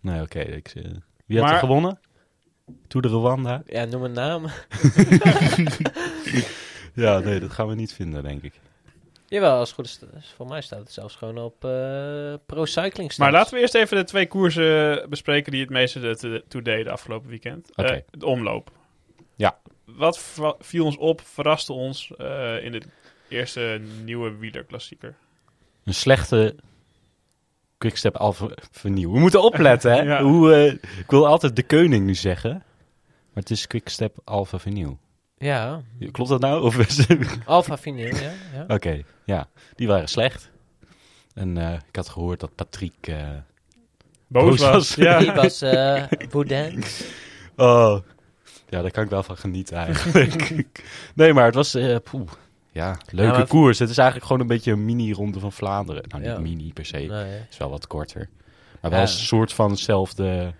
Nee, 0.00 0.20
oké. 0.22 0.40
ik, 0.40 0.72
Wie 1.26 1.38
had 1.38 1.46
Maar- 1.46 1.52
er 1.54 1.58
gewonnen? 1.60 1.98
Tour 2.88 3.06
de 3.08 3.12
Rwanda? 3.12 3.62
Ja, 3.66 3.84
noem 3.84 4.02
een 4.04 4.12
naam. 4.12 4.44
Ja, 6.94 7.18
nee, 7.18 7.40
dat 7.40 7.50
gaan 7.52 7.66
we 7.68 7.74
niet 7.74 7.92
vinden, 7.92 8.22
denk 8.22 8.42
ik. 8.42 8.52
Jawel, 9.30 9.58
als 9.58 9.68
het 9.68 9.76
goed 9.78 10.08
is, 10.18 10.32
voor 10.36 10.46
mij 10.46 10.60
staat 10.60 10.78
het 10.78 10.92
zelfs 10.92 11.14
gewoon 11.16 11.38
op 11.38 11.64
eh 11.64 12.34
Pro 12.46 12.64
Cycling 12.64 13.16
Maar 13.16 13.32
laten 13.32 13.54
we 13.54 13.60
eerst 13.60 13.74
even 13.74 13.96
de 13.96 14.04
twee 14.04 14.26
koersen 14.28 15.06
bespreken 15.10 15.52
die 15.52 15.60
het 15.60 15.70
meeste 15.70 16.16
te- 16.16 16.44
toe 16.48 16.62
deden 16.62 16.92
afgelopen 16.92 17.28
weekend. 17.28 17.70
Oké. 17.76 17.88
Eh, 17.88 18.00
de 18.10 18.26
omloop. 18.26 18.70
Ja. 19.36 19.58
Wat 19.84 20.38
viel 20.60 20.84
ons 20.84 20.96
op, 20.96 21.20
verraste 21.20 21.72
ons 21.72 22.12
eh, 22.16 22.64
in 22.64 22.72
de 22.72 22.82
eerste 23.28 23.80
nieuwe 24.04 24.36
wielerklassieker? 24.36 25.14
Een 25.84 25.94
slechte 25.94 26.56
Quickstep 27.78 28.16
Alpha 28.16 28.48
vernieuw. 28.70 29.12
We 29.12 29.18
moeten 29.18 29.42
opletten, 29.42 29.92
hè? 29.92 30.02
Ja. 30.12 30.22
Hoe, 30.22 30.54
eh, 30.54 30.72
ik 30.98 31.04
wil 31.10 31.26
altijd 31.26 31.56
de 31.56 31.62
koning 31.66 32.06
nu 32.06 32.14
zeggen. 32.14 32.50
Maar 32.52 33.42
het 33.42 33.50
is 33.50 33.66
Quickstep 33.66 34.16
Alpha 34.24 34.58
vernieuw. 34.58 34.98
Ja, 35.38 35.80
Klopt 36.12 36.30
dat 36.30 36.40
nou? 36.40 36.62
Of 36.62 36.76
Vinyl, 37.80 38.14
ja. 38.14 38.32
ja. 38.54 38.64
Oké, 38.74 39.02
ja. 39.24 39.48
Die 39.74 39.86
waren 39.86 40.08
slecht. 40.08 40.50
En 41.34 41.58
eh, 41.58 41.72
ik 41.88 41.96
had 41.96 42.08
gehoord 42.08 42.40
dat 42.40 42.54
Patrick... 42.54 42.94
eh, 43.00 43.16
Boos, 44.26 44.44
Boos 44.44 44.60
was. 44.60 44.70
was. 44.70 44.94
Ja. 44.94 45.18
Die 45.18 45.32
was 45.32 45.62
eh 45.62 46.02
Boudin. 46.32 46.82
Oh, 47.56 47.98
ja, 48.68 48.82
daar 48.82 48.90
kan 48.90 49.04
ik 49.04 49.10
wel 49.10 49.22
van 49.22 49.36
genieten 49.36 49.76
eigenlijk. 49.76 50.82
nee, 51.14 51.32
maar 51.32 51.44
het 51.44 51.54
was, 51.54 51.74
eh, 51.74 51.96
poeh, 52.10 52.28
ja, 52.72 52.96
leuke 53.10 53.32
Ja, 53.32 53.38
maar- 53.38 53.46
koers. 53.46 53.78
Het 53.78 53.90
is 53.90 53.96
eigenlijk 53.98 54.26
gewoon 54.26 54.42
een 54.42 54.48
beetje 54.48 54.72
een 54.72 54.84
mini-ronde 54.84 55.40
van 55.40 55.52
Vlaanderen. 55.52 56.04
Nou, 56.08 56.22
niet 56.22 56.32
Ja. 56.32 56.38
mini 56.38 56.72
per 56.72 56.86
se. 56.86 56.96
Nee, 56.96 57.08
Het 57.10 57.46
is 57.50 57.56
wel 57.58 57.70
wat 57.70 57.86
korter. 57.86 58.28
Maar 58.80 58.90
wel 58.90 59.00
Ja. 59.00 59.06
een 59.06 59.12
soort 59.12 59.52
van 59.52 59.70
hetzelfde 59.70 60.54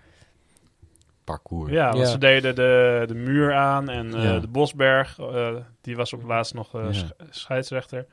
parcours. 1.29 1.71
Ja, 1.71 1.85
want 1.91 1.97
Ja. 2.03 2.05
ze 2.05 2.17
deden 2.17 2.55
de, 2.55 3.03
de 3.07 3.13
muur 3.13 3.53
aan 3.53 3.89
en 3.89 4.13
eh, 4.15 4.23
Ja. 4.23 4.39
de 4.39 4.47
Bosberg, 4.47 5.19
eh, 5.19 5.47
die 5.81 5.95
was 5.95 6.13
op 6.13 6.19
het 6.19 6.27
laatst 6.27 6.53
nog 6.53 6.75
eh, 6.75 6.81
Ja. 6.83 6.93
sch- 6.93 7.09
scheidsrechter. 7.29 8.05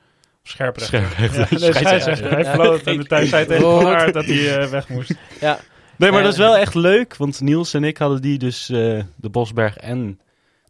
Of 0.44 0.50
scherprechter. 0.50 0.99
Scherprechter. 1.04 1.58
Ja, 1.58 1.64
nee, 1.64 1.73
scheidsrechter. 1.75 2.30
Hij 2.30 2.42
Ja. 2.42 2.52
floot 2.52 2.82
en 2.82 2.96
de 2.96 3.04
tijd 3.04 3.28
zei 3.28 3.46
tegen 3.50 3.64
elkaar 3.64 4.12
dat 4.12 4.25
hij 4.25 4.58
eh, 4.58 4.66
weg 4.70 4.88
moest. 4.88 5.14
ja. 5.40 5.58
Nee, 5.96 6.11
maar 6.12 6.23
dat 6.23 6.32
is 6.32 6.38
wel 6.38 6.56
echt 6.56 6.75
leuk, 6.75 7.16
want 7.16 7.40
Niels 7.40 7.75
en 7.75 7.85
ik 7.85 7.96
hadden 7.96 8.23
die 8.23 8.38
dus 8.38 8.68
eh, 8.68 9.02
de 9.16 9.28
Bosberg 9.30 9.76
en 9.76 10.20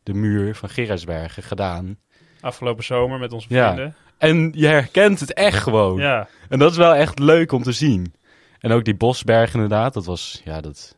de 0.03 0.15
muur 0.15 0.55
van 0.55 0.69
Gerardsbergen 0.69 1.43
gedaan. 1.43 1.99
Afgelopen 2.41 2.85
zomer 2.85 3.19
met 3.19 3.33
onze 3.33 3.47
Ja. 3.51 3.73
vrienden. 3.73 3.95
En 4.19 4.53
je 4.55 4.67
herkent 4.67 5.21
het 5.21 5.33
echt 5.33 5.59
gewoon. 5.63 5.99
Ja, 5.99 6.29
En 6.49 6.59
dat 6.59 6.71
is 6.71 6.77
wel 6.77 6.95
echt 6.95 7.19
leuk 7.19 7.53
om 7.53 7.63
te 7.63 7.73
zien. 7.73 8.15
En 8.61 8.73
ook 8.73 8.85
die 8.85 8.97
Bosberg 8.97 9.55
inderdaad, 9.55 9.95
dat 9.95 10.05
was, 10.05 10.41
ja, 10.45 10.61
dat 10.61 10.96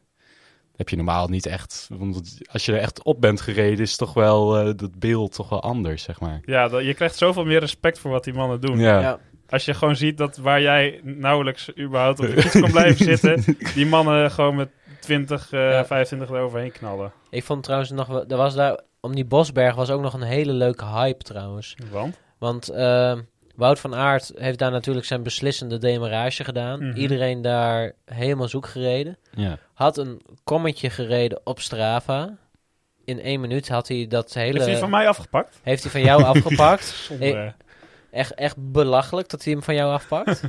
heb 0.78 0.88
je 0.88 0.96
normaal 0.96 1.28
niet 1.28 1.46
echt. 1.46 1.88
Want 1.92 2.38
als 2.52 2.64
je 2.66 2.72
er 2.72 2.78
echt 2.80 3.02
op 3.02 3.20
bent 3.20 3.40
gereden, 3.40 3.78
is 3.78 3.96
toch 3.96 4.14
wel 4.14 4.58
eh, 4.58 4.64
dat 4.76 4.98
beeld 4.98 5.32
toch 5.34 5.48
wel 5.48 5.62
anders, 5.62 6.02
zeg 6.02 6.20
maar. 6.20 6.40
ja 6.44 6.68
dat, 6.68 6.84
je 6.84 6.94
krijgt 6.94 7.16
zoveel 7.16 7.44
meer 7.44 7.60
respect 7.60 7.98
voor 7.98 8.10
wat 8.10 8.24
die 8.24 8.34
mannen 8.34 8.60
doen. 8.60 8.78
Ja, 8.78 9.00
ja. 9.00 9.18
Als 9.48 9.64
je 9.64 9.74
gewoon 9.74 9.96
ziet 9.96 10.18
dat 10.18 10.36
waar 10.36 10.60
jij 10.60 11.00
nauwelijks 11.02 11.70
überhaupt 11.78 12.20
op 12.20 12.26
de 12.26 12.42
fiets 12.42 12.60
kon 12.60 12.70
blijven 12.70 13.04
zitten, 13.16 13.56
die 13.74 13.86
mannen 13.86 14.30
gewoon 14.30 14.54
met 14.56 14.68
20, 15.00 15.52
eh, 15.52 15.70
Ja. 15.70 15.84
25 15.84 16.30
eroverheen 16.30 16.72
knallen. 16.72 17.12
Ik 17.30 17.44
vond 17.44 17.62
trouwens 17.62 17.90
nog... 17.90 18.06
wel- 18.06 18.24
Er 18.28 18.36
was 18.36 18.54
daar... 18.54 18.80
Om 19.00 19.14
die 19.14 19.24
Bosberg 19.24 19.74
was 19.74 19.90
ook 19.90 20.00
nog 20.00 20.14
een 20.14 20.22
hele 20.22 20.52
leuke 20.52 20.84
hype 20.84 21.24
trouwens. 21.24 21.74
Want? 21.90 22.18
Want 22.38 22.68
eh, 22.68 23.18
Wout 23.56 23.78
van 23.80 23.94
Aert 23.94 24.32
heeft 24.36 24.58
daar 24.58 24.70
natuurlijk 24.70 25.06
zijn 25.06 25.22
beslissende 25.22 25.78
demarage 25.78 26.44
gedaan. 26.44 26.86
Mhm. 26.88 26.96
Iedereen 26.98 27.42
daar 27.42 27.92
helemaal 28.04 28.48
zoek 28.48 28.66
gereden. 28.66 29.18
ja. 29.34 29.58
Had 29.78 29.96
een 29.96 30.20
kommetje 30.44 30.90
gereden 30.90 31.40
op 31.44 31.60
Strava. 31.60 32.36
In 33.04 33.20
één 33.20 33.40
minuut 33.40 33.68
had 33.68 33.88
hij 33.88 34.06
dat 34.08 34.34
hele... 34.34 34.52
Heeft 34.52 34.66
hij 34.70 34.78
van 34.78 34.90
mij 34.90 35.08
afgepakt? 35.08 35.60
heeft 35.62 35.82
hij 35.82 35.92
van 35.92 36.00
jou 36.00 36.22
afgepakt. 36.34 37.10
Eh, 37.20 37.44
eh, 37.46 37.52
Echt, 38.10 38.34
echt 38.34 38.56
belachelijk 38.72 39.28
dat 39.28 39.44
hij 39.44 39.52
hem 39.52 39.62
van 39.62 39.74
jou 39.74 39.92
afpakt. 39.92 40.42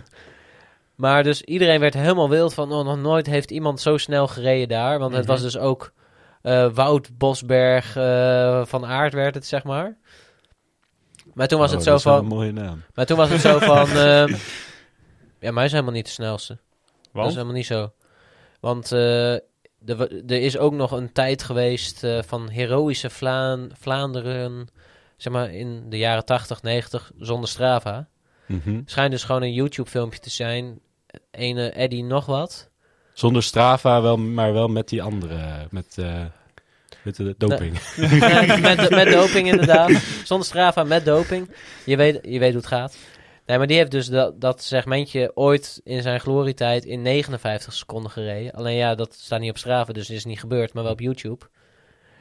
maar 0.96 1.24
dus 1.24 1.42
iedereen 1.42 1.80
werd 1.80 1.94
helemaal 1.94 2.30
wild 2.30 2.54
van... 2.54 2.72
Oh, 2.72 2.86
nog 2.86 2.98
nooit 2.98 3.26
heeft 3.26 3.52
iemand 3.52 3.82
zo 3.82 3.98
snel 3.98 4.28
gereden 4.28 4.68
daar. 4.68 5.00
Want 5.00 5.14
het 5.14 5.22
Mhm. 5.22 5.32
was 5.32 5.42
dus 5.42 5.58
ook 5.58 5.94
eh, 6.42 6.70
Wout 6.74 7.18
Bosberg 7.18 7.96
eh, 7.96 8.66
van 8.66 8.86
Aert 8.86 9.14
werd 9.14 9.36
het, 9.36 9.46
zeg 9.46 9.64
maar. 9.64 9.98
Maar 11.34 11.48
toen 11.48 11.60
was 11.60 11.72
Oh, 11.72 11.76
het 11.76 11.86
dat 11.86 12.02
zo 12.02 12.10
van... 12.12 12.20
een 12.20 12.28
mooie 12.28 12.52
naam. 12.52 12.84
Maar 12.94 13.06
toen 13.06 13.18
was 13.18 13.30
het 13.30 13.42
zo 13.42 13.60
van... 13.60 13.90
ehm, 13.98 14.34
ja, 15.40 15.52
maar 15.52 15.54
hij 15.54 15.66
is 15.66 15.72
helemaal 15.72 15.94
niet 15.94 16.06
de 16.06 16.12
snelste. 16.12 16.54
Dat 16.54 16.62
is 17.04 17.12
want? 17.12 17.32
helemaal 17.32 17.54
niet 17.54 17.66
zo. 17.66 17.92
Want 18.60 18.92
eh, 18.92 19.34
er, 19.86 20.32
is 20.32 20.58
ook 20.58 20.74
nog 20.74 20.92
een 20.92 21.12
tijd 21.12 21.44
geweest 21.44 22.04
eh, 22.04 22.20
van 22.26 22.50
heroïsche 22.50 23.10
Vlaan, 23.10 23.70
Vlaanderen... 23.74 24.68
Zeg 25.18 25.34
maar 25.34 25.54
in 25.54 25.90
de 25.90 25.98
jaren 25.98 26.26
80, 26.26 26.62
90, 26.62 27.12
zonder 27.18 27.50
Strava. 27.50 28.08
Mhm. 28.46 28.82
Schijnt 28.86 29.12
dus 29.12 29.24
gewoon 29.24 29.42
een 29.42 29.54
YouTube-filmpje 29.54 30.20
te 30.20 30.30
zijn. 30.30 30.80
Ene 31.32 31.70
Eddie 31.70 32.04
nog 32.04 32.26
wat. 32.26 32.70
Zonder 33.14 33.44
Strava, 33.44 34.02
wel, 34.02 34.18
maar 34.18 34.54
wel 34.54 34.68
met 34.68 34.90
die 34.90 35.02
andere, 35.04 35.68
met, 35.70 35.98
eh, 35.98 36.26
met 37.02 37.16
de 37.16 37.36
doping. 37.38 37.80
Met, 38.62 38.90
met 38.90 39.12
doping 39.12 39.48
inderdaad. 39.48 39.92
Zonder 40.24 40.48
Strava, 40.48 40.84
met 40.84 41.06
doping. 41.06 41.50
Je 41.86 41.98
weet, 41.98 42.20
je 42.22 42.40
weet 42.40 42.52
hoe 42.52 42.62
het 42.62 42.68
gaat. 42.68 42.98
Nee, 43.50 43.58
maar 43.58 43.68
die 43.68 43.78
heeft 43.78 43.92
dus 43.92 44.08
dat, 44.08 44.42
dat 44.42 44.64
segmentje 44.64 45.32
ooit 45.36 45.82
in 45.84 46.02
zijn 46.02 46.20
glorietijd 46.20 46.86
in 46.86 47.02
59 47.02 47.74
seconden 47.74 48.12
gereden. 48.12 48.52
Alleen 48.52 48.76
ja, 48.76 48.96
dat 48.96 49.14
staat 49.14 49.40
niet 49.40 49.50
op 49.50 49.58
Strava, 49.58 49.94
dus 49.94 50.10
is 50.10 50.26
niet 50.26 50.40
gebeurd, 50.40 50.74
maar 50.74 50.84
wel 50.84 50.92
op 50.92 51.00
YouTube. 51.00 51.46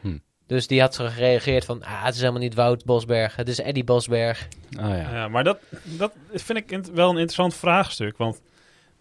Hm. 0.01 0.19
Dus 0.47 0.67
die 0.67 0.81
had 0.81 0.95
zo 0.95 1.07
gereageerd 1.09 1.65
van, 1.65 1.83
ah, 1.83 2.05
het 2.05 2.15
is 2.15 2.21
helemaal 2.21 2.41
niet 2.41 2.55
Wout 2.55 2.85
Bosberg, 2.85 3.37
het 3.37 3.49
is 3.49 3.61
Eddie 3.61 3.85
Bosberg. 3.85 4.49
Oh 4.79 4.89
ja. 4.89 5.13
Ja, 5.13 5.29
maar 5.29 5.45
dat, 5.45 5.59
dat 5.85 6.13
vind 6.33 6.59
ik 6.59 6.87
wel 6.93 7.09
een 7.09 7.17
interessant 7.17 7.55
vraagstuk. 7.55 8.17
Want 8.17 8.41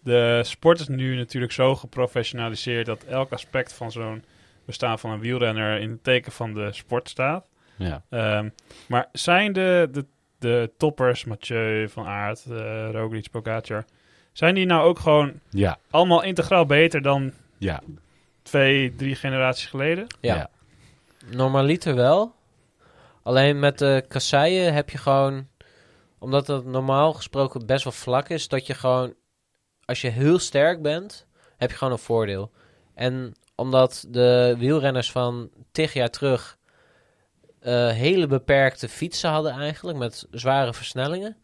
de 0.00 0.40
sport 0.44 0.80
is 0.80 0.88
nu 0.88 1.16
natuurlijk 1.16 1.52
zo 1.52 1.74
geprofessionaliseerd 1.74 2.86
dat 2.86 3.04
elk 3.04 3.32
aspect 3.32 3.72
van 3.72 3.92
zo'n 3.92 4.24
bestaan 4.64 4.98
van 4.98 5.10
een 5.10 5.20
wielrenner 5.20 5.80
in 5.80 5.90
het 5.90 6.04
teken 6.04 6.32
van 6.32 6.54
de 6.54 6.72
sport 6.72 7.08
staat. 7.08 7.46
ja. 7.76 8.02
Ehm, 8.10 8.48
maar 8.88 9.08
zijn 9.12 9.52
de, 9.52 9.88
de, 9.92 10.04
de 10.38 10.70
toppers, 10.76 11.24
Mathieu, 11.24 11.88
Van 11.88 12.06
Aert, 12.06 12.44
uh, 12.50 12.90
Roglic, 12.90 13.30
Pogacar, 13.30 13.84
zijn 14.32 14.54
die 14.54 14.66
nou 14.66 14.88
ook 14.88 14.98
gewoon 14.98 15.40
Ja. 15.50 15.78
allemaal 15.90 16.22
integraal 16.22 16.66
beter 16.66 17.02
dan 17.02 17.32
Ja. 17.58 17.80
twee, 18.42 18.94
drie 18.94 19.14
generaties 19.14 19.66
geleden? 19.66 20.06
Ja. 20.20 20.34
Ja. 20.34 20.50
Normaliter 21.30 21.94
wel. 21.94 22.34
Alleen 23.22 23.58
met 23.58 23.78
de 23.78 24.04
kasseien 24.08 24.74
heb 24.74 24.90
je 24.90 24.98
gewoon... 24.98 25.48
Omdat 26.18 26.46
het 26.46 26.64
normaal 26.64 27.12
gesproken 27.12 27.66
best 27.66 27.84
wel 27.84 27.92
vlak 27.92 28.28
is... 28.28 28.48
dat 28.48 28.66
je 28.66 28.74
gewoon... 28.74 29.14
Als 29.84 30.00
je 30.00 30.08
heel 30.08 30.38
sterk 30.38 30.82
bent... 30.82 31.26
heb 31.56 31.70
je 31.70 31.76
gewoon 31.76 31.92
een 31.92 31.98
voordeel. 31.98 32.50
En 32.94 33.34
omdat 33.54 34.04
de 34.08 34.54
wielrenners 34.58 35.10
van 35.12 35.50
tig 35.72 35.92
jaar 35.92 36.10
terug... 36.10 36.57
eh, 37.60 37.88
hele 37.88 38.26
beperkte 38.26 38.88
fietsen 38.88 39.30
hadden 39.30 39.52
eigenlijk... 39.52 39.98
met 39.98 40.26
zware 40.30 40.74
versnellingen... 40.74 41.36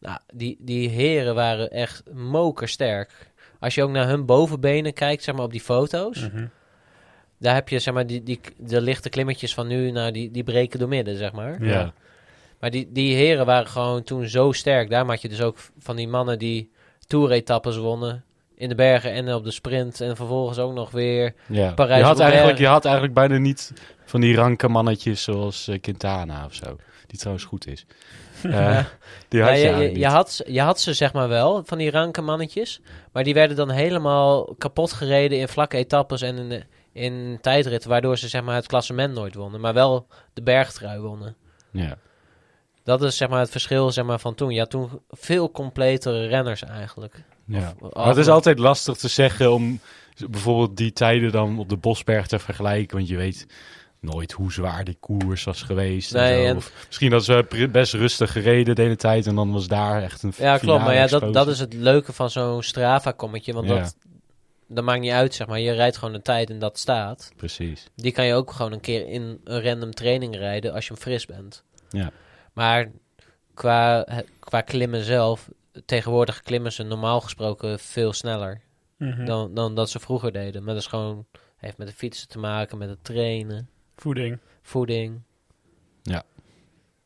Nou, 0.00 0.18
die, 0.32 0.56
die 0.60 0.88
heren 0.88 1.34
waren 1.34 1.70
echt 1.70 2.02
mokersterk. 2.12 3.32
Als 3.60 3.74
je 3.74 3.82
ook 3.82 3.90
naar 3.90 4.08
hun 4.08 4.26
bovenbenen 4.26 4.92
kijkt, 4.92 5.22
zeg 5.22 5.34
maar 5.34 5.44
op 5.44 5.52
die 5.52 5.60
foto's... 5.60 6.20
Mhm. 6.20 6.46
Daar 7.38 7.54
heb 7.54 7.68
je 7.68 7.78
zeg 7.78 7.94
maar 7.94 8.06
die, 8.06 8.22
die, 8.22 8.40
de 8.56 8.80
lichte 8.80 9.08
klimmetjes 9.08 9.54
van 9.54 9.66
nu, 9.66 9.90
nou, 9.90 10.12
die, 10.12 10.30
die 10.30 10.44
breken 10.44 10.78
door 10.78 10.88
midden, 10.88 11.16
zeg 11.16 11.32
maar. 11.32 11.64
Ja. 11.64 11.92
Maar 12.60 12.70
die, 12.70 12.92
die 12.92 13.14
heren 13.14 13.46
waren 13.46 13.66
gewoon 13.66 14.02
toen 14.02 14.28
zo 14.28 14.52
sterk. 14.52 14.90
Daarom 14.90 15.08
had 15.08 15.22
je 15.22 15.28
dus 15.28 15.42
ook 15.42 15.56
van 15.78 15.96
die 15.96 16.08
mannen 16.08 16.38
die 16.38 16.70
toeretappes 17.06 17.76
wonnen. 17.76 18.24
In 18.56 18.68
de 18.68 18.74
bergen 18.74 19.12
en 19.12 19.34
op 19.34 19.44
de 19.44 19.50
sprint. 19.50 20.00
En 20.00 20.16
vervolgens 20.16 20.58
ook 20.58 20.72
nog 20.72 20.90
weer. 20.90 21.34
Ja. 21.46 21.72
Parijs- 21.72 22.00
je, 22.00 22.06
had 22.06 22.20
eigenlijk, 22.20 22.58
je 22.58 22.66
had 22.66 22.84
eigenlijk 22.84 23.14
bijna 23.14 23.36
niet 23.36 23.72
van 24.04 24.20
die 24.20 24.36
ranke 24.36 24.68
mannetjes 24.68 25.22
zoals 25.22 25.68
eh, 25.68 25.80
Quintana 25.80 26.44
of 26.44 26.54
zo. 26.54 26.76
Die 27.06 27.18
trouwens 27.18 27.44
goed 27.46 27.66
is. 27.66 27.86
Eh, 28.44 28.84
die 29.28 29.42
had 29.42 29.50
Ja, 29.60 29.78
je, 29.78 29.98
je, 29.98 30.06
had, 30.06 30.42
je 30.46 30.60
had 30.60 30.80
ze 30.80 30.92
zeg 30.92 31.12
maar 31.12 31.28
wel, 31.28 31.62
van 31.64 31.78
die 31.78 31.90
ranke 31.90 32.20
mannetjes. 32.20 32.80
Maar 33.12 33.24
die 33.24 33.34
werden 33.34 33.56
dan 33.56 33.70
helemaal 33.70 34.54
kapot 34.58 34.92
gereden 34.92 35.38
in 35.38 35.48
vlakke 35.48 35.76
etappes 35.76 36.22
en 36.22 36.36
in 36.36 36.48
de, 36.48 36.62
in 36.92 37.38
tijdritten, 37.40 37.90
waardoor 37.90 38.18
ze 38.18 38.28
zeg 38.28 38.42
maar, 38.42 38.54
het 38.54 38.66
klassement 38.66 39.14
nooit 39.14 39.34
wonnen, 39.34 39.60
maar 39.60 39.74
wel 39.74 40.06
de 40.32 40.42
bergtrui 40.42 40.98
wonnen. 41.00 41.36
Ja. 41.70 41.96
Dat 42.82 43.02
is 43.02 43.16
zeg 43.16 43.28
maar, 43.28 43.40
het 43.40 43.50
verschil 43.50 43.90
zeg 43.90 44.04
maar, 44.04 44.18
van 44.18 44.34
toen. 44.34 44.50
Ja, 44.50 44.64
toen 44.64 45.00
veel 45.10 45.50
completere 45.50 46.26
renners 46.26 46.64
eigenlijk. 46.64 47.22
Ja. 47.46 47.74
Of- 47.80 47.94
Maar 47.94 48.06
het 48.06 48.16
is 48.16 48.28
altijd 48.28 48.58
lastig 48.58 48.96
te 48.96 49.08
zeggen 49.08 49.52
om 49.52 49.80
bijvoorbeeld 50.30 50.76
die 50.76 50.92
tijden 50.92 51.32
dan 51.32 51.58
op 51.58 51.68
de 51.68 51.76
Bosberg 51.76 52.26
te 52.26 52.38
vergelijken. 52.38 52.96
Want 52.96 53.08
je 53.08 53.16
weet 53.16 53.46
nooit 54.00 54.32
hoe 54.32 54.52
zwaar 54.52 54.84
die 54.84 54.96
koers 55.00 55.44
was 55.44 55.62
geweest. 55.62 56.14
en 56.14 56.20
Nee, 56.22 56.42
zo. 56.42 56.48
en- 56.48 56.56
Of 56.56 56.72
misschien 56.86 57.10
dat 57.10 57.24
ze 57.24 57.68
best 57.72 57.92
rustig 57.92 58.32
gereden 58.32 58.74
de 58.74 58.82
hele 58.82 58.96
tijd 58.96 59.26
en 59.26 59.34
dan 59.34 59.52
was 59.52 59.68
daar 59.68 60.02
echt 60.02 60.22
een 60.22 60.32
Ja, 60.36 60.58
klopt. 60.58 60.84
Maar 60.84 60.94
ja, 60.94 61.06
dat, 61.06 61.32
dat 61.32 61.48
is 61.48 61.58
het 61.58 61.72
leuke 61.74 62.12
van 62.12 62.30
zo'n 62.30 62.62
Strava-kommetje. 62.62 63.52
Want 63.52 63.68
Ja. 63.68 63.74
dat, 63.80 63.96
dat 64.68 64.84
maakt 64.84 65.00
niet 65.00 65.10
uit, 65.10 65.34
zeg 65.34 65.46
maar. 65.46 65.60
Je 65.60 65.72
rijdt 65.72 65.96
gewoon 65.96 66.14
een 66.14 66.22
tijd 66.22 66.50
en 66.50 66.58
dat 66.58 66.78
staat. 66.78 67.32
Precies. 67.36 67.86
Die 67.96 68.12
kan 68.12 68.24
je 68.26 68.34
ook 68.34 68.52
gewoon 68.52 68.72
een 68.72 68.80
keer 68.80 69.08
in 69.08 69.40
een 69.44 69.62
random 69.62 69.90
training 69.94 70.36
rijden 70.36 70.72
als 70.72 70.86
je 70.86 70.92
hem 70.92 71.02
fris 71.02 71.26
bent. 71.26 71.62
Ja. 71.90 72.10
Maar 72.52 72.90
qua, 73.54 74.06
qua 74.40 74.60
klimmen 74.60 75.04
zelf, 75.04 75.48
tegenwoordig 75.84 76.40
klimmen 76.40 76.72
ze 76.72 76.82
normaal 76.82 77.20
gesproken 77.20 77.78
veel 77.78 78.12
sneller 78.12 78.60
Mhm. 78.98 79.24
dan, 79.24 79.54
dan 79.54 79.74
dat 79.74 79.90
ze 79.90 79.98
vroeger 80.00 80.32
deden. 80.32 80.64
Maar 80.64 80.74
dat 80.74 80.82
is 80.82 80.88
gewoon, 80.88 81.26
heeft 81.56 81.78
met 81.78 81.86
de 81.86 81.92
fietsen 81.94 82.28
te 82.28 82.38
maken, 82.38 82.78
met 82.78 82.88
het 82.88 83.04
trainen, 83.04 83.68
Voeding. 83.96 84.38
voeding. 84.62 85.20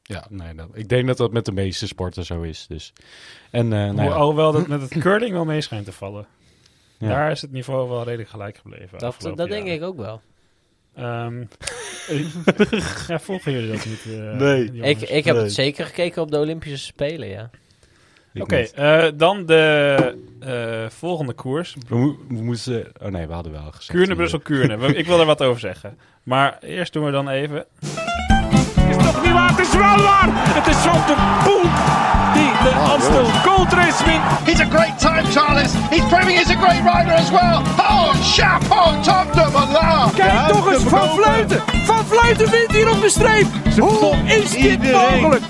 Ja, 0.02 0.26
nee, 0.31 0.54
dat, 0.54 0.68
ik 0.72 0.88
denk 0.88 1.07
dat 1.07 1.16
dat 1.16 1.33
met 1.33 1.44
de 1.44 1.52
meeste 1.52 1.87
sporten 1.87 2.24
zo 2.24 2.42
is. 2.42 2.66
Dus. 2.66 2.92
En, 3.50 3.72
eh, 3.72 3.78
nou 3.78 4.02
ja, 4.02 4.14
Alhoewel 4.14 4.52
dat 4.52 4.66
met 4.76 4.81
het 4.81 4.98
curling 4.98 5.33
wel 5.33 5.44
mee 5.44 5.61
schijnt 5.61 5.85
te 5.85 5.92
vallen. 5.92 6.26
Ja. 6.98 7.09
Daar 7.09 7.31
is 7.31 7.42
het 7.42 7.52
niveau 7.52 7.88
wel 7.88 8.04
redelijk 8.04 8.28
gelijk 8.28 8.57
gebleven. 8.59 8.98
Dat, 8.98 9.16
dat 9.35 9.48
denk 9.48 9.66
ik 9.66 9.83
ook 9.83 9.96
wel. 9.96 10.20
Ehm, 10.94 11.40
ja, 13.09 13.18
volgen 13.18 13.52
jullie 13.52 13.72
dat 13.72 13.85
niet? 13.87 14.04
eh, 14.07 14.37
Nee. 14.37 14.64
Ik, 14.72 15.00
ik 15.00 15.24
heb 15.24 15.35
Nee. 15.35 15.44
het 15.44 15.52
zeker 15.54 15.87
gekeken 15.87 16.22
op 16.22 16.31
de 16.31 16.38
Olympische 16.38 16.78
Spelen, 16.87 17.28
ja. 17.28 17.50
Oké, 18.40 18.57
eh, 18.57 19.05
dan 19.14 19.46
de 19.46 20.14
eh, 20.40 20.90
volgende 20.98 21.33
koers. 21.33 21.77
We, 21.88 21.96
mo- 21.96 22.16
we 22.29 22.42
moesten... 22.42 22.87
Oh 23.03 23.09
nee, 23.09 23.27
we 23.27 23.33
hadden 23.33 23.53
wel 23.53 23.70
gezegd. 23.70 23.98
Kuurne, 23.98 24.14
Brussel, 24.14 24.38
Kuurne. 24.38 24.94
Ik 24.96 25.07
wil 25.07 25.20
er 25.20 25.27
wat 25.27 25.42
over 25.42 25.61
zeggen. 25.61 25.98
Maar 26.22 26.59
eerst 26.61 26.92
doen 26.92 27.05
we 27.05 27.11
dan 27.11 27.29
even... 27.29 27.64
is 28.90 28.96
toch 28.96 29.22
niet 29.22 29.33
waar? 29.33 29.51
Het 29.51 29.59
is 29.59 29.72
wel 29.72 29.96
waar! 30.03 30.29
Het 30.31 30.66
is 30.66 30.77
Van 30.77 31.07
der 31.07 31.16
Poel 31.44 31.62
die 32.35 32.51
de 32.62 32.74
Amstel 32.92 33.24
Gold 33.24 33.72
Race 33.72 34.05
wint. 34.05 34.22
He's 34.44 34.61
a 34.61 34.64
great 34.64 34.98
time, 34.98 35.24
Charles. 35.24 35.72
He's 35.90 36.05
proving 36.09 36.38
he's 36.38 36.51
a 36.51 36.57
great 36.57 36.83
rider 36.94 37.12
as 37.12 37.31
well. 37.31 37.59
Oh, 37.79 38.14
chapeau, 38.22 39.03
top 39.03 39.33
de 39.33 39.48
Malin. 39.53 40.14
Kijk 40.14 40.48
toch 40.48 40.72
eens, 40.72 40.83
Van 40.83 41.09
Vleuten! 41.09 41.61
Van 41.85 42.05
Vleuten 42.05 42.51
wint 42.51 42.72
hier 42.72 42.90
op 42.90 43.01
de 43.01 43.09
streep! 43.09 43.46
Hoe 43.79 44.16
is 44.27 44.51
dit 44.51 44.92
mogelijk? 44.92 45.42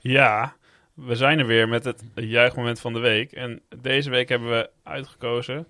Ja, 0.00 0.55
we 0.96 1.16
zijn 1.16 1.38
er 1.38 1.46
weer 1.46 1.68
met 1.68 1.84
het 1.84 2.02
juichmoment 2.14 2.80
van 2.80 2.92
de 2.92 2.98
week. 2.98 3.32
En 3.32 3.60
deze 3.80 4.10
week 4.10 4.28
hebben 4.28 4.48
we 4.50 4.70
uitgekozen, 4.82 5.66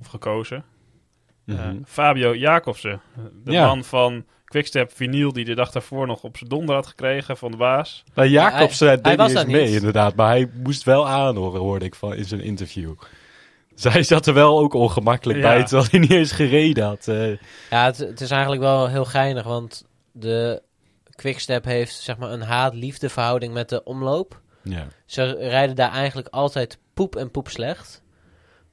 of 0.00 0.06
gekozen, 0.06 0.64
eh, 1.46 1.54
Mhm. 1.54 1.76
Fabio 1.84 2.34
Jacobsen. 2.34 3.00
De 3.44 3.52
Ja. 3.52 3.66
man 3.66 3.84
van 3.84 4.24
Quickstep 4.44 4.92
Vinyl, 4.92 5.32
die 5.32 5.44
de 5.44 5.54
dag 5.54 5.70
daarvoor 5.70 6.06
nog 6.06 6.22
op 6.22 6.36
zijn 6.36 6.50
donder 6.50 6.74
had 6.74 6.86
gekregen 6.86 7.36
van 7.36 7.50
de 7.50 7.56
baas. 7.56 8.04
Nou, 8.14 8.28
Jacobs 8.28 8.78
Hij- 8.80 8.88
hij, 8.88 8.98
hij 9.02 9.16
deed 9.16 9.16
was 9.16 9.28
niet 9.28 9.38
eens 9.42 9.52
mee, 9.52 9.64
niet. 9.66 9.74
inderdaad. 9.74 10.14
Maar 10.14 10.28
hij 10.28 10.50
moest 10.62 10.82
wel 10.82 11.08
aanhoren, 11.08 11.60
hoorde 11.60 11.84
ik 11.84 11.94
van, 11.94 12.14
in 12.14 12.24
zijn 12.24 12.40
interview. 12.40 12.92
Zij 13.74 14.02
zat 14.02 14.26
er 14.26 14.34
wel 14.34 14.58
ook 14.58 14.74
ongemakkelijk 14.74 15.38
Ja. 15.38 15.44
bij, 15.48 15.64
terwijl 15.64 15.88
hij 15.90 16.00
niet 16.00 16.10
eens 16.10 16.32
gereden 16.32 16.84
had. 16.84 17.08
eh. 17.08 17.28
Ja, 17.70 17.84
het, 17.84 17.98
het 17.98 18.20
is 18.20 18.30
eigenlijk 18.30 18.62
wel 18.62 18.88
heel 18.88 19.04
geinig, 19.04 19.44
want 19.44 19.86
de 20.12 20.62
Quickstep 21.14 21.64
heeft 21.64 21.94
zeg 21.96 22.16
maar 22.18 22.30
een 22.30 22.42
haat-liefde 22.42 23.08
verhouding 23.08 23.52
met 23.52 23.68
de 23.68 23.84
omloop. 23.84 24.40
Ja. 24.70 24.86
Ze 25.06 25.36
rijden 25.38 25.76
daar 25.76 25.92
eigenlijk 25.92 26.28
altijd 26.28 26.78
poep 26.94 27.16
en 27.16 27.30
poep 27.30 27.48
slecht. 27.48 28.02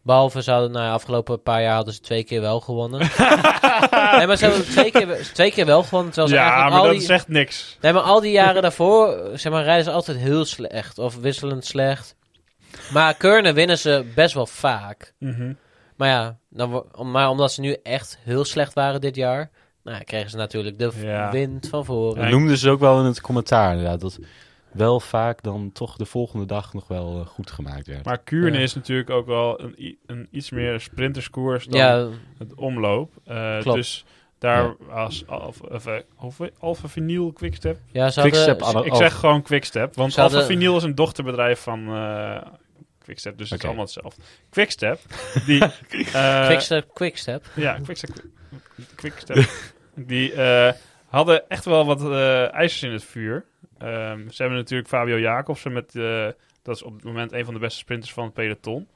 Behalve 0.01 0.43
ze 0.43 0.51
hadden, 0.51 0.71
nou 0.71 0.85
ja, 0.85 0.91
afgelopen 0.91 1.41
paar 1.41 1.61
jaar 1.61 1.75
hadden 1.75 1.93
ze 1.93 1.99
twee 1.99 2.23
keer 2.23 2.41
wel 2.41 2.59
gewonnen. 2.59 2.99
nee, 4.17 4.27
maar 4.27 4.37
ze 4.37 4.45
hebben 4.45 4.65
twee 4.65 4.91
keer, 4.91 5.29
twee 5.33 5.51
keer 5.51 5.65
wel 5.65 5.83
gewonnen. 5.83 6.11
Terwijl 6.13 6.33
ze 6.33 6.35
ja, 6.35 6.41
eigenlijk 6.41 6.71
maar 6.71 6.79
al 6.79 6.85
dat 6.85 6.95
die, 6.95 7.03
is 7.03 7.09
echt 7.09 7.27
niks. 7.27 7.77
Nee, 7.81 7.93
maar 7.93 8.01
al 8.01 8.19
die 8.21 8.31
jaren 8.31 8.61
daarvoor, 8.61 9.29
zeg 9.33 9.51
maar, 9.51 9.63
rijden 9.63 9.83
ze 9.83 9.91
altijd 9.91 10.17
heel 10.17 10.45
slecht. 10.45 10.97
Of 10.97 11.15
wisselend 11.15 11.65
slecht. 11.65 12.15
Maar 12.93 13.13
Keurne 13.13 13.53
winnen 13.53 13.77
ze 13.77 14.05
best 14.15 14.33
wel 14.33 14.45
vaak. 14.45 15.13
Mhm. 15.19 15.53
Maar 15.95 16.09
ja, 16.09 16.37
dan, 16.49 16.85
maar 17.11 17.29
omdat 17.29 17.51
ze 17.51 17.61
nu 17.61 17.77
echt 17.83 18.17
heel 18.23 18.45
slecht 18.45 18.73
waren 18.73 19.01
dit 19.01 19.15
jaar... 19.15 19.49
Nou, 19.83 20.03
kregen 20.03 20.29
ze 20.29 20.37
natuurlijk 20.37 20.79
de 20.79 20.91
Ja. 21.01 21.31
wind 21.31 21.67
van 21.67 21.85
voren. 21.85 22.21
Dat 22.21 22.31
noemden 22.31 22.57
ze 22.57 22.69
ook 22.69 22.79
wel 22.79 22.99
in 22.99 23.05
het 23.05 23.21
commentaar, 23.21 23.71
inderdaad. 23.71 24.01
Dat 24.01 24.19
wel 24.75 24.99
vaak 24.99 25.41
dan 25.43 25.71
toch 25.73 25.95
de 25.95 26.05
volgende 26.05 26.45
dag 26.45 26.73
nog 26.73 26.87
wel 26.87 27.19
eh, 27.19 27.25
goed 27.27 27.51
gemaakt 27.51 27.87
werd. 27.87 28.05
Maar 28.05 28.17
Kuurne 28.17 28.57
Ja. 28.57 28.63
is 28.63 28.73
natuurlijk 28.75 29.09
ook 29.09 29.25
wel 29.25 29.61
een, 29.61 29.97
een 30.05 30.27
iets 30.31 30.49
meer 30.49 30.79
sprinterskoers 30.79 31.65
dan 31.65 31.79
ja, 31.79 32.07
het 32.37 32.53
omloop. 32.55 33.11
Eh, 33.25 33.59
Klopt. 33.59 33.77
Dus 33.77 34.05
daar 34.39 34.75
als 34.91 35.27
Alfa, 35.27 35.65
of, 35.67 35.85
eh, 35.87 35.93
Alfa, 36.15 36.49
Alfa 36.59 36.87
Vinyl 36.87 37.31
Quickstep. 37.31 37.79
ja, 37.91 38.09
ze 38.09 38.21
Quickstep 38.21 38.59
hadden... 38.61 38.81
alle- 38.81 38.91
Ik 38.91 38.95
zeg 38.95 39.13
gewoon 39.19 39.41
Quickstep, 39.41 39.95
want 39.95 40.15
hadden- 40.15 40.37
Alfa 40.39 40.51
Vinyl 40.51 40.77
is 40.77 40.83
een 40.83 40.95
dochterbedrijf 40.95 41.59
van 41.59 41.87
eh, 41.95 42.41
Quickstep, 42.99 43.37
dus 43.37 43.49
het 43.49 43.59
is 43.59 43.65
allemaal 43.65 43.83
hetzelfde. 43.85 44.21
Quickstep, 44.49 44.99
die... 45.45 45.61
eh, 46.13 46.45
Quickstep, 46.45 46.93
Quickstep. 46.93 47.45
Ja, 47.55 47.79
Quickstep. 47.83 48.09
Quickstep. 48.95 49.45
die 49.95 50.33
eh, 50.33 50.73
hadden 51.07 51.49
echt 51.49 51.65
wel 51.65 51.85
wat 51.85 52.01
eh 52.01 52.53
ijzers 52.53 52.83
in 52.83 52.91
het 52.91 53.03
vuur. 53.03 53.45
Ehm, 53.77 54.29
ze 54.29 54.41
hebben 54.41 54.57
natuurlijk 54.59 54.89
Fabio 54.89 55.19
Jacobsen 55.19 55.73
met... 55.73 55.95
eh, 55.95 56.27
dat 56.61 56.75
is 56.75 56.83
op 56.83 56.93
het 56.93 57.03
moment 57.03 57.31
een 57.31 57.45
van 57.45 57.53
de 57.53 57.59
beste 57.59 57.79
sprinters 57.79 58.13
van 58.13 58.23
het 58.23 58.33
peloton. 58.33 58.87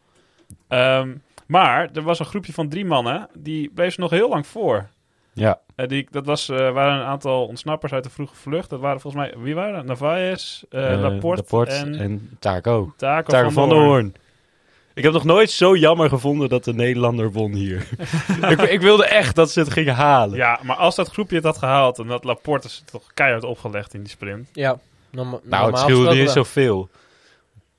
Ehm, 0.67 1.15
maar 1.47 1.89
er 1.93 2.01
was 2.01 2.19
een 2.19 2.25
groepje 2.25 2.53
van 2.53 2.69
drie 2.69 2.85
mannen, 2.85 3.29
die 3.37 3.69
bleef 3.69 3.93
ze 3.93 3.99
nog 3.99 4.09
heel 4.09 4.29
lang 4.29 4.47
voor. 4.47 4.89
Ja, 5.33 5.59
Eh, 5.75 5.87
die, 5.87 6.07
dat 6.11 6.25
was, 6.25 6.49
eh, 6.49 6.71
waren 6.71 6.99
een 6.99 7.05
aantal 7.05 7.45
ontsnappers 7.45 7.93
uit 7.93 8.03
de 8.03 8.09
vroege 8.09 8.35
vlucht. 8.35 8.69
Dat 8.69 8.79
waren 8.79 8.99
volgens 8.99 9.23
mij, 9.23 9.41
wie 9.43 9.55
waren 9.55 9.85
dat? 9.85 10.01
Eh, 10.69 11.01
Laporte, 11.01 11.71
en, 11.71 11.95
en, 11.95 12.37
Taco. 12.39 12.93
Taco, 12.97 13.31
Taco 13.31 13.49
van, 13.49 13.53
van 13.53 13.69
der 13.69 13.77
Hoorn. 13.77 14.13
Ik 14.99 15.03
heb 15.05 15.13
nog 15.13 15.23
nooit 15.23 15.51
zo 15.51 15.75
jammer 15.75 16.09
gevonden 16.09 16.49
dat 16.49 16.63
de 16.63 16.73
Nederlander 16.73 17.31
won 17.31 17.51
hier. 17.53 17.87
ik, 18.49 18.61
ik 18.61 18.81
wilde 18.81 19.05
echt 19.05 19.35
dat 19.35 19.51
ze 19.51 19.59
het 19.59 19.71
gingen 19.71 19.95
halen. 19.95 20.37
Ja, 20.37 20.59
maar 20.63 20.75
als 20.75 20.95
dat 20.95 21.09
groepje 21.09 21.35
het 21.35 21.43
had 21.45 21.57
gehaald 21.57 21.99
en 21.99 22.07
dat 22.07 22.23
Laporte 22.23 22.67
is 22.67 22.83
toch 22.91 23.13
keihard 23.13 23.43
opgelegd 23.43 23.93
in 23.93 23.99
die 24.01 24.09
sprint. 24.09 24.49
Ja. 24.53 24.79
Norma- 25.09 25.29
nou, 25.31 25.41
het 25.41 25.51
normaal 25.51 25.77
scheelde 25.77 26.15
niet 26.15 26.29
zoveel. 26.29 26.89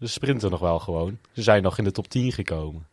Ze 0.00 0.06
sprinten 0.06 0.50
nog 0.50 0.60
wel 0.60 0.78
gewoon. 0.78 1.18
Ze 1.32 1.42
zijn 1.42 1.62
nog 1.62 1.78
in 1.78 1.84
de 1.84 1.90
top 1.92 2.08
10 2.08 2.32
gekomen. 2.32 2.86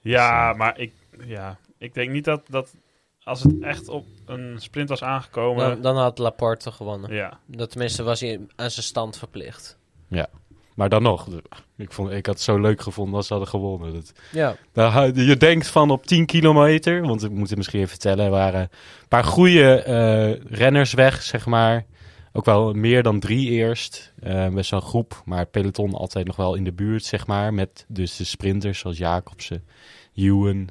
Ja, 0.00 0.50
Zo. 0.50 0.56
maar 0.58 0.78
ik, 0.78 0.92
ja, 1.26 1.58
ik 1.78 1.94
denk 1.94 2.10
niet 2.10 2.24
dat, 2.24 2.42
dat 2.48 2.74
als 3.22 3.42
het 3.42 3.60
echt 3.62 3.88
op 3.88 4.06
een 4.26 4.54
sprint 4.58 4.88
was 4.88 5.02
aangekomen. 5.02 5.68
Dan, 5.68 5.80
dan 5.80 5.96
had 5.96 6.18
Laporte 6.18 6.72
gewonnen. 6.72 7.14
ja, 7.14 7.38
Dat 7.46 7.70
tenminste 7.70 8.02
was 8.02 8.20
hij 8.20 8.40
aan 8.56 8.70
zijn 8.70 8.84
stand 8.86 9.18
verplicht. 9.18 9.78
Maar 10.74 10.88
dan 10.88 11.02
nog, 11.02 11.28
ik, 11.76 11.92
vond, 11.92 12.10
ik 12.10 12.26
had 12.26 12.34
het 12.34 12.44
zo 12.44 12.60
leuk 12.60 12.80
gevonden 12.80 13.14
als 13.14 13.26
ze 13.26 13.32
hadden 13.32 13.50
gewonnen. 13.50 13.92
Dat, 13.92 14.12
Ja. 14.32 14.56
Nou, 14.72 15.22
je 15.22 15.36
denkt 15.36 15.66
van 15.66 15.90
op 15.90 16.06
10 16.06 16.26
kilometer, 16.26 17.06
want 17.06 17.22
ik 17.22 17.30
moet 17.30 17.48
het 17.48 17.56
misschien 17.56 17.78
even 17.78 17.90
vertellen, 17.90 18.24
er 18.24 18.30
waren 18.30 18.60
een 18.60 19.08
paar 19.08 19.24
goede 19.24 19.82
eh, 19.82 20.58
renners 20.58 20.92
weg, 20.92 21.22
zeg 21.22 21.46
maar. 21.46 21.84
Ook 22.32 22.44
wel 22.44 22.72
meer 22.72 23.02
dan 23.02 23.20
drie 23.20 23.50
eerst, 23.50 24.12
eh 24.20 24.48
best 24.48 24.70
wel 24.70 24.80
een 24.80 24.86
groep, 24.86 25.22
maar 25.24 25.38
het 25.38 25.50
peloton 25.50 25.92
altijd 25.92 26.26
nog 26.26 26.36
wel 26.36 26.54
in 26.54 26.64
de 26.64 26.72
buurt, 26.72 27.04
zeg 27.04 27.26
maar. 27.26 27.54
Met 27.54 27.84
dus 27.88 28.16
de 28.16 28.24
sprinters 28.24 28.78
zoals 28.78 28.98
Jacobsen, 28.98 29.64
Ewan, 30.14 30.68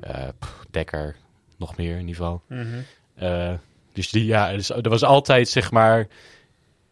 eh, 0.00 0.28
Dekker, 0.70 1.16
nog 1.58 1.76
meer 1.76 1.92
in 1.92 2.08
ieder 2.08 2.14
geval. 2.14 2.42
Mhm. 2.48 3.56
Dus 3.92 4.10
die, 4.10 4.24
ja, 4.24 4.52
dus 4.52 4.70
er 4.70 4.88
was 4.88 5.04
altijd 5.04 5.48
zeg 5.48 5.70
maar 5.70 6.06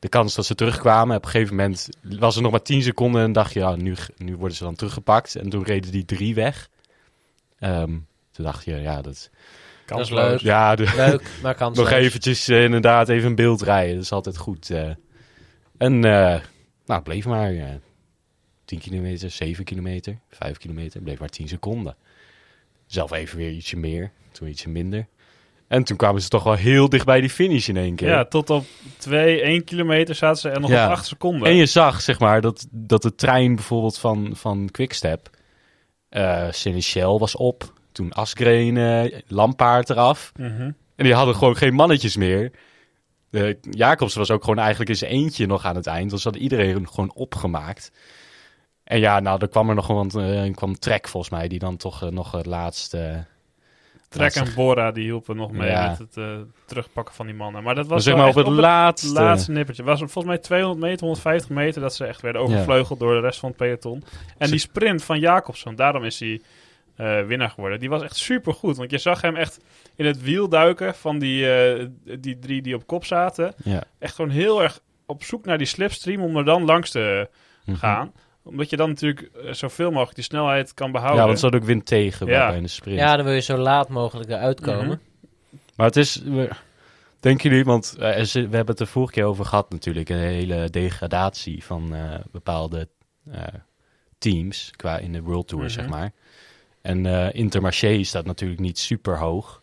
de 0.05 0.11
kans 0.11 0.35
dat 0.35 0.47
ze 0.47 0.55
terugkwamen. 0.55 1.17
Op 1.17 1.25
een 1.25 1.31
gegeven 1.31 1.57
moment 1.57 1.89
was 2.03 2.37
er 2.37 2.43
nog 2.43 2.51
maar 2.51 2.63
10 2.63 2.83
seconden 2.83 3.23
en 3.23 3.33
dacht 3.33 3.53
je, 3.53 3.61
ja, 3.61 3.77
nu, 3.77 3.95
nu 4.17 4.37
worden 4.37 4.57
ze 4.57 4.63
dan 4.65 4.75
teruggepakt. 4.75 5.37
En 5.37 5.49
toen 5.49 5.65
reden 5.65 5.93
die 5.93 6.05
drie 6.05 6.35
weg. 6.35 6.69
Ehm, 7.59 7.91
toen 8.31 8.45
dacht 8.45 8.65
je, 8.65 8.75
ja, 8.77 8.95
dat, 8.95 9.05
Dat 9.05 9.15
is 9.15 9.31
Kansloos. 9.87 10.31
leuk. 10.31 10.41
ja 10.41 10.75
de, 10.75 10.93
Leuk, 10.97 11.31
maar 11.43 11.55
kan 11.55 11.73
nog 11.77 11.91
eventjes 11.91 12.49
eh, 12.49 12.65
inderdaad 12.65 13.09
even 13.09 13.29
een 13.29 13.35
beeld 13.35 13.63
rijden. 13.63 13.95
Dat 13.95 14.05
is 14.05 14.13
altijd 14.13 14.37
goed. 14.37 14.71
eh. 14.71 14.91
En 15.79 15.95
eh, 16.05 16.41
nou, 16.85 17.01
het 17.01 17.03
bleef 17.05 17.25
maar 17.27 17.51
eh 17.53 17.75
10 18.65 18.79
kilometer, 18.79 19.31
7 19.31 19.65
kilometer, 19.65 20.19
5 20.31 20.59
kilometer. 20.59 21.01
bleef 21.03 21.19
maar 21.19 21.29
10 21.29 21.49
seconden. 21.49 21.97
Zelf 22.87 23.13
even 23.13 23.37
weer 23.39 23.51
ietsje 23.51 23.77
meer, 23.77 24.11
toen 24.33 24.49
ietsje 24.49 24.69
minder. 24.69 25.07
En 25.75 25.85
toen 25.85 25.97
kwamen 25.97 26.23
ze 26.23 26.29
toch 26.29 26.43
wel 26.43 26.55
heel 26.55 26.89
dicht 26.89 27.05
bij 27.05 27.21
die 27.21 27.31
finish 27.31 27.69
in 27.69 27.77
één 27.77 27.95
keer. 27.95 28.09
ja, 28.09 28.25
tot 28.25 28.51
op 28.51 28.65
2, 28.99 29.41
1 29.43 29.65
kilometer 29.65 30.15
zaten 30.15 30.41
ze 30.41 30.49
er 30.49 30.61
nog 30.61 30.71
Ja. 30.71 30.85
op 30.87 30.91
8 30.93 31.07
seconden. 31.07 31.49
En 31.49 31.55
je 31.57 31.67
zag, 31.67 32.01
zeg 32.01 32.19
maar, 32.19 32.41
dat, 32.41 32.67
dat 32.71 33.03
de 33.03 33.15
trein 33.15 33.55
bijvoorbeeld 33.55 33.99
van, 33.99 34.31
van 34.35 34.69
Quickstep, 34.71 35.31
Senechel 36.51 37.19
was 37.19 37.37
op. 37.37 37.73
toen 37.93 38.13
Asgreen, 38.13 38.77
eh 38.77 39.19
Lampaard 39.27 39.91
eraf. 39.91 40.33
Mhm. 40.37 40.71
En 40.97 41.05
die 41.05 41.15
hadden 41.15 41.35
gewoon 41.35 41.57
geen 41.57 41.75
mannetjes 41.75 42.17
meer. 42.17 42.51
Eh 43.31 43.55
Jacobs 43.71 44.15
was 44.15 44.31
ook 44.31 44.45
gewoon 44.45 44.59
eigenlijk 44.59 44.91
in 44.91 44.97
zijn 44.97 45.11
eentje 45.11 45.47
nog 45.47 45.65
aan 45.65 45.77
het 45.77 45.87
eind. 45.87 46.11
Dus 46.11 46.25
hadden 46.25 46.43
iedereen 46.43 46.89
gewoon 46.89 47.13
opgemaakt. 47.15 47.91
En 48.85 48.99
ja, 48.99 49.21
nou, 49.21 49.39
er 49.41 49.49
kwam 49.49 49.69
er 49.69 49.75
nog 49.75 49.89
een, 49.89 50.11
eh, 50.45 50.55
kwam 50.55 50.79
Trek 50.79 51.09
volgens 51.09 51.33
mij, 51.33 51.49
die 51.49 51.59
dan 51.59 51.77
toch 51.77 52.03
eh, 52.03 52.09
nog 52.09 52.33
het 52.33 52.47
laatste... 52.47 53.25
Trek 54.15 54.35
en 54.35 54.55
Bora 54.55 54.91
die 54.93 55.05
hielpen 55.05 55.37
nog 55.37 55.53
mee 55.53 55.71
Ja. 55.71 55.89
met 55.89 55.99
het 55.99 56.17
eh, 56.17 56.25
terugpakken 56.65 57.15
van 57.15 57.27
die 57.27 57.35
mannen. 57.35 57.63
Maar 57.63 57.75
dat 57.75 57.85
Maar 57.85 57.95
was 57.95 58.05
zeg 58.05 58.17
maar 58.17 58.29
op 58.29 58.35
het 58.35 58.47
laatste... 58.47 59.13
laatste 59.13 59.51
nippertje. 59.53 59.83
was 59.83 59.99
volgens 59.99 60.25
mij 60.25 60.39
200 60.39 60.81
meter, 60.81 61.01
150 61.01 61.51
meter 61.51 61.81
dat 61.81 61.95
ze 61.95 62.05
echt 62.05 62.21
werden 62.21 62.41
overvleugeld 62.43 62.99
door 62.99 63.15
de 63.15 63.21
rest 63.21 63.39
van 63.39 63.49
het 63.49 63.59
peloton. 63.59 64.05
En 64.39 64.51
die 64.51 64.59
sprint 64.59 65.05
van 65.05 65.19
Jacobsen, 65.19 65.75
daarom 65.77 66.05
is 66.05 66.21
hij 66.21 66.41
eh, 66.97 67.27
winnaar 67.27 67.51
geworden. 67.51 67.81
Die 67.81 67.89
was 67.89 68.03
echt 68.03 68.17
super 68.17 68.55
goed, 68.55 68.77
want 68.77 68.91
je 68.91 68.99
zag 68.99 69.21
hem 69.21 69.37
echt 69.37 69.61
in 69.97 70.07
het 70.07 70.23
wiel 70.23 70.49
duiken 70.49 70.95
van 70.95 71.19
die, 71.19 71.53
eh, 71.53 71.87
die 72.21 72.39
drie 72.39 72.63
die 72.63 72.75
op 72.75 72.87
kop 72.87 73.05
zaten. 73.05 73.55
Ja. 73.65 73.83
Echt 73.99 74.15
gewoon 74.15 74.31
heel 74.31 74.63
erg 74.63 74.81
op 75.07 75.25
zoek 75.25 75.45
naar 75.45 75.59
die 75.59 75.67
slipstream 75.67 76.23
om 76.23 76.37
er 76.37 76.45
dan 76.45 76.65
langs 76.65 76.91
te 76.91 77.29
Mhm. 77.65 77.77
gaan. 77.77 78.13
Omdat 78.45 78.71
je 78.71 78.77
dan 78.77 78.89
natuurlijk 78.89 79.21
eh, 79.45 79.53
zoveel 79.53 79.91
mogelijk 79.91 80.15
die 80.15 80.25
snelheid 80.25 80.75
kan 80.75 80.93
behouden. 80.93 81.21
Ja, 81.21 81.27
want 81.27 81.41
hadden 81.41 81.61
ook 81.61 81.67
wind 81.67 81.87
tegen 81.87 82.27
bij- 82.27 82.35
Ja. 82.35 82.51
bij 82.51 82.61
de 82.61 82.69
sprint. 82.69 82.99
Ja, 82.99 83.17
dan 83.17 83.25
wil 83.25 83.35
je 83.35 83.41
zo 83.41 83.57
laat 83.57 83.89
mogelijk 83.89 84.31
eruit 84.31 84.61
komen. 84.61 84.87
Mhm. 84.87 84.97
Maar 85.77 85.87
het 85.87 85.97
is... 85.97 86.23
Denken 87.21 87.49
jullie, 87.51 87.65
want 87.65 87.97
eh, 87.99 88.25
we 88.25 88.39
hebben 88.41 88.67
het 88.67 88.81
er 88.81 88.87
vorige 88.87 89.13
keer 89.13 89.25
over 89.25 89.45
gehad 89.45 89.71
natuurlijk, 89.71 90.09
een 90.09 90.17
hele 90.19 90.71
degradatie 90.71 91.65
van 91.65 91.95
eh, 91.95 92.15
bepaalde 92.33 92.89
eh, 93.31 93.43
teams 94.19 94.71
qua 94.77 94.99
in 94.99 95.13
de 95.13 95.23
World 95.23 95.49
Tour, 95.49 95.65
Mhm. 95.65 95.73
zeg 95.73 95.89
maar. 95.89 96.13
En 96.83 97.07
eh 97.07 97.29
Intermarché 97.33 98.03
staat 98.03 98.25
natuurlijk 98.25 98.61
niet 98.61 98.79
super 98.79 99.19
hoog. 99.19 99.63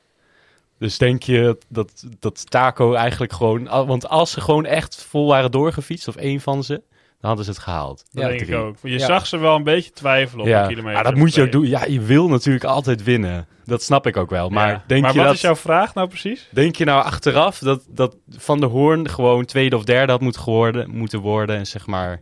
Dus 0.77 0.97
denk 0.97 1.23
je 1.23 1.57
dat, 1.67 2.05
dat 2.19 2.49
Taco 2.51 2.93
eigenlijk 2.93 3.33
gewoon... 3.33 3.63
Want 3.63 4.07
als 4.09 4.31
ze 4.31 4.41
gewoon 4.41 4.65
echt 4.65 5.03
vol 5.03 5.27
waren 5.27 5.51
doorgefietst, 5.51 6.07
of 6.07 6.15
één 6.15 6.39
van 6.41 6.63
ze, 6.63 6.81
dan 7.21 7.29
hadden 7.29 7.45
ze 7.45 7.51
het 7.51 7.59
gehaald. 7.59 8.05
Dat 8.11 8.23
Ja, 8.23 8.29
denk 8.29 8.41
ik 8.41 8.55
ook. 8.55 8.75
Je 8.81 8.89
Ja. 8.89 9.05
zag 9.05 9.27
ze 9.27 9.37
wel 9.37 9.55
een 9.55 9.63
beetje 9.63 9.91
twijfelen 9.91 10.41
op 10.43 10.47
Ja, 10.49 10.61
een 10.61 10.67
kilometer. 10.67 10.93
maar 10.93 11.03
dat 11.03 11.15
moet 11.15 11.33
je 11.35 11.41
ook 11.41 11.51
doen. 11.51 11.67
Ja, 11.67 11.85
je 11.85 12.01
wil 12.01 12.27
natuurlijk 12.27 12.63
altijd 12.65 13.03
winnen. 13.03 13.47
Dat 13.65 13.83
snap 13.83 14.07
ik 14.07 14.17
ook 14.17 14.29
wel. 14.29 14.49
Maar 14.49 14.69
Ja. 14.69 14.83
denk 14.87 15.01
maar 15.01 15.11
je 15.11 15.17
wat 15.17 15.25
dat... 15.27 15.35
is 15.35 15.41
jouw 15.41 15.55
vraag 15.55 15.93
nou 15.93 16.07
precies? 16.07 16.47
Denk 16.51 16.75
je 16.75 16.85
nou 16.85 17.03
achteraf 17.03 17.57
dat, 17.59 17.85
dat 17.89 18.17
Van 18.29 18.59
der 18.59 18.69
Hoorn 18.69 19.09
gewoon 19.09 19.45
tweede 19.45 19.75
of 19.75 19.83
derde 19.83 20.11
had 20.11 20.21
moeten, 20.21 20.41
geworden, 20.41 20.89
moeten 20.89 21.19
worden 21.19 21.55
en 21.57 21.65
zeg 21.67 21.87
maar 21.87 22.21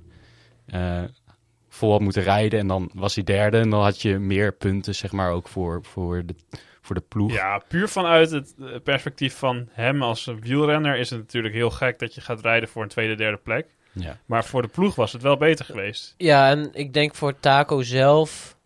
eh, 0.66 1.02
vol 1.70 1.92
had 1.92 2.02
moeten 2.02 2.24
rijden 2.24 2.60
en 2.60 2.68
dan 2.68 2.90
was 2.94 3.16
hij 3.16 3.24
derde 3.24 3.58
en 3.58 3.70
dan 3.70 3.82
had 3.84 4.02
je 4.02 4.18
meer 4.18 4.54
punten 4.54 4.96
zeg 4.96 5.12
maar 5.12 5.32
ook 5.32 5.48
voor, 5.48 5.80
voor, 5.84 6.26
de, 6.26 6.36
voor 6.82 6.96
de 6.96 7.04
ploeg. 7.08 7.32
Ja, 7.34 7.62
puur 7.68 7.88
vanuit 7.90 8.32
het 8.32 8.56
eh, 8.60 8.66
perspectief 8.84 9.36
van 9.38 9.68
hem 9.72 10.02
als 10.04 10.34
wielrenner 10.40 10.98
is 10.98 11.10
het 11.10 11.20
natuurlijk 11.20 11.54
heel 11.54 11.70
gek 11.70 12.00
dat 12.00 12.16
je 12.16 12.22
gaat 12.22 12.42
rijden 12.42 12.70
voor 12.70 12.84
een 12.84 12.90
tweede, 12.90 13.16
derde 13.16 13.38
plek. 13.38 13.68
Ja. 13.92 14.18
Maar 14.26 14.46
voor 14.46 14.62
de 14.62 14.68
ploeg 14.68 14.96
was 14.96 15.12
het 15.14 15.22
wel 15.22 15.38
beter 15.38 15.66
geweest. 15.66 16.14
Ja, 16.18 16.50
en 16.50 16.70
ik 16.74 16.94
denk 16.94 17.16
voor 17.16 17.40
Taco 17.40 17.82
zelf, 17.82 18.58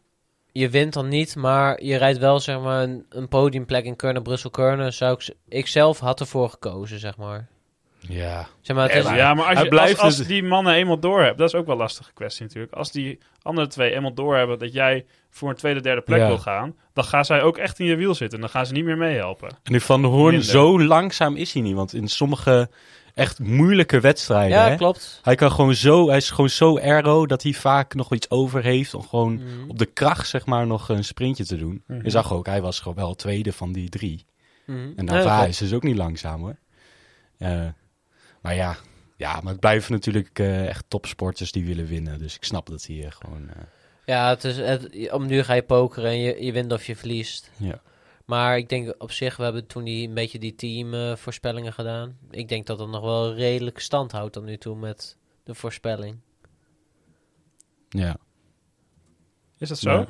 je 0.51 0.69
wint 0.69 0.93
dan 0.93 1.07
niet, 1.07 1.36
maar 1.36 1.83
je 1.83 1.95
rijdt 1.97 2.17
wel 2.19 2.39
zeg 2.39 2.59
maar 2.59 2.83
een, 2.83 3.05
een 3.09 3.27
podiumplek 3.27 3.86
in 3.86 3.95
Kurne, 3.95 4.21
Brussel-Kurne. 4.21 4.91
Zou 4.91 5.13
ik, 5.19 5.36
ik 5.47 5.67
zelf 5.67 5.99
had 5.99 6.19
ervoor 6.19 6.49
gekozen, 6.49 6.99
zeg 6.99 7.17
maar. 7.17 7.47
ja. 7.99 8.47
Zeg 8.62 8.75
maar, 8.75 8.86
het 8.86 8.93
Ja, 8.93 8.99
is, 8.99 9.05
maar- 9.05 9.17
ja, 9.17 9.33
maar 9.33 9.45
als, 9.45 9.57
hij 9.57 9.65
je, 9.69 9.79
als, 9.79 9.97
als 9.97 10.17
dus- 10.17 10.27
die 10.27 10.43
mannen 10.43 10.73
eenmaal 10.73 10.99
doorhebben, 10.99 11.38
dat 11.38 11.47
is 11.53 11.55
ook 11.59 11.65
wel 11.65 11.75
een 11.75 11.81
lastige 11.81 12.13
kwestie 12.13 12.45
natuurlijk. 12.45 12.73
Als 12.73 12.91
die 12.91 13.19
andere 13.41 13.67
twee 13.67 13.91
eenmaal 13.95 14.13
doorhebben 14.13 14.59
dat 14.59 14.73
jij 14.73 15.05
voor 15.29 15.49
een 15.49 15.55
tweede, 15.55 15.81
derde 15.81 16.01
plek 16.01 16.19
Ja. 16.19 16.27
wil 16.27 16.38
gaan, 16.38 16.75
dan 16.93 17.03
gaan 17.03 17.25
zij 17.25 17.41
ook 17.41 17.57
echt 17.57 17.79
in 17.79 17.86
je 17.86 17.95
wiel 17.95 18.15
zitten. 18.15 18.39
Dan 18.39 18.49
gaan 18.49 18.65
ze 18.65 18.73
niet 18.73 18.86
meer 18.86 18.97
meehelpen. 18.97 19.49
En 19.49 19.71
die 19.71 19.81
Van 19.81 20.01
der 20.01 20.12
Hoorn, 20.12 20.31
Minder. 20.36 20.49
zo 20.49 20.81
langzaam 20.83 21.36
is 21.36 21.53
hij 21.53 21.62
niet, 21.62 21.75
want 21.75 21.93
in 21.93 22.07
sommige 22.07 22.69
echt 23.13 23.39
moeilijke 23.39 23.99
wedstrijden, 23.99 24.58
ja, 24.58 24.69
hè, 24.69 24.76
klopt. 24.76 25.19
hij 25.23 25.36
kan 25.36 25.52
gewoon 25.52 25.76
zo, 25.76 26.08
hij 26.08 26.17
is 26.17 26.30
gewoon 26.30 26.49
zo 26.49 26.78
aero 26.80 27.26
dat 27.26 27.43
hij 27.43 27.54
vaak 27.54 27.93
nog 27.93 28.13
iets 28.13 28.30
over 28.30 28.63
heeft 28.63 28.93
om 28.93 29.08
gewoon 29.08 29.34
Mhm. 29.34 29.69
op 29.69 29.78
de 29.80 29.86
kracht 29.86 30.28
zeg 30.28 30.45
maar 30.45 30.67
nog 30.67 30.89
een 30.89 31.04
sprintje 31.04 31.45
te 31.45 31.56
doen. 31.58 31.84
Mhm. 31.88 32.04
Je 32.04 32.10
zag 32.10 32.34
ook, 32.34 32.45
hij 32.45 32.62
was 32.62 32.80
gewoon 32.80 32.97
wel 32.97 33.15
tweede 33.15 33.54
van 33.54 33.71
die 33.71 33.89
drie. 33.89 34.26
Mhm. 34.65 34.78
En 34.95 35.06
Nava 35.06 35.36
klopt. 35.36 35.49
is 35.49 35.58
dus 35.58 35.73
ook 35.73 35.84
niet 35.84 35.97
langzaam 35.97 36.41
hoor. 36.41 36.56
Eh, 37.38 37.65
maar 38.41 38.56
ja, 38.56 38.76
ja, 39.17 39.39
maar 39.41 39.52
het 39.52 39.60
blijven 39.60 39.91
natuurlijk 39.91 40.39
eh, 40.39 40.67
echt 40.67 40.86
topsporters 40.88 41.52
die 41.52 41.65
willen 41.65 41.86
winnen. 41.88 42.19
Dus 42.19 42.36
ik 42.36 42.43
snap 42.43 42.67
dat 42.69 42.86
hij 42.86 43.04
eh, 43.06 43.12
gewoon... 43.12 43.49
Ja, 44.06 44.30
het 44.30 44.43
is, 44.43 44.58
het, 44.58 45.12
om 45.12 45.26
nu 45.26 45.43
ga 45.43 45.54
je 45.54 45.62
pokeren 45.63 46.10
en 46.10 46.19
je, 46.19 46.43
je 46.45 46.52
wint 46.52 46.71
of 46.71 46.86
je 46.86 46.95
verliest. 46.95 47.52
ja. 47.58 47.82
Maar 48.25 48.57
ik 48.57 48.69
denk 48.69 48.95
op 48.97 49.12
zich, 49.12 49.38
we 49.38 49.43
hebben 49.43 49.67
toen 49.67 49.83
die, 49.83 50.07
een 50.07 50.13
beetje 50.13 50.39
die 50.39 50.55
teamvoorspellingen 50.55 51.73
gedaan. 51.73 52.17
Ik 52.31 52.47
denk 52.49 52.65
dat 52.65 52.79
het 52.79 52.89
nog 52.89 53.01
wel 53.01 53.33
redelijk 53.33 53.79
stand 53.79 54.12
houdt 54.12 54.33
tot 54.33 54.43
nu 54.43 54.57
toe 54.57 54.75
met 54.75 55.17
de 55.43 55.55
voorspelling. 55.55 56.17
Ja. 57.89 58.15
Is 59.57 59.69
dat 59.69 59.77
zo? 59.79 59.91
Ja. 59.91 60.05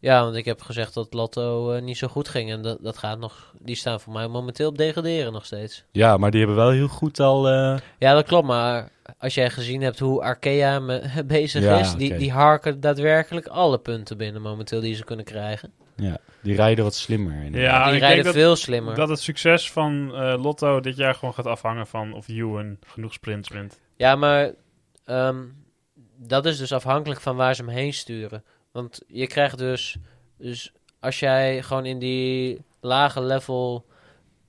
Ja, 0.00 0.22
want 0.22 0.36
ik 0.36 0.44
heb 0.44 0.62
gezegd 0.62 0.94
dat 0.94 1.14
Lotto 1.14 1.72
eh, 1.72 1.82
niet 1.82 1.96
zo 1.96 2.08
goed 2.08 2.28
ging. 2.28 2.50
En 2.50 2.62
dat, 2.62 2.78
dat 2.82 2.98
gaat 2.98 3.18
nog. 3.18 3.54
Die 3.60 3.76
staan 3.76 4.00
voor 4.00 4.12
mij 4.12 4.28
momenteel 4.28 4.68
op 4.68 4.78
degraderen 4.78 5.32
nog 5.32 5.44
steeds. 5.46 5.84
ja, 5.92 6.16
maar 6.16 6.30
die 6.30 6.38
hebben 6.40 6.56
wel 6.58 6.70
heel 6.70 6.88
goed 6.88 7.20
al... 7.20 7.48
eh, 7.48 7.78
Ja, 7.98 8.14
dat 8.14 8.26
klopt. 8.26 8.46
Maar 8.46 8.90
als 9.18 9.34
jij 9.34 9.50
gezien 9.50 9.82
hebt 9.82 9.98
hoe 9.98 10.22
Arkea 10.22 10.78
me, 10.80 11.02
bezig 11.26 11.62
Ja, 11.62 11.78
is, 11.78 11.94
die, 11.94 12.16
die 12.16 12.32
harken 12.32 12.80
daadwerkelijk 12.80 13.46
alle 13.46 13.78
punten 13.78 14.16
binnen 14.16 14.42
momenteel 14.42 14.80
die 14.80 14.94
ze 14.94 15.04
kunnen 15.04 15.24
krijgen. 15.24 15.72
Ja, 15.96 16.18
die 16.42 16.54
rijden 16.56 16.84
wat 16.84 16.94
slimmer. 16.94 17.42
inderdaad. 17.42 17.70
Ja, 17.70 17.84
die 17.84 17.94
ik 17.94 18.00
rijden 18.00 18.22
denk 18.22 18.24
dat, 18.34 18.34
veel 18.42 18.56
slimmer. 18.56 18.94
dat 18.94 19.08
het 19.08 19.20
succes 19.20 19.70
van 19.72 20.14
eh, 20.14 20.42
Lotto 20.42 20.80
dit 20.80 20.96
jaar 20.96 21.14
gewoon 21.14 21.34
gaat 21.34 21.46
afhangen 21.46 21.86
van 21.86 22.12
of 22.12 22.28
Ewan 22.28 22.78
genoeg 22.86 23.12
sprints 23.12 23.48
wint. 23.48 23.80
Ja, 23.96 24.16
maar 24.16 24.52
ehm, 25.04 25.36
dat 26.16 26.46
is 26.46 26.58
dus 26.58 26.72
afhankelijk 26.72 27.20
van 27.20 27.36
waar 27.36 27.54
ze 27.54 27.62
hem 27.64 27.70
heen 27.72 27.92
sturen. 27.94 28.44
Want 28.72 29.00
je 29.06 29.26
krijgt 29.26 29.58
dus, 29.58 29.96
dus 30.38 30.72
als 31.00 31.18
jij 31.18 31.62
gewoon 31.62 31.86
in 31.86 31.98
die 31.98 32.60
lage 32.80 33.22
level 33.22 33.84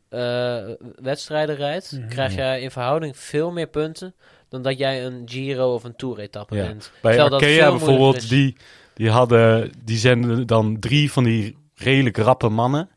eh, 0.10 0.58
wedstrijden 1.02 1.56
rijdt, 1.56 1.92
Mhm. 1.92 2.08
krijg 2.08 2.36
jij 2.36 2.62
in 2.62 2.72
verhouding 2.72 3.18
veel 3.18 3.52
meer 3.52 3.68
punten 3.68 4.16
dan 4.50 4.62
dat 4.62 4.78
jij 4.78 5.06
een 5.06 5.22
Giro 5.26 5.74
of 5.74 5.84
een 5.84 5.96
Tour-etappe 5.96 6.56
Ja. 6.56 6.68
wint. 6.68 6.92
Bij 7.02 7.12
Terwijl 7.16 7.34
Arkea 7.34 7.70
bijvoorbeeld, 7.70 8.30
die, 8.30 8.56
die, 8.98 9.10
hadden, 9.10 9.72
die 9.84 9.98
zenden 9.98 10.48
dan 10.48 10.80
drie 10.80 11.12
van 11.12 11.24
die 11.24 11.58
redelijk 11.76 12.18
rappe 12.18 12.50
mannen. 12.50 12.90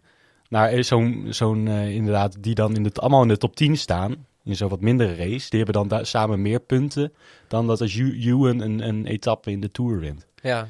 Naar 0.48 0.84
zo'n, 0.84 1.26
zo'n 1.28 1.68
eh, 1.68 1.94
inderdaad, 1.94 2.36
die 2.40 2.54
dan 2.54 2.74
in 2.76 2.84
het, 2.84 3.00
allemaal 3.00 3.22
in 3.22 3.28
de 3.28 3.36
top 3.36 3.56
10 3.56 3.76
staan. 3.76 4.26
In 4.44 4.56
zo'n 4.56 4.68
wat 4.68 4.80
mindere 4.80 5.14
race. 5.14 5.48
Die 5.50 5.62
hebben 5.62 5.72
dan 5.74 5.88
da- 5.88 6.04
samen 6.04 6.42
meer 6.42 6.60
punten 6.60 7.12
dan 7.48 7.66
dat 7.66 7.80
als 7.80 7.94
Ewan 7.96 8.60
een, 8.60 8.88
een 8.88 9.06
etappe 9.06 9.50
in 9.50 9.60
de 9.60 9.70
Tour 9.70 9.98
wint. 10.00 10.26
Ja. 10.42 10.68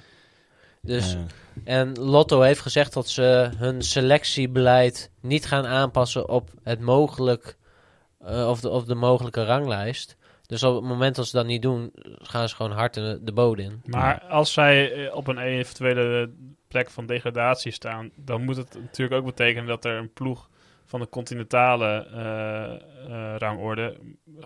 Dus, 0.83 1.15
Eh, 1.15 1.21
en 1.79 1.99
Lotto 1.99 2.41
heeft 2.41 2.61
gezegd 2.61 2.93
dat 2.93 3.09
ze 3.09 3.51
hun 3.57 3.83
selectiebeleid 3.83 5.11
niet 5.21 5.47
gaan 5.47 5.67
aanpassen 5.67 6.29
op 6.29 6.51
het 6.63 6.81
mogelijk, 6.81 7.57
eh, 8.25 8.49
of, 8.49 8.61
de, 8.61 8.69
of 8.69 8.85
de 8.85 8.95
mogelijke 8.95 9.45
ranglijst. 9.45 10.17
Dus 10.51 10.63
op 10.63 10.75
het 10.75 10.85
moment 10.85 11.17
dat 11.17 11.27
ze 11.27 11.37
dat 11.37 11.47
niet 11.47 11.63
doen, 11.63 11.91
gaan 12.23 12.49
ze 12.49 12.55
gewoon 12.57 12.73
hard 12.73 12.95
de, 12.95 13.19
de 13.23 13.33
bodem 13.33 13.65
in. 13.67 13.81
Maar 13.85 14.21
als 14.23 14.53
zij 14.53 14.93
eh, 15.07 15.15
op 15.17 15.27
een 15.27 15.39
eventuele 15.39 16.31
plek 16.69 16.91
van 16.91 17.07
degradatie 17.07 17.73
staan, 17.73 18.11
dan 18.17 18.45
moet 18.45 18.57
het 18.57 18.75
natuurlijk 18.81 19.21
ook 19.21 19.25
betekenen 19.27 19.67
dat 19.67 19.85
er 19.85 19.97
een 19.97 20.13
ploeg 20.13 20.49
van 20.85 21.01
de 21.01 21.09
continentale 21.09 22.07
eh, 22.07 22.73
eh, 22.73 23.37
rangorde 23.39 23.97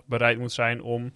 bereid 0.05 0.39
moet 0.39 0.53
zijn 0.53 0.83
om 0.83 1.13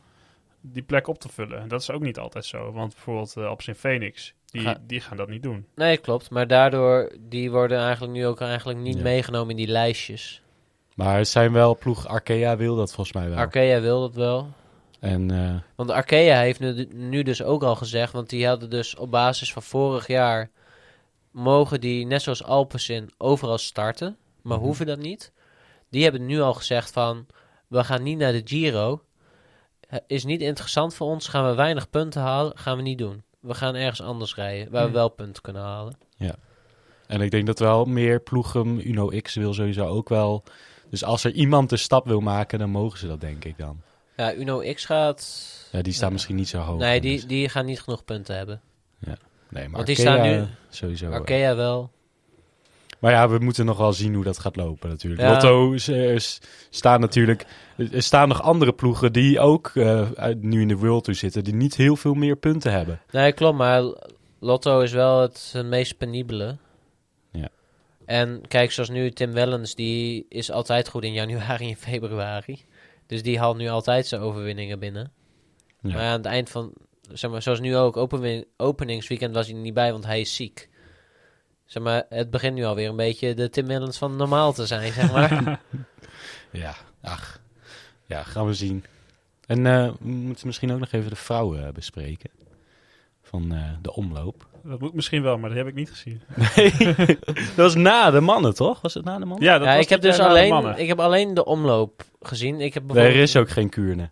die 0.61 0.83
plek 0.83 1.07
op 1.09 1.19
te 1.19 1.29
vullen. 1.29 1.61
En 1.61 1.69
dat 1.69 1.81
is 1.81 1.91
ook 1.91 2.03
niet 2.03 2.19
altijd 2.19 2.45
zo, 2.45 2.73
want 2.73 2.95
bijvoorbeeld 2.95 3.35
uh, 3.39 3.53
in 3.67 3.75
Phoenix, 3.75 4.35
die, 4.47 4.61
Ga- 4.63 4.79
die 4.87 5.01
gaan 5.01 5.17
dat 5.17 5.29
niet 5.29 5.43
doen. 5.43 5.67
Nee, 5.75 5.97
klopt. 5.97 6.31
Maar 6.31 6.47
daardoor, 6.47 7.13
die 7.21 7.51
worden 7.51 7.79
eigenlijk 7.79 8.13
nu 8.13 8.27
ook 8.27 8.41
eigenlijk 8.41 8.79
niet 8.79 8.97
Ja. 8.97 9.03
meegenomen 9.03 9.51
in 9.51 9.57
die 9.57 9.67
lijstjes. 9.67 10.43
maar 10.95 11.17
het 11.19 11.29
zijn 11.29 11.53
wel 11.53 11.77
ploeg 11.77 12.07
Arkea 12.07 12.57
wil 12.57 12.77
dat 12.77 12.93
volgens 12.93 13.17
mij 13.17 13.29
wel. 13.29 13.39
Arkea 13.39 13.81
wil 13.81 14.01
dat 14.01 14.15
wel. 14.15 14.49
En 15.01 15.31
eh, 15.31 15.55
Want 15.77 15.91
Arkea 15.91 16.41
heeft 16.41 16.61
nu, 16.61 16.89
nu 16.93 17.23
dus 17.23 17.43
ook 17.43 17.63
al 17.63 17.77
gezegd, 17.77 18.13
want 18.13 18.31
die 18.31 18.47
hadden 18.47 18.71
dus 18.71 18.97
op 18.97 19.11
basis 19.11 19.53
van 19.53 19.63
vorig 19.63 20.07
jaar, 20.07 20.51
mogen 21.31 21.81
die 21.81 22.07
net 22.07 22.23
zoals 22.23 22.45
Alpecin 22.45 23.11
overal 23.19 23.59
starten, 23.59 24.17
maar 24.43 24.57
Mhm. 24.57 24.67
hoeven 24.67 24.87
dat 24.87 24.99
niet. 24.99 25.33
Die 25.91 26.03
hebben 26.03 26.27
nu 26.27 26.41
al 26.41 26.55
gezegd 26.55 26.93
van, 26.93 27.27
we 27.67 27.85
gaan 27.85 28.03
niet 28.03 28.19
naar 28.19 28.33
de 28.33 28.43
Giro. 28.45 29.03
Is 30.07 30.25
niet 30.25 30.41
interessant 30.41 30.95
voor 30.95 31.07
ons, 31.07 31.29
gaan 31.29 31.49
we 31.49 31.55
weinig 31.55 31.91
punten 31.91 32.23
halen, 32.23 32.59
gaan 32.59 32.77
we 32.77 32.83
niet 32.83 32.99
doen. 32.99 33.23
We 33.41 33.55
gaan 33.55 33.75
ergens 33.75 34.03
anders 34.03 34.35
rijden, 34.35 34.71
waar 34.71 34.81
we 34.83 34.87
Hmm. 34.89 34.97
wel 34.97 35.09
punten 35.09 35.43
kunnen 35.43 35.63
halen. 35.63 35.97
En 37.07 37.21
ik 37.21 37.31
denk 37.31 37.47
dat 37.47 37.59
wel 37.59 37.85
meer 37.85 38.21
ploegen, 38.21 38.89
Uno 38.89 39.11
X 39.23 39.35
wil 39.35 39.55
sowieso 39.55 39.87
ook 39.87 40.09
wel. 40.09 40.43
Dus 40.91 41.05
als 41.05 41.25
er 41.25 41.33
iemand 41.33 41.71
de 41.71 41.77
stap 41.77 42.07
wil 42.07 42.21
maken, 42.21 42.59
dan 42.59 42.71
mogen 42.71 42.99
ze 42.99 43.07
dat 43.07 43.21
denk 43.21 43.45
ik 43.45 43.59
dan. 43.59 43.81
Ja, 44.19 44.35
Uno 44.35 44.63
X 44.75 44.85
gaat... 44.85 45.47
Ja, 45.73 45.83
die 45.83 45.93
staan 45.93 46.07
Ja. 46.07 46.13
misschien 46.13 46.37
niet 46.37 46.49
zo 46.49 46.59
hoog. 46.59 46.79
Nee, 46.79 47.01
dus- 47.01 47.21
die, 47.21 47.27
die 47.29 47.49
gaan 47.49 47.65
niet 47.67 47.81
genoeg 47.81 48.05
punten 48.05 48.37
hebben. 48.37 48.61
Nee, 49.51 49.69
maar 49.69 49.71
want 49.85 49.87
die 49.87 49.97
Arkea 50.09 50.15
staan 50.25 50.41
nu- 50.41 50.47
Sowieso. 50.69 51.11
Arkea 51.11 51.57
wel. 51.57 51.91
Maar 52.99 53.13
ja, 53.13 53.29
we 53.29 53.39
moeten 53.39 53.67
nog 53.67 53.77
wel 53.79 53.93
zien 53.93 54.15
hoe 54.15 54.25
dat 54.25 54.39
gaat 54.39 54.57
lopen 54.57 54.89
natuurlijk. 54.89 55.23
Ja. 55.23 55.31
Lotto 55.33 55.75
eh, 55.75 56.19
staan 56.71 57.01
natuurlijk... 57.01 57.47
Er 57.93 58.03
staan 58.03 58.29
nog 58.29 58.43
andere 58.43 58.73
ploegen 58.73 59.13
die 59.13 59.41
ook 59.41 59.73
uit- 60.15 60.43
nu 60.43 60.61
in 60.61 60.69
de 60.69 60.77
World 60.77 61.05
Tour 61.05 61.19
zitten... 61.19 61.45
die 61.45 61.55
niet 61.55 61.75
heel 61.77 61.97
veel 61.97 62.15
meer 62.15 62.37
punten 62.37 62.73
hebben. 62.73 63.01
Nee, 63.11 63.33
klopt, 63.33 63.57
maar 63.59 63.83
Lotto 64.41 64.81
is 64.81 64.93
wel 64.93 65.21
het 65.21 65.53
eh, 65.57 65.65
meest 65.65 65.97
penibele. 65.99 66.57
Ja. 67.33 67.49
En 68.05 68.41
kijk, 68.49 68.73
zoals 68.73 68.89
nu 68.91 69.11
Tim 69.11 69.33
Wellens, 69.33 69.75
die 69.75 70.27
is 70.29 70.51
altijd 70.51 70.89
goed 70.89 71.05
in 71.05 71.13
januari 71.13 71.69
en 71.71 71.77
februari. 71.77 72.65
Dus 73.09 73.23
die 73.23 73.39
haalt 73.39 73.57
nu 73.57 73.69
altijd 73.69 74.07
zijn 74.07 74.21
overwinningen 74.21 74.79
binnen. 74.79 75.13
Ja. 75.81 75.95
Maar 75.95 76.03
aan 76.05 76.17
het 76.17 76.27
eind 76.27 76.51
van, 76.51 76.73
zeg 77.13 77.31
maar, 77.31 77.43
zoals 77.43 77.61
nu 77.61 77.77
ook, 77.77 77.97
openwin- 77.97 78.47
openingsweekend 78.57 79.35
was 79.35 79.47
hij 79.47 79.55
er 79.57 79.63
niet 79.63 79.75
bij, 79.75 79.93
want 79.93 80.05
hij 80.05 80.21
is 80.21 80.35
ziek. 80.35 80.69
Zeg 81.65 81.83
maar, 81.83 82.05
het 82.09 82.31
begint 82.31 82.55
nu 82.55 82.65
alweer 82.65 82.89
een 82.89 82.97
beetje 82.97 83.35
de 83.35 83.51
Tim 83.51 83.93
van 83.93 84.17
normaal 84.17 84.53
te 84.53 84.67
zijn, 84.67 84.93
zeg 84.93 85.13
maar. 85.13 85.61
Ja, 86.51 86.75
ach. 87.03 87.41
Ja, 88.07 88.23
gaan 88.23 88.47
we 88.47 88.55
zien. 88.55 88.85
En 89.47 89.67
eh, 89.67 89.93
we 90.01 90.09
moeten 90.09 90.47
misschien 90.47 90.73
ook 90.73 90.79
nog 90.79 90.93
even 90.93 91.11
de 91.11 91.17
vrouwen 91.17 91.67
eh, 91.67 91.73
bespreken. 91.73 92.31
Van 93.29 93.53
eh, 93.53 93.59
de 93.83 93.95
omloop. 93.95 94.47
Dat 94.65 94.81
moet 94.81 94.95
misschien 94.95 95.23
wel, 95.23 95.39
maar 95.39 95.49
dat 95.49 95.59
heb 95.59 95.67
ik 95.67 95.75
niet 95.75 95.91
gezien. 95.91 96.23
dat 97.37 97.55
was 97.57 97.75
na 97.75 98.11
de 98.11 98.21
mannen, 98.21 98.55
toch? 98.55 98.81
Was 98.81 98.95
het 98.95 99.05
na 99.05 99.19
de 99.19 99.25
mannen? 99.25 99.45
Ja, 99.47 99.59
dat 99.59 99.67
ja, 99.67 99.75
was 99.75 99.83
ik 99.85 99.89
heb 99.91 100.01
dit 100.01 100.11
dus 100.11 100.21
alleen, 100.21 100.79
ik 100.79 100.89
heb 100.89 101.01
alleen 101.01 101.35
de 101.35 101.45
omloop 101.45 102.03
gezien. 102.21 102.61
Ik 102.61 102.75
heb 102.75 102.83
Nee, 102.83 102.91
er 102.91 102.95
bijvoorbeeld- 102.95 103.29
is 103.29 103.37
ook 103.37 103.49
geen 103.51 103.69
kuurne. 103.69 104.11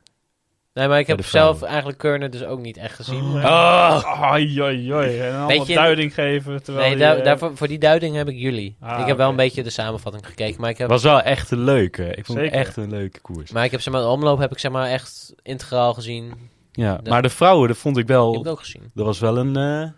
Nee, 0.74 0.88
maar 0.88 0.98
ik 0.98 1.07
heb 1.07 1.24
zelf 1.24 1.62
eigenlijk 1.62 1.98
Keurne 1.98 2.29
dus 2.29 2.44
ook 2.44 2.61
niet 2.61 2.76
echt 2.76 2.94
gezien. 2.94 3.22
Oh, 3.22 4.22
ai, 4.22 4.61
ai, 4.61 4.92
ai. 4.92 5.18
En 5.18 5.29
allemaal 5.29 5.48
Weet 5.48 5.66
je- 5.66 5.74
duiding 5.74 6.14
geven. 6.14 6.62
Terwijl 6.62 6.87
Nee, 6.87 6.96
je, 6.96 7.02
daar, 7.05 7.16
eh, 7.16 7.24
daarvoor, 7.24 7.57
voor 7.57 7.68
die 7.68 7.79
duiding 7.79 8.16
heb 8.16 8.29
ik 8.29 8.37
jullie. 8.37 8.76
Ah, 8.81 9.00
ik 9.00 9.07
heb 9.07 9.16
wel 9.16 9.29
een 9.31 9.37
beetje 9.37 9.62
de 9.62 9.70
samenvatting 9.70 10.26
gekeken, 10.26 10.61
maar 10.61 10.70
ik 10.70 10.79
heb, 10.79 10.88
was 10.88 11.02
wel 11.02 11.20
echt 11.22 11.50
een 11.50 11.64
leuke. 11.64 12.05
Ik 12.14 12.26
vond 12.26 12.38
het 12.38 12.46
Zeker. 12.46 12.61
echt 12.66 12.76
een 12.76 12.90
leuke 12.90 13.20
koers. 13.20 13.50
maar 13.52 13.64
ik 13.64 13.70
heb 13.70 13.81
zeg 13.81 13.92
maar, 13.92 14.02
de 14.02 14.09
omloop 14.09 14.38
heb 14.38 14.52
ik 14.52 14.59
zeg 14.59 14.70
maar 14.72 14.88
echt 14.88 15.35
integraal 15.42 15.94
gezien. 15.94 16.33
Ja, 16.76 16.96
de- 16.96 17.10
maar 17.10 17.22
de 17.22 17.28
vrouwen, 17.28 17.68
dat 17.68 17.76
vond 17.76 17.96
ik 17.96 18.06
wel... 18.06 18.32
heb 18.32 18.40
ik 18.42 18.48
ook 18.50 18.58
gezien. 18.58 18.90
Er 18.94 19.04
was 19.04 19.18
wel 19.18 19.38
een... 19.38 19.56
eh, 19.56 19.90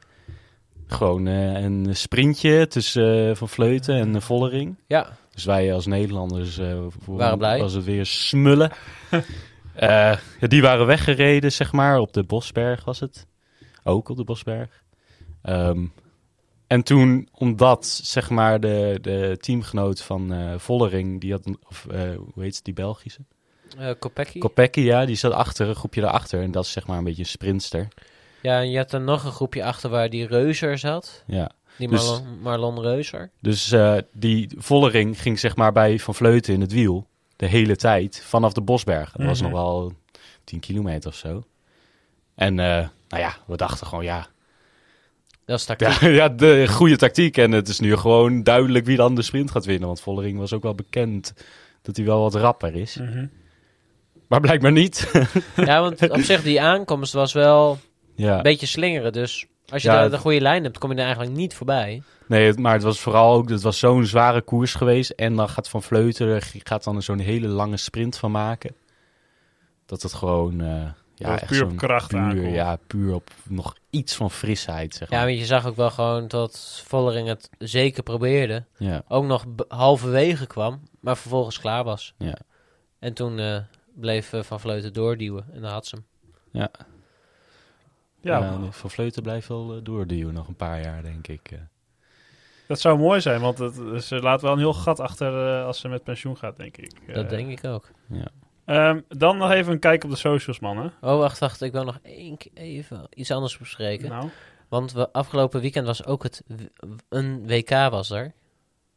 gewoon 0.87 1.27
eh, 1.27 1.63
een 1.63 1.97
sprintje 1.97 2.67
tussen 2.67 3.29
eh, 3.31 3.35
Van 3.37 3.49
Vleuten 3.49 3.95
en 4.15 4.23
Vollering. 4.23 4.77
Ja, 4.87 5.17
Dus 5.35 5.45
wij 5.45 5.75
als 5.75 5.87
Nederlanders 5.87 6.61
voor- 6.89 7.17
Waren 7.17 7.39
blij. 7.39 7.61
was 7.61 7.73
het 7.73 7.85
weer 7.85 8.07
smullen. 8.07 8.71
Ja, 9.77 10.19
die 10.49 10.63
waren 10.63 10.87
weggereden, 10.87 11.53
zeg 11.53 11.73
maar, 11.73 11.99
op 11.99 12.13
de 12.13 12.23
Bosberg 12.25 12.85
was 12.85 13.01
het. 13.01 13.27
Ook 13.85 14.09
op 14.09 14.17
de 14.17 14.25
Bosberg. 14.25 14.83
Ehm, 15.43 15.87
en 16.67 16.83
toen, 16.83 17.29
omdat, 17.33 17.87
zeg 17.87 18.31
maar, 18.31 18.61
de, 18.61 18.99
de 19.03 19.37
teamgenoot 19.41 20.03
van 20.03 20.55
Vollering, 20.61 21.21
die 21.21 21.33
had, 21.33 21.45
of 21.69 21.87
hoe 22.35 22.43
heet 22.43 22.55
het, 22.57 22.65
die 22.65 22.75
Belgische? 22.75 23.21
Eh 23.79 23.91
Kopecky. 23.99 24.39
Kopecky, 24.39 24.81
ja, 24.81 25.05
die 25.07 25.17
zat 25.17 25.33
achter, 25.33 25.69
een 25.69 25.75
groepje 25.75 26.01
daarachter. 26.01 26.43
En 26.43 26.51
dat 26.51 26.65
is 26.65 26.73
zeg 26.73 26.87
maar 26.87 26.99
een 26.99 27.05
beetje 27.05 27.23
een 27.23 27.29
sprinster. 27.29 27.89
ja, 28.43 28.61
en 28.61 28.71
je 28.71 28.77
had 28.79 28.93
er 28.93 29.01
nog 29.01 29.25
een 29.25 29.33
groepje 29.33 29.65
achter 29.65 29.91
waar 29.91 30.11
die 30.11 30.27
Reuzer 30.27 30.79
zat. 30.79 31.23
Ja. 31.27 31.51
Die 31.79 31.89
Dus- 31.89 32.07
Marlon, 32.07 32.39
Marlon 32.41 32.81
Reuzer. 32.81 33.31
Dus 33.41 33.73
eh, 33.73 33.97
die 34.13 34.49
Vollering 34.57 35.21
ging 35.21 35.39
zeg 35.39 35.57
maar 35.57 35.73
bij 35.73 35.99
Van 35.99 36.15
Vleuten 36.15 36.55
in 36.55 36.61
het 36.61 36.73
wiel. 36.73 37.07
De 37.37 37.47
hele 37.47 37.77
tijd. 37.77 38.23
Vanaf 38.25 38.53
de 38.53 38.61
Bosberg. 38.61 39.13
Dat 39.13 39.27
was 39.27 39.41
Mhm. 39.43 39.51
nog 39.51 39.61
wel 39.61 39.93
10 40.45 40.61
kilometer 40.61 41.11
of 41.11 41.17
zo. 41.17 41.45
En 42.35 42.59
eh, 42.59 42.67
nou 43.09 43.23
ja, 43.23 43.37
we 43.47 43.57
dachten 43.57 43.87
gewoon 43.87 44.05
ja. 44.05 44.27
Dat 45.45 45.59
is 45.59 45.65
tactiek. 45.65 45.89
Ja, 46.01 46.09
ja, 46.21 46.29
de 46.29 46.67
goede 46.69 46.97
tactiek. 46.97 47.37
En 47.37 47.53
het 47.53 47.69
is 47.69 47.81
nu 47.81 47.97
gewoon 47.97 48.43
duidelijk 48.43 48.85
wie 48.87 48.97
dan 48.97 49.15
de 49.15 49.23
sprint 49.23 49.51
gaat 49.51 49.65
winnen. 49.65 49.87
Want 49.87 50.01
Vollering 50.01 50.39
was 50.39 50.53
ook 50.53 50.63
wel 50.63 50.75
bekend 50.75 51.33
dat 51.83 51.97
hij 51.97 52.05
wel 52.05 52.21
wat 52.21 52.35
rapper 52.35 52.75
is. 52.75 52.97
Mhm. 52.97 53.27
Maar 54.29 54.41
blijkbaar 54.41 54.73
niet. 54.73 55.11
Ja, 55.57 55.81
want 55.81 56.11
op 56.11 56.21
zich 56.21 56.43
die 56.43 56.61
aankomst 56.63 57.13
was 57.13 57.33
wel 57.33 57.79
ja. 58.15 58.37
een 58.37 58.43
beetje 58.43 58.67
slingeren. 58.67 59.13
Dus 59.13 59.47
als 59.69 59.83
je 59.83 59.89
Ja, 59.91 60.09
de, 60.09 60.19
goede 60.19 60.41
lijn 60.41 60.63
hebt, 60.65 60.79
kom 60.79 60.91
je 60.91 60.97
er 60.97 61.03
eigenlijk 61.05 61.33
niet 61.37 61.55
voorbij. 61.55 62.03
Nee, 62.27 62.47
het- 62.47 62.59
maar 62.59 62.73
het 62.73 62.83
was 62.83 63.01
vooral 63.01 63.33
ook, 63.35 63.49
het 63.49 63.63
was 63.63 63.79
zo'n 63.79 64.05
zware 64.05 64.43
koers 64.43 64.75
geweest. 64.75 65.11
En 65.11 65.37
dan 65.37 65.49
gaat 65.49 65.69
Van 65.69 65.83
Vleuten, 65.83 66.43
gaat 66.43 66.85
dan 66.85 67.03
zo'n 67.03 67.19
hele 67.19 67.47
lange 67.49 67.77
sprint 67.77 68.17
van 68.17 68.31
maken. 68.31 68.75
Dat 69.87 70.03
het 70.03 70.15
gewoon, 70.15 70.61
eh, 70.61 70.83
ja, 71.15 71.33
echt 71.41 71.47
puur 71.47 71.65
op 71.65 71.77
kracht 71.77 72.09
puur, 72.09 72.21
aankomt. 72.21 72.55
Ja, 72.55 72.79
puur 72.87 73.15
op 73.15 73.31
nog 73.49 73.75
iets 73.91 74.15
van 74.17 74.31
frisheid, 74.31 74.95
zeg 74.95 75.11
Ja, 75.11 75.17
maar. 75.17 75.27
want 75.27 75.39
je 75.39 75.45
zag 75.45 75.67
ook 75.67 75.77
wel 75.77 75.91
gewoon 75.91 76.29
dat 76.29 76.83
Vollering 76.87 77.29
het 77.29 77.51
zeker 77.59 78.03
probeerde. 78.03 78.65
Ja, 78.77 79.03
Ook 79.09 79.25
nog 79.25 79.45
halverwege 79.69 80.47
kwam, 80.47 80.81
maar 81.01 81.17
vervolgens 81.17 81.59
klaar 81.61 81.85
was. 81.85 82.15
ja. 82.19 82.37
En 82.99 83.15
toen 83.15 83.39
eh, 83.39 83.57
bleef 84.01 84.33
eh, 84.33 84.43
Van 84.43 84.61
Vleuten 84.61 84.93
doorduwen 84.93 85.47
en 85.53 85.61
dan 85.61 85.71
had 85.71 85.87
ze 85.87 85.95
hem. 85.97 86.05
ja. 86.51 86.71
Ja, 88.21 88.39
Ja, 88.39 88.59
Van 88.71 88.91
Vleuten 88.91 89.23
blijft 89.23 89.49
wel 89.49 89.75
eh, 89.77 89.81
doorduwen 89.85 90.35
nog 90.35 90.49
een 90.49 90.57
paar 90.57 90.81
jaar, 90.81 91.03
denk 91.03 91.27
ik. 91.29 91.51
eh. 91.51 91.59
dat 92.67 92.81
zou 92.81 92.99
mooi 92.99 93.21
zijn, 93.21 93.41
want 93.41 93.59
het, 93.59 94.05
ze 94.05 94.21
laat 94.21 94.43
wel 94.43 94.53
een 94.53 94.59
heel 94.59 94.75
gat 94.75 95.01
achter 95.01 95.49
eh, 95.59 95.65
als 95.67 95.81
ze 95.81 95.89
met 95.89 96.05
pensioen 96.05 96.37
gaat, 96.37 96.57
denk 96.57 96.77
ik. 96.77 97.15
Dat 97.15 97.31
denk 97.31 97.51
ik 97.59 97.65
ook. 97.65 97.91
ehm, 98.65 99.01
dan 99.09 99.37
nog 99.37 99.51
even 99.51 99.73
een 99.73 99.79
kijk 99.79 100.05
op 100.05 100.11
de 100.11 100.17
socials, 100.17 100.59
mannen. 100.61 100.93
Oh, 101.01 101.19
wacht, 101.19 101.39
wacht. 101.39 101.63
Ik 101.63 101.73
wil 101.73 101.85
nog 101.85 101.99
één 102.03 102.37
keer 102.37 102.53
even 102.55 103.07
iets 103.11 103.31
anders 103.31 103.59
bespreken. 103.59 104.09
Nou, 104.09 104.29
Want 104.69 104.93
we, 104.93 105.13
afgelopen 105.13 105.61
weekend 105.61 105.87
was 105.87 106.05
ook 106.05 106.23
het... 106.23 106.43
een 107.09 107.47
WK 107.47 107.71
was 107.71 108.11
er. 108.11 108.25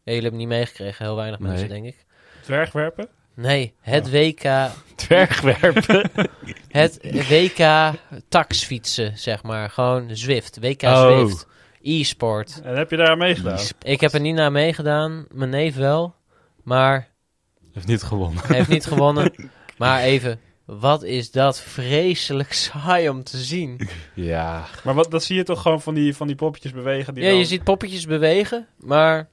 Ja, 0.03 0.11
jullie 0.13 0.21
hebben 0.21 0.39
niet 0.39 0.47
meegekregen, 0.49 1.05
heel 1.05 1.15
weinig 1.15 1.39
Nee. 1.39 1.49
mensen, 1.49 1.69
denk 1.69 1.85
ik. 1.85 2.05
dwergwerpen. 2.43 3.07
Nee, 3.35 3.73
het 3.79 4.05
Oh. 4.05 4.11
WK... 4.11 4.43
Dwergwerpen. 4.95 6.09
Het 6.67 6.99
WK 7.29 7.91
taxfietsen, 8.29 9.17
zeg 9.17 9.43
maar. 9.43 9.69
Gewoon 9.69 10.15
Zwift. 10.15 10.57
WK 10.59 10.81
Oh. 10.81 11.19
Zwift. 11.19 11.47
E-sport. 11.81 12.61
En 12.63 12.77
heb 12.77 12.89
je 12.89 12.97
daar 12.97 13.09
aan 13.09 13.17
meegedaan? 13.17 13.59
Ik 13.81 14.01
heb 14.01 14.13
er 14.13 14.19
niet 14.19 14.35
naar 14.35 14.51
meegedaan. 14.51 15.25
Mijn 15.31 15.49
neef 15.49 15.75
wel. 15.75 16.15
Maar 16.63 17.07
Heeft 17.73 17.87
niet 17.87 18.03
gewonnen. 18.03 18.43
Hij 18.45 18.55
heeft 18.57 18.69
niet 18.69 18.85
gewonnen. 18.85 19.33
Maar 19.77 20.01
even, 20.01 20.39
wat 20.65 21.03
is 21.03 21.31
dat 21.31 21.59
vreselijk 21.61 22.53
saai 22.53 23.09
om 23.09 23.23
te 23.23 23.37
zien. 23.37 23.89
Ja, 24.15 24.65
Maar 24.83 24.93
wat, 24.93 25.11
dat 25.11 25.23
zie 25.23 25.35
je 25.35 25.43
toch 25.43 25.61
gewoon 25.61 25.81
van 25.81 25.93
die, 25.93 26.15
van 26.15 26.27
die 26.27 26.35
poppetjes 26.35 26.71
bewegen? 26.71 27.13
Die 27.13 27.23
Ja, 27.23 27.29
dan- 27.29 27.37
je 27.39 27.45
ziet 27.45 27.63
poppetjes 27.63 28.05
bewegen, 28.05 28.67
maar 28.77 29.29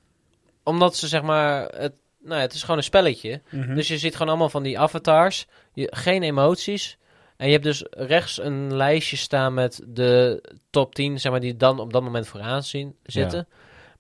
omdat 0.62 0.96
ze 0.96 1.08
zeg 1.08 1.22
maar... 1.22 1.64
Het, 1.76 1.92
nou 2.29 2.41
ja, 2.41 2.47
het 2.47 2.55
is 2.55 2.61
gewoon 2.61 2.77
een 2.77 2.83
spelletje. 2.83 3.43
Mhm. 3.51 3.75
Dus 3.75 3.88
je 3.88 3.99
ziet 3.99 4.12
gewoon 4.12 4.29
allemaal 4.29 4.49
van 4.51 4.62
die 4.62 4.79
avatars. 4.79 5.47
Je, 5.73 5.93
geen 5.97 6.23
emoties. 6.23 6.99
En 7.37 7.47
je 7.47 7.53
hebt 7.53 7.64
dus 7.64 7.85
rechts 7.91 8.41
een 8.43 8.77
lijstje 8.77 9.17
staan 9.17 9.55
met 9.55 9.81
de 9.87 10.43
top 10.71 10.95
10, 10.95 11.21
zeg 11.21 11.33
maar, 11.33 11.41
die 11.41 11.57
dan 11.57 11.79
op 11.81 11.93
dat 11.93 12.03
moment 12.03 12.27
vooraan 12.29 12.62
zien, 12.62 12.97
zitten. 13.03 13.49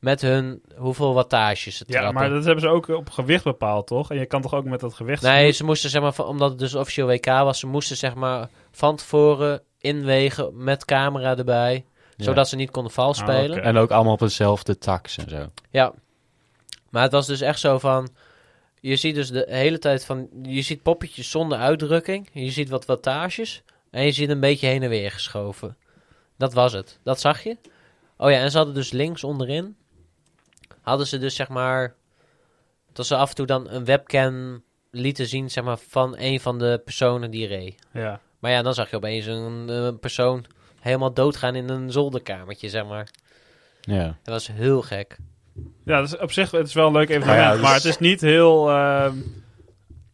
Met 0.00 0.20
hun 0.20 0.62
hoeveel 0.76 1.14
wattage 1.14 1.70
ze 1.70 1.84
ja, 1.86 1.98
trappen. 2.00 2.20
maar 2.20 2.30
dat 2.30 2.44
hebben 2.44 2.62
ze 2.62 2.68
ook 2.68 2.88
op 2.88 3.10
gewicht 3.10 3.44
bepaald, 3.44 3.86
toch? 3.86 4.10
En 4.10 4.18
je 4.18 4.26
kan 4.26 4.42
toch 4.42 4.54
ook 4.54 4.64
met 4.64 4.80
dat 4.80 4.94
gewicht... 4.94 5.22
Nee, 5.22 5.50
ze 5.50 5.64
moesten 5.64 5.90
zeg 5.90 6.02
maar, 6.02 6.12
van- 6.12 6.26
omdat 6.26 6.50
het 6.50 6.58
dus 6.58 6.74
officieel 6.74 7.06
WK 7.06 7.26
was, 7.26 7.58
ze 7.58 7.66
moesten 7.66 7.96
zeg 7.96 8.14
maar 8.14 8.48
van 8.70 8.96
tevoren 8.96 9.62
inwegen 9.78 10.64
met 10.64 10.84
camera 10.84 11.36
erbij, 11.36 11.84
Ja. 12.16 12.24
zodat 12.24 12.48
ze 12.48 12.56
niet 12.56 12.70
konden 12.70 12.92
vals 12.92 13.22
Ah, 13.22 13.64
en 13.66 13.76
ook 13.76 13.90
allemaal 13.90 14.12
op 14.12 14.20
eenzelfde 14.20 14.78
tax 14.78 15.18
en 15.18 15.30
zo. 15.30 15.50
Ja. 15.70 15.92
Maar 16.90 17.02
het 17.02 17.12
was 17.12 17.26
dus 17.26 17.40
echt 17.40 17.60
zo 17.60 17.78
van, 17.78 18.08
je 18.80 18.96
ziet 18.96 19.14
dus 19.14 19.30
de 19.30 19.46
hele 19.48 19.78
tijd 19.78 20.04
van, 20.04 20.28
je 20.42 20.62
ziet 20.62 20.82
poppetjes 20.82 21.30
zonder 21.30 21.58
uitdrukking, 21.58 22.28
je 22.32 22.50
ziet 22.50 22.68
wat 22.68 22.86
wattages 22.86 23.62
en 23.90 24.04
je 24.04 24.12
ziet 24.12 24.28
een 24.28 24.40
beetje 24.40 24.66
heen 24.66 24.82
en 24.82 24.88
weer 24.88 25.10
geschoven. 25.10 25.76
Dat 26.36 26.52
was 26.52 26.72
het. 26.72 26.98
Dat 27.02 27.20
zag 27.20 27.42
je. 27.42 27.56
Oh 28.16 28.30
ja, 28.30 28.38
en 28.38 28.50
ze 28.50 28.56
hadden 28.56 28.74
dus 28.74 28.92
links 28.92 29.24
onderin, 29.24 29.76
hadden 30.80 31.06
ze 31.06 31.18
dus 31.18 31.34
zeg 31.34 31.48
maar, 31.48 31.94
dat 32.92 33.06
ze 33.06 33.16
af 33.16 33.28
en 33.28 33.34
toe 33.34 33.46
dan 33.46 33.70
een 33.70 33.84
webcam 33.84 34.62
lieten 34.90 35.26
zien 35.26 35.50
zeg 35.50 35.64
maar 35.64 35.78
van 35.78 36.14
een 36.18 36.40
van 36.40 36.58
de 36.58 36.80
personen 36.84 37.30
die 37.30 37.46
reed. 37.46 37.86
Ja. 37.92 38.20
Maar 38.38 38.50
ja, 38.50 38.62
dan 38.62 38.74
zag 38.74 38.90
je 38.90 38.96
opeens 38.96 39.26
een, 39.26 39.68
een 39.68 39.98
persoon 39.98 40.44
helemaal 40.80 41.12
doodgaan 41.12 41.54
in 41.54 41.68
een 41.68 41.92
zolderkamertje, 41.92 42.68
zeg 42.68 42.86
maar. 42.86 43.10
Ja. 43.80 44.04
Dat 44.22 44.34
was 44.34 44.46
heel 44.46 44.82
gek. 44.82 45.16
Ja, 45.84 46.00
dus 46.00 46.16
op 46.16 46.32
zich 46.32 46.50
het 46.50 46.66
is 46.66 46.74
wel 46.74 46.86
een 46.86 46.92
leuk 46.92 47.08
evenement, 47.08 47.38
Ja, 47.38 47.44
ja, 47.46 47.52
dus- 47.52 47.60
maar 47.62 47.74
het 47.74 47.84
is 47.84 47.98
niet 47.98 48.20
heel 48.20 48.70
ehm, 48.70 49.14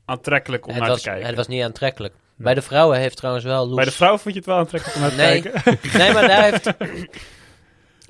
aantrekkelijk 0.05 0.67
om 0.67 0.71
Het 0.73 0.81
naar 0.81 0.89
was, 0.91 1.03
te 1.03 1.09
kijken. 1.09 1.27
het 1.27 1.37
was 1.37 1.47
niet 1.47 1.63
aantrekkelijk. 1.63 2.15
Bij 2.37 2.55
de 2.55 2.63
vrouwen 2.63 2.99
heeft 2.99 3.17
trouwens 3.17 3.45
wel 3.45 3.67
Loes... 3.67 3.75
Bij 3.77 3.85
de 3.85 3.91
vrouw 3.93 4.19
vond 4.19 4.35
je 4.35 4.41
het 4.41 4.49
wel 4.49 4.57
aantrekkelijk 4.59 4.97
om 4.97 5.03
naar 5.03 5.11
te 5.11 5.17
Nee. 5.17 5.43
kijken? 5.43 5.79
Nee, 6.01 6.13
maar 6.13 6.29
daar 6.29 6.43
heeft... 6.43 6.73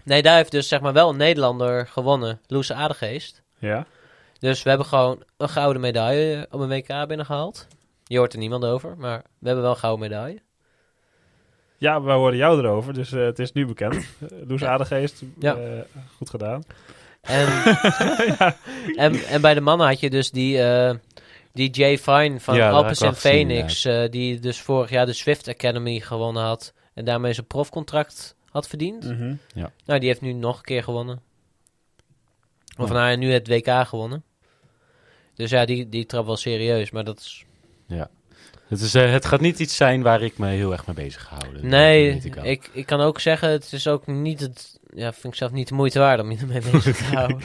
Nee, 0.05 0.23
daar 0.23 0.37
heeft 0.37 0.51
dus 0.51 0.69
zeg 0.69 0.81
maar 0.81 0.93
wel 0.93 1.09
een 1.09 1.17
Nederlander 1.17 1.87
gewonnen. 1.87 2.41
Loes 2.47 2.73
Adegeest. 2.73 3.43
ja. 3.59 3.87
Dus 4.39 4.63
we 4.63 4.69
hebben 4.69 4.87
gewoon 4.87 5.23
een 5.37 5.49
gouden 5.49 5.81
medaille 5.83 6.47
op 6.51 6.61
een 6.61 6.69
WK 6.69 7.07
binnengehaald. 7.09 7.67
Je 8.05 8.19
hoort 8.19 8.33
er 8.33 8.39
niemand 8.39 8.65
over, 8.65 8.97
maar 8.99 9.19
we 9.39 9.47
hebben 9.47 9.63
wel 9.65 9.73
een 9.73 9.79
gouden 9.79 10.09
medaille. 10.09 10.41
Ja, 11.79 12.03
we 12.03 12.13
horen 12.13 12.37
jou 12.37 12.59
erover, 12.59 12.95
dus 12.95 13.13
eh, 13.13 13.25
het 13.25 13.39
is 13.39 13.53
nu 13.53 13.67
bekend. 13.67 14.07
Loes 14.49 14.61
Ja. 14.61 14.79
eh, 15.57 15.57
goed 16.17 16.31
gedaan. 16.31 16.63
En, 17.25 17.47
en, 19.05 19.25
en 19.25 19.41
bij 19.41 19.55
de 19.55 19.61
mannen 19.61 19.87
had 19.87 20.01
je 20.01 20.11
dus 20.11 20.31
die, 20.31 20.63
eh, 20.63 20.95
die 21.53 21.71
Jay 21.71 21.99
Fine 21.99 22.41
van 22.41 22.57
Ja, 22.57 22.71
Alpes 22.71 23.01
en 23.01 23.17
Phoenix, 23.17 23.85
eh, 23.85 24.11
die 24.11 24.39
dus 24.39 24.61
vorig 24.61 24.91
jaar 24.91 25.07
de 25.07 25.13
Swift 25.13 25.49
Academy 25.49 26.01
gewonnen 26.01 26.43
had 26.43 26.73
en 26.95 27.05
daarmee 27.05 27.33
zijn 27.33 27.47
profcontract 27.47 28.37
had 28.51 28.69
verdiend. 28.69 29.05
Mhm. 29.05 29.35
Nou, 29.85 30.01
die 30.01 30.09
heeft 30.09 30.21
nu 30.21 30.33
nog 30.33 30.57
een 30.57 30.65
keer 30.65 30.83
gewonnen. 30.83 31.21
Of 32.79 32.89
Ja. 32.89 32.95
nou, 32.95 33.11
ja, 33.11 33.17
nu 33.17 33.33
het 33.33 33.49
WK 33.49 33.87
gewonnen. 33.87 34.25
Dus 35.35 35.51
ja, 35.51 35.65
die, 35.65 35.89
die 35.89 36.07
trap 36.07 36.27
wel 36.27 36.37
serieus, 36.37 36.91
maar 36.91 37.05
dat 37.05 37.19
is... 37.19 37.45
Het, 38.75 38.83
is, 38.83 38.95
eh, 38.95 39.11
het 39.11 39.25
gaat 39.25 39.41
niet 39.41 39.59
iets 39.59 39.77
zijn 39.77 40.03
waar 40.03 40.23
ik 40.23 40.39
me 40.39 40.49
heel 40.49 40.73
erg 40.73 40.87
mee 40.87 40.97
bezig 40.97 41.23
ga 41.23 41.37
houden. 41.39 41.69
Nee, 41.69 42.11
ik 42.23 42.37
ik, 42.37 42.71
ik 42.73 42.87
kan 42.87 43.01
ook 43.01 43.21
zeggen, 43.21 43.51
het 43.51 43.73
is 43.73 43.89
ook 43.89 44.07
niet 44.07 44.41
het... 44.41 44.79
Ja, 44.95 45.13
vind 45.13 45.25
ik 45.33 45.35
zelf 45.35 45.53
niet 45.53 45.69
de 45.69 45.75
moeite 45.75 45.99
waard 45.99 46.21
om 46.21 46.31
je 46.31 46.39
ermee 46.39 46.61
bezig 46.73 46.97
te 46.97 47.05
houden. 47.17 47.41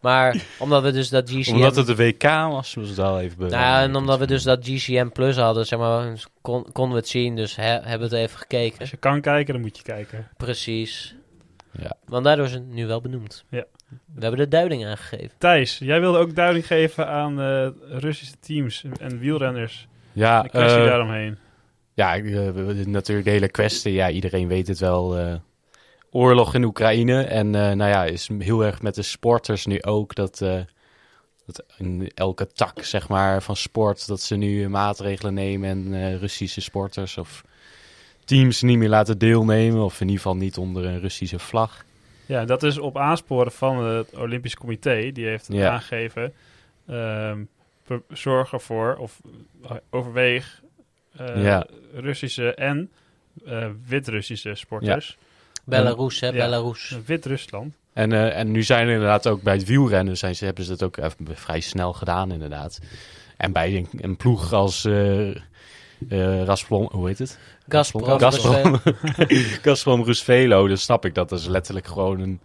Maar 0.00 0.36
omdat 0.58 0.82
we 0.82 0.92
dus 0.92 1.08
dat 1.08 1.30
GCM... 1.30 1.54
Omdat 1.54 1.76
het 1.76 1.86
de 1.86 1.96
WK 1.96 2.22
was, 2.22 2.74
was 2.74 2.88
het 2.88 2.96
wel 2.96 3.20
even... 3.20 3.36
be- 3.38 3.42
Nou, 3.46 3.54
ja, 3.56 3.82
en 3.82 3.96
omdat 3.96 4.18
we 4.18 4.26
dus 4.26 4.42
dat 4.42 4.58
GCM 4.68 5.08
Plus 5.08 5.36
hadden, 5.36 5.66
zeg 5.66 5.78
maar, 5.78 6.12
kon, 6.42 6.72
konden 6.72 6.92
we 6.94 7.00
het 7.00 7.08
zien, 7.08 7.36
dus 7.36 7.56
he- 7.56 7.62
hebben 7.62 8.08
we 8.08 8.16
het 8.16 8.24
even 8.26 8.38
gekeken. 8.38 8.78
Als 8.80 8.90
je 8.90 8.96
kan 8.96 9.20
kijken, 9.20 9.52
dan 9.52 9.62
moet 9.62 9.76
je 9.76 9.82
kijken. 9.82 10.28
Precies. 10.36 11.14
Ja. 11.80 11.96
Want 12.04 12.24
daardoor 12.24 12.44
is 12.46 12.52
het 12.52 12.66
nu 12.68 12.86
wel 12.86 13.00
benoemd. 13.00 13.44
Ja. 13.50 13.64
We 14.14 14.20
hebben 14.20 14.40
de 14.40 14.48
duiding 14.48 14.86
aangegeven. 14.86 15.30
Thijs, 15.38 15.78
jij 15.78 16.00
wilde 16.00 16.18
ook 16.18 16.34
duiding 16.34 16.66
geven 16.66 17.08
aan 17.08 17.40
eh, 17.40 17.68
Russische 17.98 18.34
teams 18.40 18.84
en 19.00 19.18
wielrenners. 19.18 19.88
Ja, 20.16 20.42
De 20.42 20.48
kwestie 20.48 20.80
eh, 20.80 20.86
daaromheen. 20.86 21.36
ja 21.94 22.14
ik, 22.14 22.24
eh, 22.26 22.86
natuurlijk 22.86 23.26
de 23.26 23.32
hele 23.32 23.48
kwestie. 23.48 23.92
Ja, 23.92 24.10
iedereen 24.10 24.48
weet 24.48 24.68
het 24.68 24.78
wel. 24.78 25.16
eh, 25.18 25.34
oorlog 26.10 26.54
in 26.54 26.64
Oekraïne. 26.64 27.22
En 27.22 27.50
nou 27.50 27.84
ja, 27.86 28.04
is 28.04 28.28
heel 28.38 28.64
erg 28.64 28.82
met 28.82 28.94
de 28.94 29.02
sporters 29.02 29.66
nu 29.66 29.82
ook. 29.82 30.14
Dat, 30.14 30.38
dat 31.46 31.64
in 31.78 32.10
elke 32.14 32.46
tak, 32.46 32.84
zeg 32.84 33.08
maar, 33.08 33.42
van 33.42 33.56
sport... 33.56 34.06
dat 34.06 34.20
ze 34.20 34.36
nu 34.36 34.68
maatregelen 34.68 35.34
nemen 35.34 35.68
en 35.94 36.18
Russische 36.18 36.60
sporters 36.60 37.18
of 37.18 37.44
teams 38.24 38.62
niet 38.62 38.78
meer 38.78 38.88
laten 38.88 39.18
deelnemen. 39.18 39.82
Of 39.84 39.94
in 40.00 40.06
ieder 40.06 40.22
geval 40.22 40.36
niet 40.36 40.56
onder 40.58 40.84
een 40.84 41.00
Russische 41.00 41.38
vlag. 41.38 41.84
Ja, 42.26 42.44
dat 42.44 42.62
is 42.62 42.78
op 42.78 42.96
aansporen 42.98 43.52
van 43.52 43.84
het 43.84 44.14
Olympisch 44.16 44.56
Comité. 44.56 45.10
Die 45.12 45.26
heeft 45.26 45.46
Ja. 45.48 45.70
aangegeven, 45.70 46.32
ehm, 46.86 47.38
zorg 48.08 48.52
ervoor 48.52 48.96
of 48.96 49.20
eh, 49.64 49.70
overweeg 49.90 50.62
eh, 51.16 51.42
Ja. 51.42 51.66
Russische 51.92 52.54
en 52.54 52.90
eh, 53.46 53.68
Wit-Russische 53.86 54.54
sporters. 54.54 55.16
Belarus, 55.64 56.20
hè, 56.20 56.26
Ja. 56.26 56.32
Belarus. 56.32 56.98
Wit-Rusland. 57.06 57.74
En, 57.92 58.12
eh, 58.12 58.38
en 58.38 58.50
nu 58.50 58.62
zijn 58.62 58.86
er 58.86 58.92
inderdaad 58.92 59.26
ook 59.26 59.42
bij 59.42 59.54
het 59.54 59.64
wielrennen... 59.64 60.16
Zijn 60.16 60.36
ze, 60.36 60.44
hebben 60.44 60.64
ze 60.64 60.70
dat 60.70 60.82
ook 60.82 60.96
even 60.96 61.36
vrij 61.36 61.60
snel 61.60 61.92
gedaan, 61.92 62.32
inderdaad. 62.32 62.78
En 63.36 63.52
bij 63.52 63.76
een, 63.76 63.88
een 64.00 64.16
ploeg 64.16 64.52
als... 64.52 64.84
eh 64.84 65.36
eh, 66.08 66.44
Rasplom, 66.44 66.88
hoe 66.92 67.06
heet 67.06 67.18
het? 67.18 67.38
Gazprom. 67.68 68.18
Gazprom. 68.18 68.80
Gazprom 69.62 70.04
Rusvelo, 70.04 70.68
dan 70.68 70.76
snap 70.76 71.04
ik 71.04 71.14
dat. 71.14 71.28
Dat 71.28 71.38
is 71.38 71.46
letterlijk 71.46 71.86
gewoon 71.86 72.20
een 72.20 72.40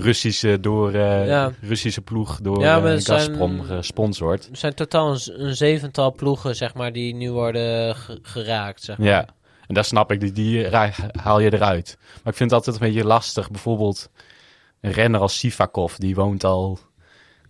Russische, 0.00 0.60
door, 0.60 0.92
eh, 0.92 1.26
Ja. 1.26 1.52
Russische 1.60 2.00
ploeg 2.00 2.38
door 2.40 2.60
Ja, 2.60 2.80
zijn- 2.98 3.00
Gazprom 3.20 3.62
gesponsord. 3.62 4.48
Er 4.50 4.56
zijn 4.56 4.74
totaal 4.74 5.10
een, 5.12 5.56
zevental 5.56 6.12
ploegen, 6.12 6.56
zeg 6.56 6.74
maar, 6.74 6.92
die 6.92 7.14
nu 7.14 7.30
worden 7.32 7.94
ge- 7.96 8.18
geraakt, 8.22 8.82
zeg 8.82 8.98
maar. 8.98 9.06
Ja, 9.06 9.26
en 9.66 9.74
daar 9.74 9.84
snap 9.84 10.12
ik, 10.12 10.20
die, 10.20 10.32
die 10.32 10.68
haal 11.20 11.40
je 11.40 11.52
eruit. 11.52 11.96
Maar 11.98 12.32
ik 12.32 12.38
vind 12.38 12.50
het 12.50 12.52
altijd 12.52 12.76
een 12.80 12.92
beetje 12.92 13.06
lastig. 13.08 13.50
Bijvoorbeeld 13.50 14.10
een 14.80 14.92
renner 14.92 15.20
als 15.20 15.38
Sivakov, 15.38 15.94
die 15.94 16.14
woont 16.14 16.44
al... 16.44 16.78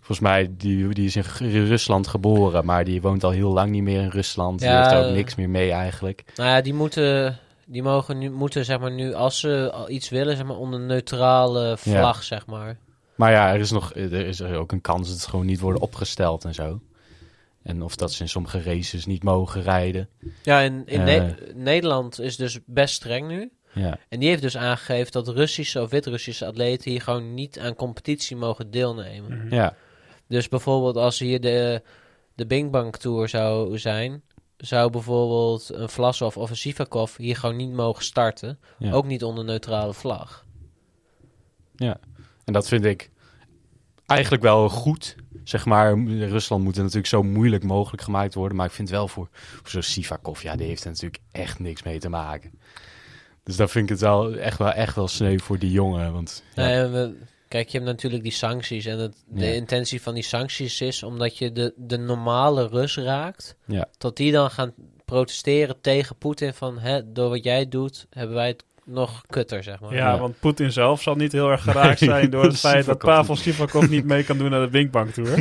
Volgens 0.00 0.28
mij, 0.28 0.48
die, 0.56 0.88
die 0.94 1.06
is 1.06 1.16
in 1.16 1.64
Rusland 1.66 2.06
geboren, 2.06 2.64
maar 2.64 2.84
die 2.84 3.00
woont 3.00 3.24
al 3.24 3.30
heel 3.30 3.52
lang 3.52 3.70
niet 3.70 3.82
meer 3.82 4.00
in 4.00 4.08
Rusland. 4.08 4.58
Die 4.58 4.68
Ja, 4.68 4.78
heeft 4.78 4.90
er 4.92 4.98
ook 4.98 5.04
eh, 5.04 5.12
niks 5.12 5.34
meer 5.34 5.48
mee 5.50 5.70
eigenlijk. 5.72 6.24
Nou 6.36 6.48
ja, 6.48 6.60
die 6.60 6.74
moeten, 6.74 7.38
die 7.70 7.82
mogen 7.82 8.18
nu, 8.18 8.30
moeten, 8.30 8.64
zeg 8.64 8.78
maar, 8.80 8.90
nu, 8.92 9.14
als 9.14 9.40
ze 9.40 9.70
al 9.72 9.90
iets 9.90 10.08
willen, 10.08 10.36
zeg 10.36 10.46
maar, 10.46 10.56
onder 10.56 10.80
neutrale 10.80 11.76
vlag, 11.76 12.22
zeg 12.22 12.46
maar. 12.46 12.76
Maar 13.14 13.30
ja, 13.30 13.52
er 13.52 13.60
is, 13.60 13.70
nog, 13.70 13.94
er 13.94 14.12
is 14.26 14.40
er 14.40 14.56
ook 14.56 14.72
een 14.72 14.80
kans 14.80 15.08
dat 15.08 15.16
het 15.16 15.26
gewoon 15.26 15.46
niet 15.46 15.60
worden 15.60 15.82
opgesteld 15.82 16.44
en 16.44 16.54
zo. 16.54 16.80
En 17.62 17.82
of 17.82 17.96
dat 17.96 18.12
ze 18.12 18.22
in 18.22 18.28
sommige 18.28 18.62
races 18.62 19.06
niet 19.06 19.22
mogen 19.22 19.62
rijden. 19.62 20.08
Ja, 20.42 20.60
in, 20.60 20.82
in 20.86 21.00
Eh. 21.00 21.04
Ne- 21.04 21.34
Nederland 21.54 22.20
is 22.20 22.36
dus 22.36 22.58
best 22.66 22.94
streng 22.94 23.28
nu. 23.28 23.52
Ja, 23.72 23.98
En 24.08 24.20
die 24.20 24.28
heeft 24.28 24.42
dus 24.42 24.56
aangegeven 24.56 25.12
dat 25.12 25.28
Russische 25.28 25.82
of 25.82 25.90
Wit-Russische 25.90 26.46
atleten 26.46 26.90
hier 26.90 27.00
gewoon 27.02 27.34
niet 27.34 27.58
aan 27.58 27.74
competitie 27.74 28.36
mogen 28.36 28.70
deelnemen. 28.70 29.46
Ja, 29.50 29.74
Dus 30.28 30.48
bijvoorbeeld 30.48 30.96
als 30.96 31.18
hier 31.18 31.40
de, 31.40 31.82
de 32.34 32.46
Bing 32.46 32.70
Bang 32.70 32.96
Tour 32.96 33.28
zou 33.28 33.78
zijn, 33.78 34.22
zou 34.58 34.90
bijvoorbeeld 34.90 35.70
een 35.74 35.88
Vlasov 35.88 36.36
of 36.36 36.50
een 36.50 36.56
Sivakov 36.56 37.16
hier 37.16 37.36
gewoon 37.36 37.56
niet 37.56 37.72
mogen 37.72 38.04
starten. 38.04 38.58
ja. 38.78 38.92
Ook 38.92 39.06
niet 39.06 39.24
onder 39.24 39.44
neutrale 39.44 39.94
vlag. 39.94 40.44
En 42.44 42.52
dat 42.52 42.68
vind 42.68 42.84
ik 42.84 43.10
eigenlijk 44.06 44.42
wel 44.42 44.68
goed. 44.68 45.16
Zeg 45.44 45.64
maar, 45.64 45.98
Rusland 46.08 46.64
moet 46.64 46.74
er 46.76 46.80
natuurlijk 46.82 47.08
zo 47.08 47.22
moeilijk 47.22 47.64
mogelijk 47.64 48.02
gemaakt 48.02 48.34
worden. 48.34 48.56
Maar 48.56 48.66
ik 48.66 48.72
vind 48.72 48.90
wel 48.90 49.08
voor, 49.08 49.28
voor 49.32 49.68
zo'n 49.70 49.82
Sivakov, 49.82 50.42
ja, 50.42 50.56
die 50.56 50.66
heeft 50.66 50.84
er 50.84 50.90
natuurlijk 50.90 51.22
echt 51.32 51.58
niks 51.58 51.82
mee 51.82 51.98
te 51.98 52.08
maken. 52.08 52.50
Dus 53.42 53.56
dan 53.56 53.68
vind 53.68 53.84
ik 53.84 53.90
het 53.90 54.00
wel 54.00 54.34
echt 54.34 54.58
wel, 54.58 54.72
echt 54.72 54.94
wel 54.94 55.08
sneu 55.08 55.38
voor 55.38 55.58
die 55.58 55.70
jongen. 55.70 56.12
Want 56.12 56.42
ja, 56.54 56.62
Nee, 56.66 56.84
we- 56.86 57.16
kijk, 57.48 57.68
je 57.68 57.78
hebt 57.78 57.90
natuurlijk 57.90 58.22
die 58.22 58.32
sancties. 58.32 58.84
En 58.84 58.98
het, 58.98 59.24
de 59.26 59.54
intentie 59.54 60.02
van 60.02 60.14
die 60.14 60.22
sancties 60.22 60.80
is 60.80 61.02
omdat 61.02 61.38
je 61.38 61.52
de, 61.52 61.72
de 61.76 61.98
normale 61.98 62.66
Rus 62.66 62.96
raakt. 62.96 63.56
Ja. 63.66 63.88
Tot 63.98 64.16
die 64.16 64.32
dan 64.32 64.50
gaan 64.50 64.74
protesteren 65.04 65.80
tegen 65.80 66.16
Poetin 66.16 66.54
van... 66.54 66.78
Hè, 66.78 67.12
door 67.12 67.28
wat 67.28 67.44
jij 67.44 67.68
doet, 67.68 68.06
hebben 68.10 68.36
wij 68.36 68.46
het 68.46 68.64
nog 68.88 69.22
kutter, 69.26 69.62
zeg 69.62 69.80
maar. 69.80 69.92
Ja, 69.94 70.12
Ja. 70.12 70.18
want 70.18 70.40
Poetin 70.40 70.72
zelf 70.72 71.02
zal 71.02 71.14
niet 71.14 71.32
heel 71.32 71.50
erg 71.50 71.62
geraakt 71.62 71.98
zijn 71.98 72.30
door 72.30 72.44
het 72.44 72.58
feit 72.68 72.84
dat 72.86 72.98
Pavel 72.98 73.36
Sivakov 73.36 73.88
niet 73.88 74.04
mee 74.04 74.24
kan 74.24 74.38
doen 74.38 74.50
naar 74.50 74.60
de 74.60 74.68
Binkbank 74.68 75.10
Tour. 75.10 75.30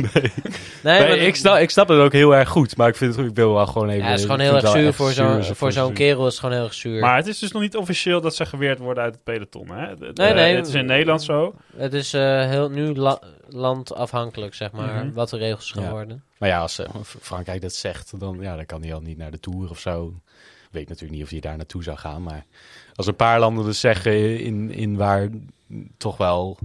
Nee, 0.82 1.00
maar- 1.08 1.16
ik, 1.18 1.36
snap, 1.36 1.56
ik 1.58 1.70
snap 1.70 1.88
het 1.88 1.98
ook 1.98 2.12
heel 2.12 2.34
erg 2.34 2.48
goed. 2.48 2.76
Maar 2.76 2.88
ik 2.88 2.96
vind 2.96 3.16
het 3.16 3.26
ik 3.26 3.34
wil 3.34 3.54
wel 3.54 3.66
gewoon 3.66 3.88
even... 3.88 4.02
Ja, 4.04 4.08
het 4.10 4.18
is 4.18 4.24
gewoon 4.24 4.40
heel 4.40 4.54
erg 4.54 4.68
zuur 4.68 4.92
voor 4.92 5.10
zo'n 5.10 5.42
zuur 5.42 5.54
voor 5.54 5.72
zo'n 5.72 5.92
kerel. 5.92 6.26
is 6.26 6.30
het 6.32 6.40
gewoon 6.40 6.54
heel 6.54 6.64
erg 6.64 6.74
zuur. 6.74 7.00
Maar 7.00 7.16
het 7.16 7.26
is 7.26 7.38
dus 7.38 7.52
nog 7.52 7.62
niet 7.62 7.76
officieel 7.76 8.20
dat 8.20 8.34
ze 8.34 8.46
geweerd 8.46 8.78
worden 8.78 9.02
uit 9.02 9.14
het 9.14 9.24
peloton. 9.24 9.68
Hè? 9.70 9.96
De- 9.96 10.12
de- 10.12 10.22
Nee, 10.22 10.34
nee. 10.34 10.56
Het 10.56 10.66
is 10.66 10.74
in 10.74 10.86
Nederland 10.86 11.22
zo. 11.22 11.54
Het 11.76 11.92
is 11.92 12.12
eh, 12.14 12.46
heel 12.46 12.70
nu 12.70 12.94
la- 12.94 13.20
landafhankelijk, 13.48 14.54
zeg 14.54 14.72
maar, 14.72 15.04
Mhm. 15.04 15.12
wat 15.14 15.30
de 15.30 15.36
regels 15.36 15.70
gaan 15.72 15.82
Ja. 15.82 15.90
worden. 15.90 16.22
Maar 16.38 16.48
ja, 16.48 16.58
als 16.60 16.78
eh, 16.78 16.88
Frankrijk 17.20 17.60
dat 17.60 17.72
zegt, 17.74 18.20
dan, 18.20 18.38
ja, 18.40 18.56
dan 18.56 18.66
kan 18.66 18.82
hij 18.82 18.94
al 18.94 19.00
niet 19.00 19.18
naar 19.18 19.30
de 19.30 19.40
Tour 19.40 19.70
of 19.70 19.78
zo. 19.78 20.14
Ik 20.66 20.74
weet 20.74 20.88
natuurlijk 20.88 21.14
niet 21.14 21.22
of 21.24 21.30
hij 21.30 21.40
daar 21.40 21.56
naartoe 21.56 21.82
zou 21.82 21.96
gaan. 21.96 22.22
Maar 22.22 22.44
als 22.98 23.06
een 23.06 23.16
paar 23.16 23.40
landen 23.40 23.64
dus 23.64 23.80
zeggen 23.80 24.40
in, 24.40 24.70
in 24.70 24.96
waar 24.96 25.28
toch 25.96 26.16
wel 26.16 26.58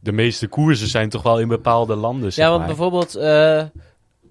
de 0.00 0.12
meeste 0.12 0.46
koersen 0.48 0.88
zijn 0.88 1.08
toch 1.08 1.22
wel 1.22 1.40
in 1.40 1.48
bepaalde 1.48 1.94
landen, 1.94 2.32
zeg 2.32 2.44
Ja, 2.44 2.50
want 2.50 2.58
maar. 2.66 2.68
bijvoorbeeld, 2.76 3.14
eh 3.14 3.64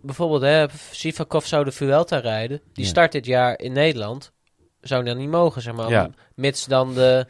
bijvoorbeeld 0.01 0.41
hè, 0.41 0.65
Sivakov 0.91 1.45
zou 1.45 1.63
de 1.63 1.71
Vuelta 1.71 2.17
rijden. 2.17 2.61
Die 2.73 2.84
Ja. 2.84 2.89
start 2.89 3.11
dit 3.11 3.25
jaar 3.25 3.59
in 3.59 3.71
Nederland. 3.73 4.32
Zou 4.82 5.03
dan 5.03 5.17
niet 5.17 5.30
mogen, 5.30 5.61
zeg 5.61 5.73
maar. 5.73 5.89
Ja. 5.89 6.09
Mits 6.36 6.65
dan 6.65 6.93
de, 6.93 7.25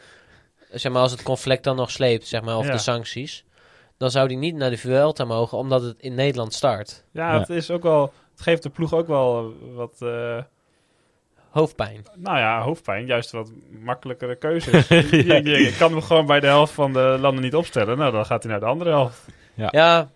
zeg 0.71 0.91
maar, 0.91 1.01
als 1.01 1.11
het 1.11 1.23
conflict 1.23 1.63
dan 1.63 1.75
nog 1.75 1.91
sleept, 1.91 2.27
zeg 2.27 2.41
maar, 2.41 2.57
of 2.57 2.65
Ja. 2.65 2.71
de 2.71 2.77
sancties. 2.77 3.45
Dan 3.97 4.11
zou 4.11 4.27
die 4.27 4.37
niet 4.37 4.55
naar 4.55 4.69
de 4.69 4.77
Vuelta 4.77 5.25
mogen, 5.25 5.57
omdat 5.57 5.81
het 5.81 5.95
in 5.99 6.15
Nederland 6.15 6.53
start. 6.53 7.03
Ja, 7.11 7.33
Ja. 7.33 7.39
het 7.39 7.49
is 7.49 7.71
ook 7.71 7.83
wel. 7.83 8.13
Het 8.31 8.41
geeft 8.41 8.63
de 8.63 8.69
ploeg 8.69 8.93
ook 8.93 9.07
wel 9.07 9.53
wat. 9.75 9.95
eh, 10.01 10.37
Hoofdpijn. 11.57 12.05
nou 12.15 12.37
ja, 12.37 12.61
hoofdpijn. 12.61 13.05
Juist 13.05 13.31
wat 13.31 13.51
makkelijkere 13.83 14.35
keuzes. 14.35 14.87
je, 14.87 15.25
je- 15.25 15.43
je 15.43 15.75
kan 15.77 15.91
hem 15.91 16.01
gewoon 16.01 16.25
bij 16.25 16.39
de 16.39 16.47
helft 16.47 16.73
van 16.73 16.93
de 16.93 17.17
landen 17.19 17.43
niet 17.43 17.55
opstellen. 17.55 17.97
Nou, 17.97 18.11
dan 18.11 18.25
gaat 18.25 18.43
hij 18.43 18.51
naar 18.51 18.59
de 18.61 18.65
andere 18.65 18.89
helft. 18.89 19.25
Ja, 19.53 20.09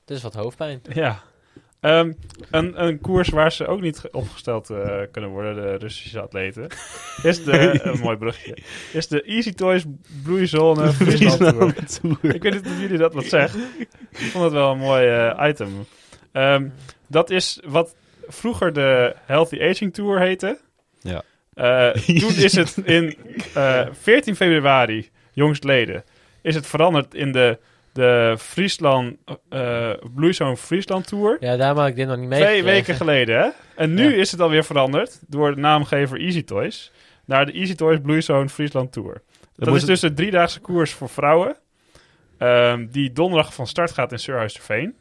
het 0.00 0.10
is 0.16 0.22
wat 0.22 0.34
hoofdpijn. 0.34 0.80
Ja. 0.92 1.20
Ehm, 1.80 2.12
een, 2.50 2.84
een 2.84 3.00
koers 3.00 3.28
waar 3.28 3.52
ze 3.52 3.66
ook 3.66 3.80
niet 3.80 3.98
ge- 3.98 4.08
opgesteld 4.12 4.70
eh, 4.70 4.98
kunnen 5.12 5.30
worden, 5.30 5.54
de 5.54 5.74
Russische 5.76 6.20
atleten, 6.20 6.66
is 7.22 7.44
de, 7.44 7.80
een 7.84 7.98
mooi 7.98 8.16
brugje, 8.16 8.56
is 8.92 9.08
de 9.08 9.22
Easy 9.22 9.52
Toys 9.52 9.84
Bloeizone 10.24 10.92
Friesland 11.02 12.00
Tour. 12.00 12.34
Ik 12.34 12.42
weet 12.42 12.52
niet 12.52 12.66
of 12.66 12.80
jullie 12.80 12.98
dat 12.98 13.14
wat 13.14 13.24
zegt. 13.24 13.54
Ik 14.10 14.30
vond 14.30 14.44
het 14.44 14.52
wel 14.52 14.70
een 14.70 14.78
mooi 14.78 15.06
eh, 15.08 15.48
item. 15.48 15.68
Ehm, 16.32 16.68
dat 17.06 17.30
is 17.30 17.60
wat 17.64 17.94
vroeger 18.32 18.72
de 18.72 19.16
Healthy 19.24 19.62
Aging 19.62 19.94
Tour 19.94 20.20
heette. 20.20 20.58
Ja. 21.00 21.22
Eh, 21.54 21.90
toen 22.20 22.34
is 22.34 22.52
het 22.56 22.76
in 22.84 23.16
eh, 23.54 23.86
14 24.00 24.36
februari, 24.36 25.08
jongstleden, 25.32 26.04
is 26.42 26.54
het 26.54 26.66
veranderd 26.66 27.14
in 27.14 27.32
de, 27.32 27.58
de 27.92 28.36
Friesland, 28.38 29.16
eh 29.48 29.90
Bloeizone 30.14 30.56
Friesland 30.56 31.06
Tour. 31.06 31.36
Ja, 31.40 31.56
daar 31.56 31.74
maak 31.74 31.88
ik 31.88 31.96
dit 31.96 32.06
nog 32.06 32.16
niet 32.16 32.28
mee. 32.28 32.40
Twee 32.40 32.62
weken 32.64 32.94
geleden, 32.94 33.38
hè? 33.40 33.48
En 33.76 33.94
nu 33.94 34.10
Ja. 34.14 34.16
is 34.20 34.30
het 34.30 34.40
alweer 34.40 34.64
veranderd 34.64 35.18
door 35.26 35.54
de 35.54 35.60
naamgever 35.60 36.20
Easy 36.20 36.42
Toys 36.44 36.92
naar 37.24 37.46
de 37.46 37.52
Easy 37.52 37.74
Toys 37.74 37.98
Bloeizone 38.02 38.48
Friesland 38.48 38.92
Tour. 38.92 39.22
Dat 39.56 39.68
is 39.74 39.80
het- 39.80 39.86
dus 39.90 40.02
een 40.02 40.14
driedaagse 40.14 40.60
koers 40.60 40.92
voor 40.92 41.08
vrouwen. 41.08 41.56
Ehm, 42.38 42.86
die 42.90 43.12
donderdag 43.12 43.54
van 43.54 43.66
start 43.66 43.90
gaat 43.92 44.12
in 44.12 44.18
Surhuisterveen. 44.18 44.94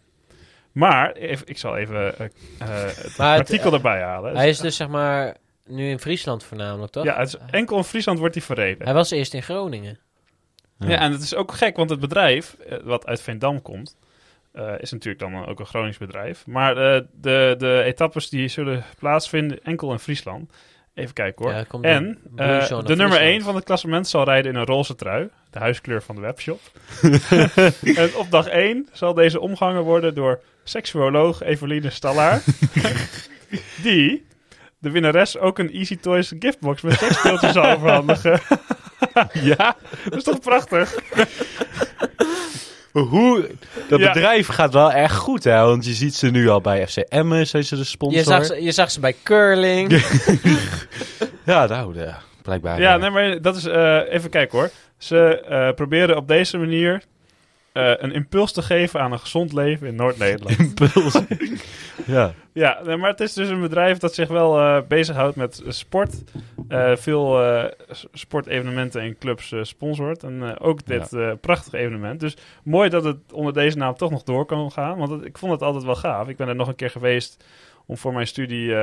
Maar, 0.71 1.11
even, 1.11 1.47
ik 1.47 1.57
zal 1.57 1.77
even 1.77 2.17
eh, 2.17 2.25
eh, 2.59 2.95
het 2.95 3.17
Maar 3.17 3.31
het- 3.31 3.39
artikel 3.39 3.73
erbij 3.73 4.01
halen. 4.01 4.35
Hij 4.35 4.49
is 4.49 4.57
dus 4.59 4.75
zeg 4.75 4.87
maar 4.87 5.35
nu 5.65 5.89
in 5.89 5.99
Friesland 5.99 6.43
voornamelijk, 6.43 6.91
toch? 6.91 7.03
ja, 7.03 7.17
het 7.17 7.27
is 7.27 7.37
enkel 7.51 7.77
in 7.77 7.83
Friesland 7.83 8.19
wordt 8.19 8.35
hij 8.35 8.43
verreden. 8.43 8.85
Hij 8.85 8.93
was 8.93 9.11
eerst 9.11 9.33
in 9.33 9.43
Groningen. 9.43 9.99
Ja. 10.77 10.99
en 10.99 11.11
het 11.11 11.21
is 11.21 11.35
ook 11.35 11.51
gek, 11.51 11.75
want 11.75 11.89
het 11.89 11.99
bedrijf, 11.99 12.53
eh, 12.53 12.77
wat 12.83 13.05
uit 13.05 13.21
Veendam 13.21 13.61
komt, 13.61 13.97
eh, 14.51 14.73
is 14.79 14.91
natuurlijk 14.91 15.19
dan 15.31 15.45
ook 15.47 15.59
een 15.59 15.65
Gronings 15.65 15.97
bedrijf. 15.97 16.47
Maar 16.47 16.77
eh, 16.77 17.01
de, 17.13 17.55
de 17.57 17.81
etappes 17.85 18.29
die 18.29 18.47
zullen 18.47 18.83
plaatsvinden 18.99 19.63
enkel 19.63 19.91
in 19.91 19.99
Friesland. 19.99 20.51
Even 20.93 21.13
kijken 21.13 21.45
hoor. 21.45 21.53
Ja, 21.53 21.63
komt 21.63 21.85
en 21.85 22.03
de 22.23 22.43
eh, 22.43 22.47
nummer 22.47 22.57
Friesland. 22.57 23.09
1 23.19 23.41
van 23.41 23.55
het 23.55 23.63
klassement 23.63 24.07
zal 24.07 24.23
rijden 24.23 24.51
in 24.53 24.57
een 24.57 24.65
roze 24.65 24.95
trui. 24.95 25.29
De 25.49 25.59
huiskleur 25.59 26.01
van 26.01 26.15
de 26.15 26.21
webshop. 26.21 26.59
en 27.95 28.15
op 28.15 28.27
dag 28.29 28.47
1 28.47 28.89
zal 28.91 29.13
deze 29.13 29.39
omgangen 29.39 29.83
worden 29.83 30.15
door 30.15 30.41
seksuoloog 30.69 31.43
Eveline 31.43 31.89
Stallaar. 31.89 32.41
die 33.83 34.25
de 34.79 34.89
winnares 34.89 35.37
ook 35.37 35.59
een 35.59 35.71
Easy 35.71 35.97
Toys 35.97 36.33
giftbox 36.39 36.81
met 36.81 36.93
seksspeeltjes 36.99 37.51
zal 37.53 37.65
overhandigen. 37.71 38.39
Ja? 39.33 39.75
dat 40.03 40.15
is 40.17 40.23
toch 40.23 40.39
prachtig? 40.39 40.95
Hoe, 42.91 43.49
dat 43.89 43.99
Ja. 43.99 44.11
bedrijf 44.13 44.47
gaat 44.47 44.73
wel 44.73 44.91
erg 44.91 45.15
goed, 45.15 45.43
hè? 45.43 45.61
Want 45.61 45.85
je 45.85 45.93
ziet 45.93 46.15
ze 46.15 46.27
nu 46.27 46.49
al 46.49 46.61
bij 46.61 46.87
FC 46.87 46.97
Emmen, 46.97 47.47
zijn 47.47 47.63
ze 47.63 47.75
de 47.75 47.83
sponsor. 47.83 48.17
Je 48.19 48.23
zag, 48.25 48.45
ze, 48.45 48.63
je 48.63 48.71
zag 48.71 48.91
ze 48.91 48.99
bij 48.99 49.15
curling. 49.23 49.91
Ja, 51.45 51.65
nou, 51.65 51.95
blijkbaar. 52.41 52.79
Ja, 52.81 52.97
nee, 52.97 53.09
maar 53.09 53.41
dat 53.41 53.55
is... 53.55 53.65
eh, 53.65 53.99
even 54.09 54.29
kijken 54.29 54.57
hoor. 54.57 54.69
Ze 54.97 55.39
eh, 55.41 55.73
proberen 55.73 56.17
op 56.17 56.27
deze 56.27 56.57
manier 56.57 57.01
eh, 57.73 57.91
een 57.97 58.11
impuls 58.11 58.51
te 58.53 58.61
geven 58.61 58.99
aan 59.01 59.11
een 59.11 59.19
gezond 59.19 59.53
leven 59.53 59.87
in 59.87 59.95
Noord-Nederland. 59.95 60.59
impuls. 60.79 61.19
ja. 62.05 62.33
ja, 62.53 62.79
nee, 62.83 62.97
maar 62.97 63.09
het 63.09 63.19
is 63.19 63.33
dus 63.33 63.49
een 63.49 63.61
bedrijf 63.61 63.97
dat 63.97 64.13
zich 64.13 64.27
wel 64.27 64.59
eh 64.59 64.81
bezighoudt 64.87 65.35
met 65.35 65.63
sport. 65.67 66.23
eh, 66.67 66.95
veel 66.95 67.41
sportevenementen 68.13 69.01
en 69.01 69.17
clubs 69.17 69.53
sponsort. 69.61 70.23
En 70.23 70.59
ook 70.59 70.85
dit 70.85 71.15
prachtige 71.41 71.77
evenement. 71.77 72.19
Dus 72.19 72.37
mooi 72.63 72.89
dat 72.89 73.03
het 73.03 73.17
onder 73.33 73.53
deze 73.53 73.77
naam 73.77 73.95
toch 73.95 74.11
nog 74.11 74.23
door 74.23 74.45
kan 74.45 74.71
gaan. 74.71 74.97
Want 74.97 75.11
het- 75.11 75.25
ik 75.25 75.37
vond 75.37 75.51
het 75.51 75.61
altijd 75.61 75.83
wel 75.83 75.95
gaaf. 75.95 76.27
Ik 76.27 76.37
ben 76.37 76.47
er 76.47 76.55
nog 76.55 76.67
een 76.67 76.75
keer 76.75 76.89
geweest 76.89 77.43
om 77.85 77.97
voor 77.97 78.13
mijn 78.13 78.27
studie... 78.27 78.73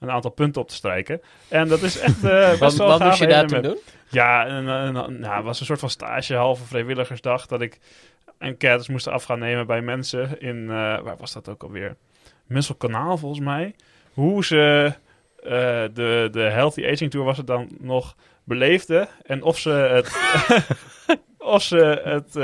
een 0.00 0.10
aantal 0.10 0.30
punten 0.30 0.62
op 0.62 0.68
te 0.68 0.74
strijken. 0.74 1.20
En 1.48 1.68
dat 1.68 1.82
is 1.82 1.98
echt 1.98 2.24
eh, 2.24 2.48
best 2.48 2.58
Wat, 2.60 2.74
wel 2.76 2.86
wat 2.88 3.00
moest 3.00 3.18
je 3.18 3.26
daar 3.26 3.46
toen 3.46 3.62
doen? 3.62 3.78
Ja, 4.08 4.46
en, 4.46 4.68
en, 4.68 4.96
en- 4.96 5.20
nou, 5.20 5.34
het 5.36 5.44
was 5.44 5.60
een 5.60 5.66
soort 5.66 5.78
van 5.80 5.90
stage, 5.90 6.34
halve 6.34 6.64
vrijwilligersdag, 6.64 7.46
dat 7.46 7.60
ik 7.60 7.78
en 8.40 8.48
enquêtes 8.48 8.88
moesten 8.88 9.12
af 9.12 9.24
gaan 9.24 9.38
nemen 9.38 9.66
bij 9.66 9.82
mensen 9.82 10.40
in, 10.40 10.62
eh, 10.62 11.00
waar 11.00 11.16
was 11.18 11.32
dat 11.32 11.48
ook 11.48 11.62
alweer? 11.62 11.96
Musselkanaal 12.46 13.18
volgens 13.18 13.40
mij. 13.40 13.74
Hoe 14.14 14.44
ze 14.44 14.92
eh, 15.42 15.50
de, 15.94 16.28
de 16.32 16.40
Healthy 16.40 16.86
Aging 16.86 17.10
Tour 17.10 17.26
was 17.26 17.36
het 17.36 17.46
dan 17.46 17.68
nog 17.78 18.16
beleefden. 18.44 19.08
En 19.22 19.42
of 19.42 19.58
ze 19.58 19.70
het, 19.70 20.10
of 21.54 21.62
ze 21.62 22.00
het 22.04 22.36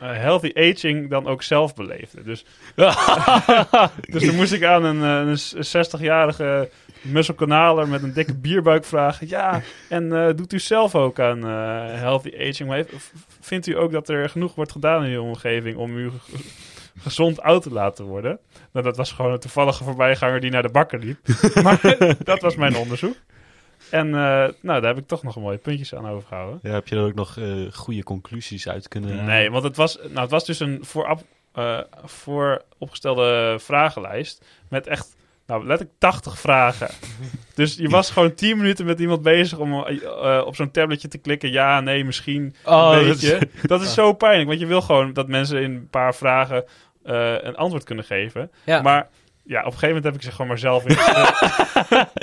eh, 0.00 0.18
healthy 0.18 0.50
aging 0.54 1.10
dan 1.10 1.26
ook 1.26 1.42
zelf 1.42 1.74
beleefde. 1.74 2.22
Dus, 2.22 2.44
dus 4.12 4.26
toen 4.26 4.36
moest 4.36 4.52
ik 4.52 4.64
aan 4.64 4.84
een, 4.84 5.00
een 5.00 5.38
60-jarige 5.66 6.70
Musselkanaler 7.04 7.88
met 7.88 8.02
een 8.02 8.12
dikke 8.12 8.34
bierbuik 8.34 8.84
vragen. 8.84 9.28
Ja, 9.28 9.62
en 9.88 10.12
eh, 10.12 10.34
doet 10.36 10.52
u 10.52 10.58
zelf 10.58 10.94
ook 10.94 11.20
aan 11.20 11.38
eh, 11.38 12.00
healthy 12.00 12.34
aging? 12.48 12.86
Vindt 13.40 13.66
u 13.66 13.78
ook 13.78 13.92
dat 13.92 14.08
er 14.08 14.28
genoeg 14.28 14.54
wordt 14.54 14.72
gedaan 14.72 15.04
in 15.04 15.12
uw 15.12 15.22
omgeving 15.22 15.76
om 15.76 15.96
u 15.96 16.10
gezond 16.98 17.40
oud 17.40 17.62
te 17.62 17.72
laten 17.72 18.04
worden? 18.04 18.38
Nou, 18.72 18.84
dat 18.84 18.96
was 18.96 19.12
gewoon 19.12 19.32
een 19.32 19.38
toevallige 19.38 19.84
voorbijganger 19.84 20.40
die 20.40 20.50
naar 20.50 20.62
de 20.62 20.68
bakker 20.68 20.98
liep. 20.98 21.18
maar 21.62 21.96
dat 22.22 22.40
was 22.40 22.56
mijn 22.56 22.76
onderzoek. 22.76 23.16
En 23.90 24.06
eh, 24.06 24.48
nou, 24.60 24.80
daar 24.80 24.84
heb 24.84 24.98
ik 24.98 25.06
toch 25.06 25.22
nog 25.22 25.36
een 25.36 25.42
mooie 25.42 25.58
puntjes 25.58 25.94
aan 25.94 26.08
overgehouden. 26.08 26.58
Ja, 26.62 26.72
heb 26.72 26.88
je 26.88 26.96
er 26.96 27.04
ook 27.04 27.14
nog 27.14 27.36
uh, 27.36 27.72
goede 27.72 28.02
conclusies 28.02 28.68
uit 28.68 28.88
kunnen... 28.88 29.24
Nee, 29.24 29.50
want 29.50 29.64
het 29.64 29.76
was, 29.76 29.98
nou, 30.02 30.20
het 30.20 30.30
was 30.30 30.44
dus 30.44 30.60
een 30.60 30.78
vooraf, 30.84 31.22
uh, 31.58 31.80
vooropgestelde 32.04 33.56
vragenlijst 33.60 34.44
met 34.68 34.86
echt 34.86 35.16
nou, 35.46 35.66
letterlijk 35.66 35.98
80 35.98 36.38
vragen. 36.38 36.88
dus 37.54 37.74
je 37.76 37.88
was 37.88 38.10
gewoon 38.10 38.34
10 38.34 38.56
minuten 38.56 38.86
met 38.86 39.00
iemand 39.00 39.22
bezig 39.22 39.58
om 39.58 39.84
eh, 39.84 40.02
eh, 40.04 40.46
op 40.46 40.56
zo'n 40.56 40.70
tabletje 40.70 41.08
te 41.08 41.18
klikken. 41.18 41.52
Ja, 41.52 41.80
nee, 41.80 42.04
misschien. 42.04 42.54
Oh, 42.64 42.96
een 42.98 43.06
dat 43.06 43.16
is- 43.16 43.30
beetje. 43.30 43.48
Dat 43.68 43.82
is 43.82 43.94
zo 43.94 44.12
pijnlijk, 44.12 44.48
want 44.48 44.60
je 44.60 44.66
wil 44.66 44.80
gewoon 44.82 45.12
dat 45.12 45.28
mensen 45.28 45.62
in 45.62 45.70
een 45.74 45.88
paar 45.90 46.14
vragen 46.14 46.64
eh, 47.04 47.34
een 47.40 47.56
antwoord 47.56 47.84
kunnen 47.84 48.04
geven. 48.04 48.50
Ja. 48.64 48.82
Maar 48.82 49.08
ja, 49.44 49.58
op 49.60 49.66
een 49.66 49.72
gegeven 49.72 49.86
moment 49.88 50.04
heb 50.04 50.14
ik 50.14 50.22
ze 50.22 50.30
gewoon 50.30 50.46
maar 50.46 50.58
zelf 50.58 50.84
ingevuld. 50.86 51.32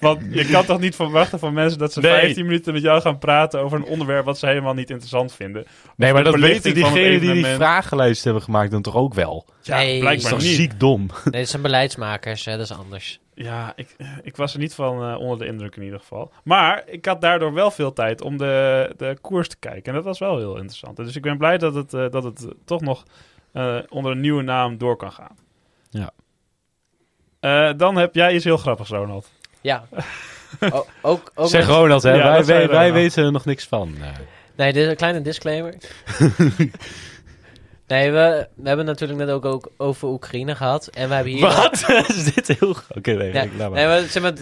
Want 0.00 0.20
je 0.30 0.46
kan 0.46 0.64
toch 0.64 0.80
niet 0.80 0.94
verwachten 0.96 1.38
van 1.38 1.52
mensen 1.52 1.78
dat 1.78 1.92
ze 1.92 2.00
Nee. 2.00 2.20
15 2.20 2.44
minuten 2.46 2.72
met 2.72 2.82
jou 2.82 3.00
gaan 3.00 3.18
praten 3.18 3.60
over 3.60 3.78
een 3.78 3.84
onderwerp 3.84 4.24
wat 4.24 4.38
ze 4.38 4.46
helemaal 4.46 4.74
niet 4.74 4.90
interessant 4.90 5.32
vinden. 5.32 5.66
Nee, 5.96 6.12
maar 6.12 6.24
dat 6.24 6.34
weten 6.34 6.74
diegenen 6.74 7.20
die 7.20 7.32
die 7.32 7.44
vragenlijst 7.46 8.24
hebben 8.24 8.42
gemaakt 8.42 8.70
dan 8.70 8.82
toch 8.82 8.96
ook 8.96 9.14
wel? 9.14 9.46
Ja, 9.62 9.76
Nee. 9.76 9.84
Dat 9.86 9.94
is 9.94 10.00
blijkbaar 10.00 10.30
toch 10.30 10.40
niet. 10.40 10.54
ziek 10.56 10.80
dom? 10.80 11.06
Nee, 11.24 11.40
dat 11.40 11.50
zijn 11.50 11.62
beleidsmakers, 11.62 12.44
hè, 12.44 12.56
dat 12.56 12.70
is 12.70 12.76
anders. 12.76 13.20
Ja, 13.34 13.72
ik, 13.76 13.96
ik 14.22 14.36
was 14.36 14.52
er 14.52 14.58
niet 14.58 14.74
van 14.74 15.02
eh, 15.10 15.18
onder 15.20 15.38
de 15.38 15.46
indruk 15.46 15.76
in 15.76 15.82
ieder 15.82 15.98
geval. 15.98 16.32
Maar 16.44 16.82
ik 16.86 17.04
had 17.04 17.20
daardoor 17.20 17.52
wel 17.52 17.70
veel 17.70 17.92
tijd 17.92 18.20
om 18.22 18.36
de, 18.38 18.92
de 18.96 19.16
koers 19.20 19.48
te 19.48 19.56
kijken. 19.58 19.84
En 19.84 19.94
dat 19.94 20.04
was 20.04 20.18
wel 20.18 20.36
heel 20.38 20.56
interessant. 20.56 20.96
Dus 20.96 21.16
ik 21.16 21.22
ben 21.22 21.38
blij 21.38 21.58
dat 21.58 21.74
het, 21.74 21.94
eh, 21.94 22.10
dat 22.10 22.24
het 22.24 22.46
toch 22.64 22.80
nog 22.80 23.02
eh, 23.52 23.76
onder 23.88 24.12
een 24.12 24.20
nieuwe 24.20 24.42
naam 24.42 24.78
door 24.78 24.96
kan 24.96 25.12
gaan. 25.12 25.36
Eh, 27.40 27.70
dan 27.76 27.96
heb 27.96 28.14
jij 28.14 28.34
iets 28.34 28.44
heel 28.44 28.56
grappigs, 28.56 28.90
Ronald. 28.90 29.30
Ja. 29.60 29.84
O- 30.72 30.86
ook, 31.02 31.32
ook 31.34 31.48
zeg 31.48 31.66
met- 31.66 31.76
Ronald, 31.76 32.02
hè? 32.02 32.10
Ja, 32.12 32.16
wij, 32.22 32.44
wij, 32.44 32.56
wij 32.56 32.66
Ronald. 32.66 32.92
weten 32.92 33.24
er 33.24 33.32
nog 33.32 33.44
niks 33.44 33.66
van. 33.66 33.94
Eh, 34.00 34.08
Nee, 34.56 34.72
dit 34.72 34.82
is 34.84 34.90
een 34.90 34.96
kleine 34.96 35.22
disclaimer. 35.22 35.74
nee, 37.86 38.10
we, 38.12 38.48
we 38.54 38.68
hebben 38.68 38.86
natuurlijk 38.86 39.18
net 39.18 39.30
ook, 39.30 39.44
ook 39.44 39.70
over 39.76 40.08
Oekraïne 40.08 40.54
gehad. 40.54 40.86
En 40.86 41.08
we 41.08 41.14
hebben 41.14 41.32
hier... 41.32 41.42
Wat? 41.42 41.84
is 42.08 42.34
dit 42.34 42.58
heel... 42.58 42.76
Oké, 42.96 43.12
nee, 43.12 43.32
Ja, 43.32 43.44
nee, 43.44 43.68
maar. 43.86 44.00
zeg 44.00 44.22
maar 44.22 44.32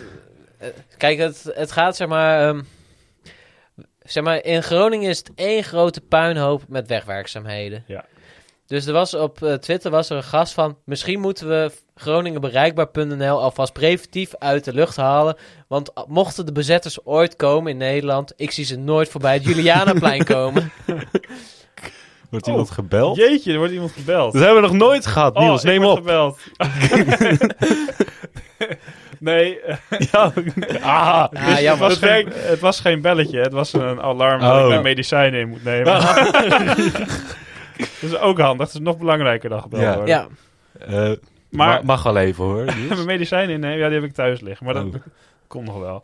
eh, 0.58 0.68
kijk, 0.96 1.18
het, 1.18 1.50
het 1.54 1.72
gaat 1.72 1.96
zeg 1.96 2.08
maar, 2.08 2.48
ehm, 2.48 2.62
zeg 4.02 4.24
maar... 4.24 4.44
In 4.44 4.62
Groningen 4.62 5.10
is 5.10 5.18
het 5.18 5.30
één 5.34 5.64
grote 5.64 6.00
puinhoop 6.00 6.62
met 6.68 6.88
wegwerkzaamheden. 6.88 7.84
Ja. 7.86 8.04
Dus 8.66 8.86
er 8.86 8.92
was 8.92 9.14
op 9.14 9.42
eh, 9.42 9.54
Twitter 9.54 9.90
was 9.90 10.10
er 10.10 10.16
een 10.16 10.22
gast 10.22 10.52
van... 10.52 10.76
Misschien 10.84 11.20
moeten 11.20 11.48
we 11.48 11.70
GroningenBereikbaar.nl 11.94 13.40
alvast 13.42 13.72
preventief 13.72 14.34
uit 14.38 14.64
de 14.64 14.72
lucht 14.72 14.96
halen. 14.96 15.36
Want 15.68 15.92
mochten 16.06 16.46
de 16.46 16.52
bezetters 16.52 17.04
ooit 17.04 17.36
komen 17.36 17.70
in 17.72 17.76
Nederland... 17.78 18.32
Ik 18.36 18.50
zie 18.50 18.64
ze 18.64 18.76
nooit 18.78 19.08
voorbij 19.08 19.34
het 19.34 19.44
Julianaplein 19.44 20.24
komen. 20.34 20.72
Wordt 22.30 22.46
iemand 22.46 22.70
gebeld? 22.70 23.16
Jeetje, 23.16 23.52
er 23.52 23.58
wordt 23.58 23.72
iemand 23.72 23.92
gebeld. 23.92 24.32
Dat 24.32 24.42
hebben 24.42 24.62
we 24.62 24.68
nog 24.68 24.76
nooit 24.76 25.06
gehad, 25.06 25.38
Niels. 25.38 25.64
Oh, 25.64 25.70
ik 25.72 25.78
neem 25.78 25.88
op. 25.88 25.96
gebeld. 25.96 26.38
nee, 29.18 29.58
Ja. 30.12 30.32
Ah, 30.82 31.24
Ah, 31.32 31.56
het, 31.58 31.78
was 31.78 31.96
geen, 31.98 32.28
het 32.34 32.60
was 32.60 32.80
geen 32.80 33.00
belletje. 33.00 33.40
Het 33.40 33.52
was 33.52 33.72
een 33.72 34.00
alarm 34.00 34.40
dat 34.40 34.52
Oh. 34.52 34.60
ik 34.62 34.68
mijn 34.68 34.82
medicijnen 34.82 35.40
in 35.40 35.48
moet 35.48 35.64
nemen. 35.64 35.92
dat 38.00 38.10
is 38.10 38.16
ook 38.18 38.38
handig. 38.40 38.66
Dat 38.66 38.74
is 38.74 38.80
nog 38.80 38.98
belangrijker 38.98 39.48
dan 39.48 39.60
gebeld 39.62 39.82
Ja. 39.82 39.94
worden. 39.96 40.14
ja, 40.14 40.28
Eh, 40.86 41.16
Maar 41.50 41.68
ma- 41.68 41.80
mag 41.84 42.02
wel 42.02 42.16
even, 42.16 42.44
hoor. 42.44 42.64
Niels. 42.76 42.88
mijn 42.88 43.06
medicijnen 43.06 43.54
innemen, 43.54 43.78
ja, 43.78 43.86
die 43.88 43.98
heb 44.00 44.08
ik 44.08 44.14
thuis 44.14 44.40
liggen. 44.40 44.64
Maar 44.66 44.74
dat 44.74 44.84
Oh. 44.84 44.94
komt 45.46 45.66
nog 45.66 45.78
wel. 45.78 46.02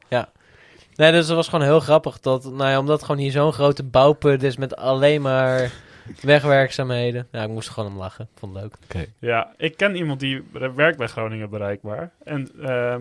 nee, 0.96 1.12
dus 1.12 1.26
dat 1.26 1.36
was 1.36 1.48
gewoon 1.48 1.64
heel 1.64 1.80
grappig. 1.80 2.20
Dat, 2.20 2.44
nou 2.44 2.70
ja, 2.70 2.78
omdat 2.78 3.00
gewoon 3.00 3.16
hier 3.20 3.30
zo'n 3.30 3.52
grote 3.52 3.82
bouwput 3.82 4.42
is 4.42 4.56
met 4.56 4.76
alleen 4.76 5.22
maar 5.22 5.70
wegwerkzaamheden. 6.20 7.26
Ja, 7.32 7.42
ik 7.42 7.48
moest 7.48 7.68
er 7.68 7.74
gewoon 7.74 7.90
om 7.92 7.98
lachen. 7.98 8.24
Ik 8.32 8.38
vond 8.38 8.54
het 8.54 8.62
leuk. 8.90 9.06
Ja, 9.18 9.52
ik 9.56 9.76
ken 9.76 9.96
iemand 9.96 10.20
die 10.20 10.42
werkt 10.74 10.98
bij 10.98 11.06
Groningen 11.06 11.50
bereikbaar. 11.50 12.10
En 12.24 12.50
ehm, 12.62 13.00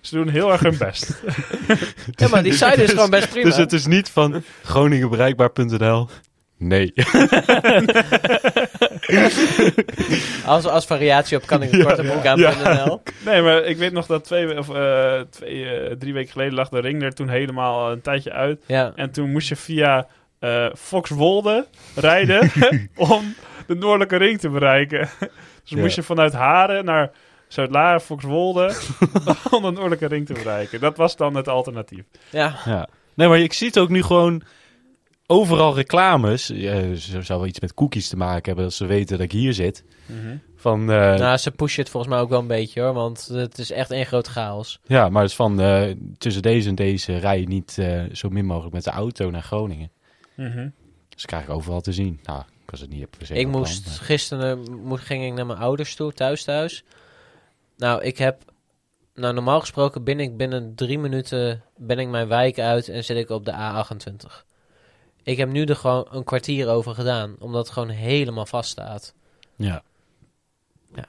ze 0.00 0.14
doen 0.14 0.28
heel 0.28 0.52
erg 0.52 0.60
hun 0.60 0.78
best. 0.78 1.22
Ja, 2.16 2.28
maar 2.28 2.42
die 2.42 2.52
site 2.52 2.82
is 2.82 2.90
gewoon 2.90 3.10
best 3.10 3.28
prima. 3.30 3.44
Dus 3.48 3.56
het 3.56 3.72
is 3.72 3.86
niet 3.86 4.10
van 4.10 4.42
groningenbereikbaar.nl. 4.64 6.08
Nee. 6.58 6.92
Als, 10.46 10.64
als 10.64 10.86
variatie 10.86 11.36
op 11.36 11.46
kan 11.46 11.62
ik 11.62 11.72
een 11.72 11.82
korte 11.84 12.02
broek 12.02 12.26
aan.nl. 12.26 13.02
Nee, 13.24 13.42
maar 13.42 13.64
ik 13.64 13.76
weet 13.76 13.92
nog 13.92 14.06
dat 14.06 14.24
twee, 14.24 14.58
of, 14.58 14.74
eh, 14.74 15.20
twee 15.30 15.64
eh, 15.64 15.96
drie 15.98 16.12
weken 16.12 16.32
geleden 16.32 16.54
lag 16.54 16.68
de 16.68 16.80
ring 16.80 17.02
er 17.02 17.14
toen 17.14 17.28
helemaal 17.28 17.92
een 17.92 18.00
tijdje 18.00 18.32
uit. 18.32 18.64
Ja. 18.66 18.92
En 18.96 19.10
toen 19.10 19.30
moest 19.32 19.48
je 19.48 19.56
via 19.56 20.06
eh 20.38 20.66
Foxwolde 20.76 21.66
rijden 21.94 22.50
om 22.96 23.34
de 23.66 23.74
noordelijke 23.74 24.16
ring 24.16 24.38
te 24.40 24.48
bereiken. 24.48 25.08
Dus 25.18 25.30
Ja. 25.64 25.78
moest 25.78 25.94
je 25.96 26.02
vanuit 26.02 26.32
Haren 26.32 26.84
naar 26.84 27.10
Zuid-Laren, 27.48 28.00
Foxwolde, 28.00 28.72
om 29.50 29.62
de 29.62 29.70
noordelijke 29.70 30.06
ring 30.06 30.26
te 30.26 30.32
bereiken. 30.32 30.80
Dat 30.80 30.96
was 30.96 31.16
dan 31.16 31.34
het 31.34 31.48
alternatief. 31.48 32.02
Ja. 32.30 32.54
Ja. 32.64 32.88
Nee, 33.14 33.28
maar 33.28 33.38
ik 33.38 33.52
zie 33.52 33.66
het 33.66 33.78
ook 33.78 33.88
nu 33.88 34.02
gewoon... 34.02 34.42
overal 35.30 35.74
reclames. 35.74 36.46
Ja, 36.46 36.94
ze 36.94 37.22
zou 37.22 37.38
wel 37.38 37.48
iets 37.48 37.60
met 37.60 37.74
cookies 37.74 38.08
te 38.08 38.16
maken 38.16 38.44
hebben 38.44 38.64
dat 38.64 38.72
ze 38.72 38.86
weten 38.86 39.16
dat 39.16 39.26
ik 39.26 39.32
hier 39.32 39.54
zit. 39.54 39.84
Mhm. 40.06 40.36
Van, 40.56 40.80
eh, 40.80 41.14
Nou, 41.14 41.36
ze 41.36 41.50
pushen 41.50 41.82
het 41.82 41.90
volgens 41.90 42.12
mij 42.12 42.22
ook 42.22 42.28
wel 42.28 42.40
een 42.40 42.46
beetje 42.46 42.80
hoor, 42.80 42.92
want 42.92 43.26
het 43.32 43.58
is 43.58 43.70
echt 43.70 43.90
één 43.90 44.06
groot 44.06 44.26
chaos. 44.26 44.80
Ja, 44.86 45.08
maar 45.08 45.22
het 45.22 45.30
is 45.30 45.36
van 45.36 45.60
eh, 45.60 45.94
tussen 46.18 46.42
deze 46.42 46.68
en 46.68 46.74
deze 46.74 47.16
rij 47.18 47.40
je 47.40 47.46
niet 47.48 47.78
eh, 47.78 48.02
zo 48.12 48.28
min 48.28 48.44
mogelijk 48.46 48.74
met 48.74 48.84
de 48.84 48.90
auto 48.90 49.30
naar 49.30 49.42
Groningen. 49.42 49.90
Mhm. 50.36 50.68
Dus 51.08 51.24
krijg 51.26 51.42
ik 51.42 51.50
overal 51.50 51.80
te 51.80 51.92
zien. 51.92 52.20
Nou, 52.22 52.40
ik 52.64 52.70
was 52.70 52.80
het 52.80 52.90
niet 52.90 53.06
se 53.22 53.34
Ik 53.34 53.46
plan, 53.48 53.58
moest 53.60 53.86
maar- 53.86 53.94
gisteren 53.94 54.64
eh, 54.66 54.74
mo- 54.74 54.96
ging 54.96 55.24
ik 55.24 55.32
naar 55.32 55.46
mijn 55.46 55.58
ouders 55.58 55.94
toe, 55.94 56.12
thuis 56.12 56.44
thuis. 56.44 56.84
Nou, 57.76 58.02
ik 58.02 58.18
heb, 58.18 58.42
nou 59.14 59.34
normaal 59.34 59.60
gesproken 59.60 60.04
ben 60.04 60.20
ik 60.20 60.36
binnen 60.36 60.74
drie 60.74 60.98
minuten 60.98 61.62
ben 61.76 61.98
ik 61.98 62.08
mijn 62.08 62.28
wijk 62.28 62.58
uit 62.58 62.88
en 62.88 63.04
zit 63.04 63.16
ik 63.16 63.30
op 63.30 63.44
de 63.44 63.52
A28. 63.52 64.46
Ik 65.28 65.36
heb 65.36 65.48
nu 65.48 65.64
er 65.64 65.76
gewoon 65.76 66.06
een 66.10 66.24
kwartier 66.24 66.68
over 66.68 66.94
gedaan, 66.94 67.36
omdat 67.38 67.64
het 67.64 67.72
gewoon 67.72 67.88
helemaal 67.88 68.46
vast 68.46 68.70
staat. 68.70 69.14
Ja. 69.56 69.82
Ja, 70.94 71.04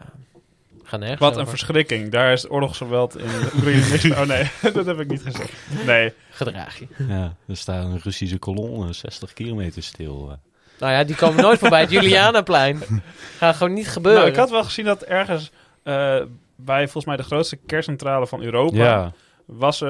ga 0.83 0.97
nergens 0.97 1.19
Wat 1.19 1.37
een 1.37 1.47
verschrikking. 1.47 2.09
Daar 2.11 2.31
is 2.33 2.49
oorlogsgeweld 2.49 3.17
in 3.17 3.27
de 3.27 3.51
Oekraïne 3.55 3.87
niks 3.89 4.09
Oh 4.19 4.25
nee, 4.25 4.51
dat 4.73 4.85
heb 4.85 4.99
ik 4.99 5.07
niet 5.07 5.21
gezegd. 5.21 5.53
Nee. 5.85 6.13
Gedraag 6.29 6.79
je. 6.79 6.87
ja, 7.07 7.35
er 7.47 7.57
staat 7.57 7.83
een 7.85 7.99
Russische 8.03 8.37
kolonne 8.37 8.93
60 8.93 9.33
kilometer 9.33 9.83
stil. 9.83 10.29
eh. 10.31 10.35
Nou 10.79 10.91
ja, 10.93 11.03
die 11.03 11.15
komen 11.15 11.41
nooit 11.43 11.59
voorbij 11.59 11.81
het 11.81 11.91
Julianaplein. 11.99 12.81
Gaat 13.37 13.55
gewoon 13.55 13.73
niet 13.73 13.87
gebeuren. 13.89 14.21
Nou, 14.21 14.31
ik 14.33 14.39
had 14.39 14.49
wel 14.49 14.63
gezien 14.63 14.85
dat 14.85 15.01
ergens 15.03 15.51
eh, 15.83 16.21
bij 16.55 16.83
volgens 16.83 17.05
mij 17.05 17.15
de 17.17 17.23
grootste 17.23 17.55
kerncentrale 17.55 18.27
van 18.27 18.41
Europa... 18.41 18.77
Ja, 18.77 19.11
was 19.45 19.81
er 19.81 19.89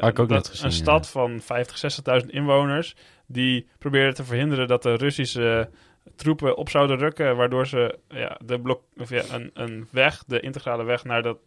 eh, 0.00 0.28
dat- 0.28 0.60
een 0.62 0.72
stad 0.72 1.08
van 1.08 1.40
50, 1.40 2.00
60.000 2.22 2.26
inwoners... 2.30 2.94
die 3.32 3.66
probeerden 3.78 4.14
te 4.14 4.24
verhinderen 4.24 4.68
dat 4.68 4.82
de 4.82 4.94
Russische 4.94 5.70
troepen 6.16 6.56
op 6.56 6.68
zouden 6.68 6.98
rukken... 6.98 7.36
waardoor 7.36 7.66
ze 7.66 7.98
ja, 8.08 8.38
de 8.44 8.60
blok, 8.60 8.82
of 8.98 9.10
ja, 9.10 9.22
een, 9.32 9.50
een 9.54 9.88
weg, 9.90 10.24
de 10.26 10.40
integrale 10.40 10.84
weg 10.84 11.04
naar 11.04 11.22
dat 11.22 11.38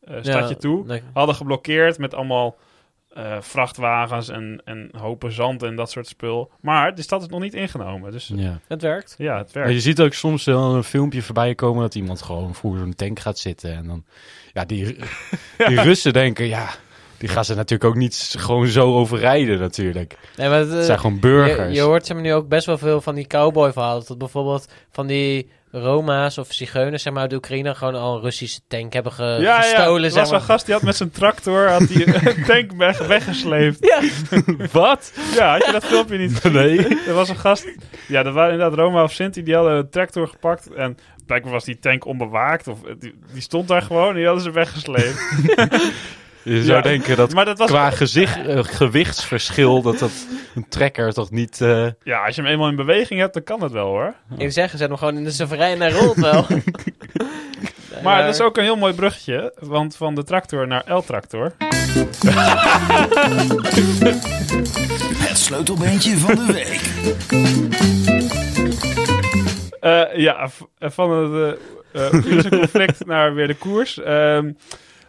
eh, 0.00 0.16
stadje 0.20 0.54
Ja, 0.54 0.60
toe... 0.60 0.86
nee. 0.86 1.02
hadden 1.12 1.34
geblokkeerd 1.34 1.98
met 1.98 2.14
allemaal 2.14 2.56
eh, 3.10 3.36
vrachtwagens 3.40 4.28
en, 4.28 4.62
en 4.64 4.88
hopen 4.96 5.32
zand 5.32 5.62
en 5.62 5.76
dat 5.76 5.90
soort 5.90 6.06
spul. 6.06 6.50
Maar 6.60 6.94
de 6.94 7.02
stad 7.02 7.22
is 7.22 7.28
nog 7.28 7.40
niet 7.40 7.54
ingenomen. 7.54 8.12
Dus 8.12 8.28
ja, 8.28 8.36
ja. 8.40 8.60
Het 8.68 8.82
werkt. 8.82 9.14
het 9.18 9.54
Maar 9.54 9.62
werkt. 9.62 9.72
je 9.72 9.80
ziet 9.80 10.00
ook 10.00 10.12
soms 10.12 10.44
wel 10.44 10.74
een 10.74 10.84
filmpje 10.84 11.22
voorbij 11.22 11.54
komen 11.54 11.82
dat 11.82 11.94
iemand 11.94 12.22
gewoon 12.22 12.54
voor 12.54 12.78
zo'n 12.78 12.94
tank 12.94 13.18
gaat 13.18 13.38
zitten. 13.38 13.74
En 13.74 13.86
dan, 13.86 14.04
ja, 14.52 14.64
die, 14.64 14.84
die 15.68 15.80
Russen 15.80 16.12
denken, 16.12 16.46
ja, 16.46 16.68
die 17.20 17.28
gaan 17.28 17.44
ze 17.44 17.54
natuurlijk 17.54 17.90
ook 17.90 17.96
niet 17.96 18.34
gewoon 18.38 18.66
zo 18.66 18.94
overrijden 18.94 19.58
natuurlijk. 19.58 20.16
Nee, 20.36 20.48
maar 20.48 20.58
het, 20.58 20.68
Het 20.70 20.78
eh, 20.78 20.84
zijn 20.84 20.98
gewoon 20.98 21.20
burgers. 21.20 21.74
je 21.74 21.80
hoort 21.80 22.12
maar, 22.12 22.22
nu 22.22 22.34
ook 22.34 22.48
best 22.48 22.66
wel 22.66 22.78
veel 22.78 23.00
van 23.00 23.14
die 23.14 23.26
cowboy-verhalen. 23.26 24.04
Dat 24.06 24.18
bijvoorbeeld 24.18 24.68
van 24.90 25.06
die 25.06 25.50
Roma's 25.72 26.38
of 26.38 26.52
Zigeuners 26.52 27.02
zeg 27.02 27.12
maar, 27.12 27.22
uit 27.22 27.30
de 27.30 27.36
Oekraïne 27.36 27.74
gewoon 27.74 27.94
al 27.94 28.14
een 28.14 28.20
Russische 28.22 28.60
tank 28.68 28.92
hebben 28.92 29.12
ge- 29.12 29.22
Ja, 29.22 29.38
ja, 29.40 29.60
gestolen. 29.60 30.04
er 30.04 30.10
zeg 30.10 30.22
was 30.22 30.30
een 30.30 30.40
gast 30.40 30.64
die 30.64 30.74
had 30.74 30.82
met 30.82 30.96
zijn 30.96 31.10
tractor 31.10 31.68
had 31.68 31.88
die 31.88 32.06
een 32.36 32.44
tank 32.44 32.72
weg, 32.76 32.98
weggesleept. 33.06 33.78
Ja, 33.80 34.00
Wat? 34.72 35.12
Ja, 35.34 35.52
had 35.52 35.66
je 35.66 35.72
dat 35.72 35.84
filmpje 35.84 36.18
niet 36.18 36.34
gezien? 36.36 36.52
Nee. 36.52 36.98
Er 37.06 37.14
was 37.14 37.28
een 37.28 37.36
gast, 37.36 37.66
ja, 38.08 38.22
dat 38.22 38.34
waren 38.34 38.52
inderdaad 38.52 38.78
Roma 38.78 39.02
of 39.02 39.12
Sinti, 39.12 39.42
die 39.42 39.54
hadden 39.54 39.72
een 39.76 39.90
tractor 39.90 40.28
gepakt 40.28 40.72
en 40.74 40.96
blijkbaar 41.26 41.52
was 41.52 41.64
die 41.64 41.78
tank 41.78 42.04
onbewaakt 42.06 42.68
of 42.68 42.78
die, 42.98 43.14
die 43.32 43.42
stond 43.42 43.68
daar 43.68 43.82
gewoon 43.82 44.08
en 44.08 44.14
die 44.14 44.24
hadden 44.26 44.42
ze 44.44 44.50
weggesleept. 44.50 45.18
Je 46.42 46.62
zou 46.64 46.76
Ja. 46.76 46.82
denken 46.82 47.16
dat 47.16 47.32
Maar 47.34 47.44
dat 47.44 47.58
was, 47.58 47.68
qua 47.68 47.90
gezicht, 47.90 48.46
eh, 48.46 48.58
gewichtsverschil, 48.64 49.82
dat 49.82 49.98
dat 49.98 50.10
een 50.54 50.68
trekker 50.68 51.12
toch 51.12 51.30
niet... 51.30 51.60
eh, 51.60 51.86
ja, 52.02 52.24
als 52.26 52.34
je 52.34 52.42
hem 52.42 52.50
eenmaal 52.50 52.68
in 52.68 52.76
beweging 52.76 53.20
hebt, 53.20 53.34
dan 53.34 53.42
kan 53.42 53.60
dat 53.60 53.70
wel 53.72 53.86
hoor. 53.86 54.14
ik 54.36 54.52
zeg, 54.52 54.70
zet 54.70 54.80
hem 54.80 54.96
gewoon 54.96 55.16
in 55.16 55.24
de 55.24 55.30
soeverein 55.30 55.82
en 55.82 55.90
rolt 55.92 56.16
wel. 56.30 56.46
Maar 58.02 58.22
dat 58.24 58.34
is 58.34 58.40
ook 58.40 58.56
een 58.56 58.62
heel 58.62 58.76
mooi 58.76 58.92
bruggetje, 58.94 59.54
want 59.60 59.96
van 59.96 60.14
de 60.14 60.24
tractor 60.24 60.66
naar 60.66 60.92
L-tractor. 60.94 61.52
Het 65.28 65.38
sleutelbeentje 65.38 66.16
van 66.18 66.34
de 66.34 66.52
week. 66.52 66.80
Eh, 69.80 70.16
ja, 70.18 70.48
van 70.78 71.10
het 71.10 71.58
Oekraïnse 72.14 72.48
conflict 72.48 73.06
naar 73.12 73.34
weer 73.34 73.46
de 73.46 73.54
koers. 73.54 74.00
Ehm, 74.02 74.50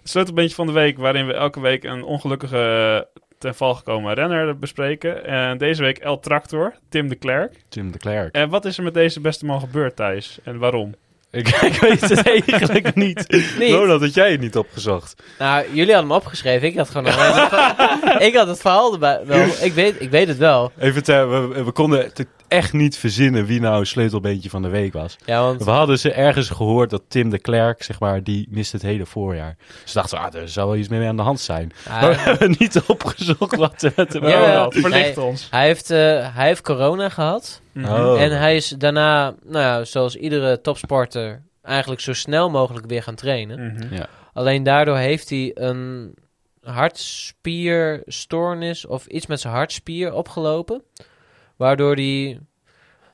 het 0.01 0.09
sleutelbeentje 0.09 0.55
van 0.55 0.67
de 0.67 0.71
week, 0.73 0.97
waarin 0.97 1.27
we 1.27 1.33
elke 1.33 1.59
week 1.59 1.83
een 1.83 2.03
ongelukkige 2.03 3.07
ten 3.37 3.55
val 3.55 3.73
gekomen 3.75 4.13
renner 4.13 4.57
bespreken. 4.57 5.25
En 5.25 5.57
deze 5.57 5.81
week 5.81 5.97
El 5.97 6.19
Tractor, 6.19 6.73
Tim 6.89 7.07
de 7.09 7.15
Klerk. 7.15 7.55
Tim 7.69 7.91
de 7.91 7.97
Klerk. 7.97 8.35
En 8.35 8.49
wat 8.49 8.65
is 8.65 8.77
er 8.77 8.83
met 8.83 8.93
deze 8.93 9.19
beste 9.21 9.45
man 9.45 9.59
gebeurd, 9.59 9.95
Thijs? 9.95 10.39
En 10.43 10.57
waarom? 10.59 10.95
Ik, 11.31 11.47
ik 11.71 11.73
weet 11.73 12.01
het 12.01 12.21
eigenlijk 12.27 12.95
niet. 12.95 13.25
Niet? 13.59 13.71
Ronald, 13.73 14.01
had 14.01 14.13
jij 14.13 14.31
het 14.31 14.39
niet 14.41 14.57
opgezocht? 14.57 15.23
Nou, 15.39 15.65
jullie 15.67 15.93
hadden 15.93 16.11
hem 16.11 16.11
opgeschreven. 16.21 16.67
Ik 16.67 16.77
had 16.77 16.89
gewoon 16.89 17.13
alleen 17.13 17.33
het 17.33 17.47
verhaal- 17.49 18.21
Ik 18.21 18.35
had 18.35 18.47
het 18.47 18.59
verhaal 18.61 18.93
erbij 18.93 19.21
wel. 19.25 19.45
Ik 19.61 19.73
weet, 19.73 20.01
ik 20.01 20.09
weet 20.09 20.27
het 20.27 20.37
wel. 20.37 20.71
Even 20.79 21.03
ter, 21.03 21.49
we, 21.49 21.63
we 21.63 21.71
konden 21.71 22.11
echt 22.51 22.73
niet 22.73 22.97
verzinnen 22.97 23.45
wie 23.45 23.59
nou 23.59 23.85
sleutelbeentje 23.85 24.49
van 24.49 24.61
de 24.61 24.67
week 24.67 24.93
was. 24.93 25.15
Ja, 25.25 25.41
want 25.41 25.63
We 25.63 25.71
hadden 25.71 25.99
ze 25.99 26.11
ergens 26.11 26.49
gehoord 26.49 26.89
dat 26.89 27.01
Tim 27.07 27.29
de 27.29 27.39
Klerk, 27.39 27.83
zeg 27.83 27.99
maar, 27.99 28.23
die 28.23 28.47
mist 28.49 28.71
het 28.71 28.81
hele 28.81 29.05
voorjaar. 29.05 29.55
Dus 29.83 29.93
dachten 29.93 30.17
ah, 30.17 30.35
er 30.35 30.49
zou 30.49 30.67
wel 30.67 30.77
iets 30.77 30.87
mee 30.87 31.07
aan 31.07 31.15
de 31.15 31.21
hand 31.21 31.39
zijn. 31.39 31.71
Maar 31.89 32.09
we 32.09 32.15
hebben 32.15 32.55
niet 32.59 32.81
opgezocht 32.87 33.55
wat 33.55 33.81
er 33.81 33.93
met 33.95 34.13
hem 34.13 34.27
Ja, 34.27 34.51
ja. 34.51 34.69
Verlicht 34.69 35.15
Nee. 35.15 35.25
ons. 35.25 35.47
hij, 35.49 35.65
heeft, 35.65 35.89
eh, 35.91 36.35
hij 36.35 36.47
heeft 36.47 36.61
corona 36.61 37.09
gehad. 37.09 37.61
Mhm. 37.71 37.93
Oh. 37.93 38.21
En 38.21 38.37
hij 38.39 38.55
is 38.55 38.67
daarna, 38.67 39.33
nou 39.43 39.59
ja, 39.63 39.83
zoals 39.83 40.15
iedere 40.15 40.61
topsporter, 40.61 41.41
eigenlijk 41.61 42.01
zo 42.01 42.13
snel 42.13 42.49
mogelijk 42.49 42.85
weer 42.85 43.03
gaan 43.03 43.15
trainen. 43.15 43.73
Mhm. 43.73 44.03
Alleen 44.33 44.63
daardoor 44.63 44.97
heeft 44.97 45.29
hij 45.29 45.51
een 45.53 46.13
hartspierstoornis 46.61 48.85
of 48.85 49.05
iets 49.05 49.25
met 49.25 49.39
zijn 49.39 49.53
hartspier 49.53 50.13
opgelopen. 50.13 50.83
Waardoor 51.61 51.95
hij, 51.95 52.39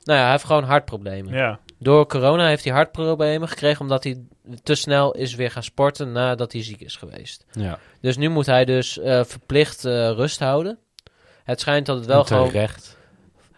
nou 0.04 0.18
ja, 0.20 0.24
hij 0.24 0.32
heeft 0.32 0.44
gewoon 0.44 0.64
hartproblemen. 0.64 1.34
Ja, 1.34 1.60
Door 1.80 2.08
corona 2.08 2.48
heeft 2.48 2.64
hij 2.64 2.74
hartproblemen 2.74 3.48
gekregen 3.48 3.82
omdat 3.82 4.04
hij 4.04 4.24
te 4.64 4.76
snel 4.76 5.12
is 5.14 5.36
weer 5.36 5.52
gaan 5.52 5.64
sporten 5.64 6.12
nadat 6.12 6.52
hij 6.52 6.64
ziek 6.64 6.82
is 6.82 6.96
geweest. 6.96 7.46
Ja, 7.52 7.80
Dus 8.02 8.18
nu 8.18 8.30
moet 8.30 8.46
hij 8.46 8.66
dus 8.66 9.00
eh, 9.00 9.24
verplicht 9.24 9.86
eh, 9.86 10.10
rust 10.12 10.40
houden. 10.40 10.80
Het 11.44 11.60
schijnt 11.60 11.86
dat 11.86 11.98
het 11.98 12.06
wel 12.06 12.24
gewoon, 12.24 12.48
terecht. 12.48 12.98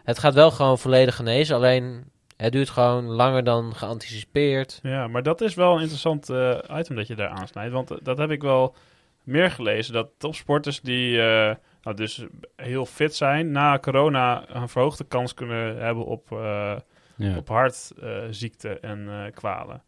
het 0.04 0.20
gaat 0.20 0.34
wel 0.34 0.52
gewoon 0.52 0.80
volledig 0.80 1.16
genezen. 1.16 1.56
Alleen 1.56 2.04
het 2.38 2.52
duurt 2.52 2.70
gewoon 2.70 3.04
langer 3.06 3.44
dan 3.44 3.76
geanticipeerd. 3.76 4.80
ja, 4.84 5.08
maar 5.08 5.24
dat 5.24 5.42
is 5.42 5.54
wel 5.54 5.76
een 5.76 5.82
interessant 5.82 6.30
eh, 6.30 6.58
item 6.72 6.96
dat 6.96 7.08
je 7.08 7.16
daar 7.16 7.30
aansnijdt. 7.30 7.74
Want 7.74 8.06
dat 8.06 8.18
heb 8.18 8.32
ik 8.32 8.42
wel 8.42 8.76
meer 9.24 9.52
gelezen. 9.52 9.94
Dat 9.94 10.10
topsporters 10.18 10.82
die 10.82 11.22
eh, 11.22 11.56
nou, 11.84 11.96
dus 11.96 12.26
heel 12.56 12.86
fit 12.86 13.16
zijn, 13.16 13.52
na 13.52 13.80
corona 13.80 14.44
een 14.48 14.70
verhoogde 14.70 15.04
kans 15.04 15.34
kunnen 15.34 15.78
hebben 15.78 16.06
op, 16.06 16.32
eh 16.32 16.76
Ja. 17.16 17.38
op 17.38 17.48
hartziekten 17.48 18.82
en 18.82 19.08
eh, 19.10 19.32
kwalen. 19.34 19.82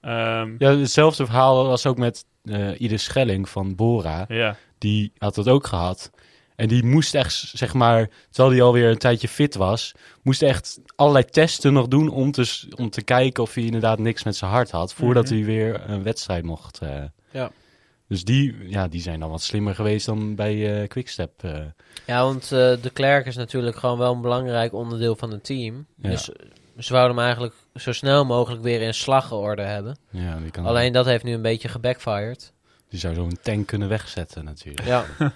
Ehm, 0.00 0.54
ja, 0.58 0.76
hetzelfde 0.76 1.24
verhaal 1.24 1.66
was 1.66 1.86
ook 1.86 1.98
met 1.98 2.24
eh 2.44 2.80
Ieder 2.80 2.98
Schelling 2.98 3.48
van 3.48 3.74
Bora. 3.74 4.24
ja. 4.28 4.56
Die 4.78 5.12
had 5.18 5.34
dat 5.34 5.48
ook 5.48 5.66
gehad. 5.66 6.10
En 6.56 6.68
die 6.68 6.84
moest 6.84 7.14
echt, 7.14 7.32
zeg 7.32 7.74
maar, 7.74 8.08
terwijl 8.30 8.54
hij 8.54 8.62
alweer 8.64 8.90
een 8.90 8.98
tijdje 8.98 9.28
fit 9.28 9.54
was, 9.54 9.94
moest 10.22 10.42
echt 10.42 10.80
allerlei 10.96 11.24
testen 11.24 11.72
nog 11.72 11.88
doen 11.88 12.08
om 12.08 12.30
te, 12.30 12.68
om 12.76 12.90
te 12.90 13.02
kijken 13.04 13.42
of 13.42 13.54
hij 13.54 13.64
inderdaad 13.64 13.98
niks 13.98 14.22
met 14.24 14.36
zijn 14.36 14.50
hart 14.50 14.70
had, 14.70 14.92
voordat 14.94 15.24
Mhm. 15.24 15.34
hij 15.34 15.44
weer 15.44 15.90
een 15.90 16.02
wedstrijd 16.02 16.44
mocht. 16.44 16.78
eh. 16.78 17.02
Ja. 17.30 17.50
Dus 18.08 18.24
die, 18.24 18.68
ja, 18.68 18.88
die 18.88 19.00
zijn 19.00 19.20
dan 19.20 19.30
wat 19.30 19.42
slimmer 19.42 19.74
geweest 19.74 20.06
dan 20.06 20.34
bij 20.34 20.82
eh 20.82 20.88
Quickstep. 20.88 21.42
eh. 21.42 21.60
Ja, 22.06 22.22
want 22.24 22.42
eh, 22.42 22.48
de 22.82 22.90
Klerk 22.92 23.26
is 23.26 23.36
natuurlijk 23.36 23.76
gewoon 23.76 23.98
wel 23.98 24.12
een 24.14 24.20
belangrijk 24.20 24.72
onderdeel 24.72 25.16
van 25.16 25.30
het 25.30 25.44
team. 25.44 25.86
Ja. 25.96 26.10
Dus 26.10 26.28
ze 26.78 26.92
wouden 26.92 27.16
hem 27.16 27.24
eigenlijk 27.24 27.54
zo 27.74 27.92
snel 27.92 28.24
mogelijk 28.24 28.62
weer 28.62 28.80
in 28.80 28.94
slagorde 28.94 29.62
hebben. 29.62 29.98
ja, 30.10 30.38
die, 30.38 30.50
kan, 30.50 30.66
Alleen 30.66 30.92
dat 30.92 31.04
heeft 31.06 31.24
nu 31.24 31.32
een 31.34 31.42
beetje 31.42 31.68
gebackfired. 31.68 32.52
die 32.88 32.98
zou 32.98 33.14
zo'n 33.14 33.38
tank 33.42 33.66
kunnen 33.66 33.88
wegzetten 33.88 34.44
natuurlijk. 34.44 34.86
Ja. 34.86 35.04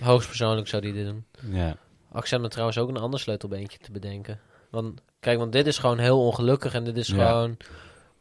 Hoogstpersoonlijk 0.00 0.68
zou 0.68 0.82
die 0.82 0.92
dit 0.92 1.04
doen. 1.06 1.24
Ja. 1.50 1.76
Zet 2.22 2.40
me 2.40 2.48
trouwens 2.48 2.78
ook 2.78 2.88
een 2.88 2.96
ander 2.96 3.20
sleutelbeentje 3.20 3.78
te 3.78 3.92
bedenken. 3.92 4.40
Want 4.70 5.00
kijk, 5.20 5.38
want 5.38 5.52
dit 5.52 5.66
is 5.66 5.78
gewoon 5.78 5.98
heel 5.98 6.20
ongelukkig 6.26 6.74
en 6.74 6.84
dit 6.84 6.96
is 6.96 7.08
Ja. 7.08 7.28
gewoon 7.28 7.56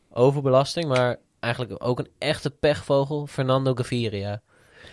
overbelasting. 0.09 0.87
Maar 0.87 1.17
eigenlijk 1.41 1.83
ook 1.83 1.99
een 1.99 2.09
echte 2.17 2.49
pechvogel, 2.49 3.27
Fernando 3.27 3.73
Gaviria. 3.75 4.41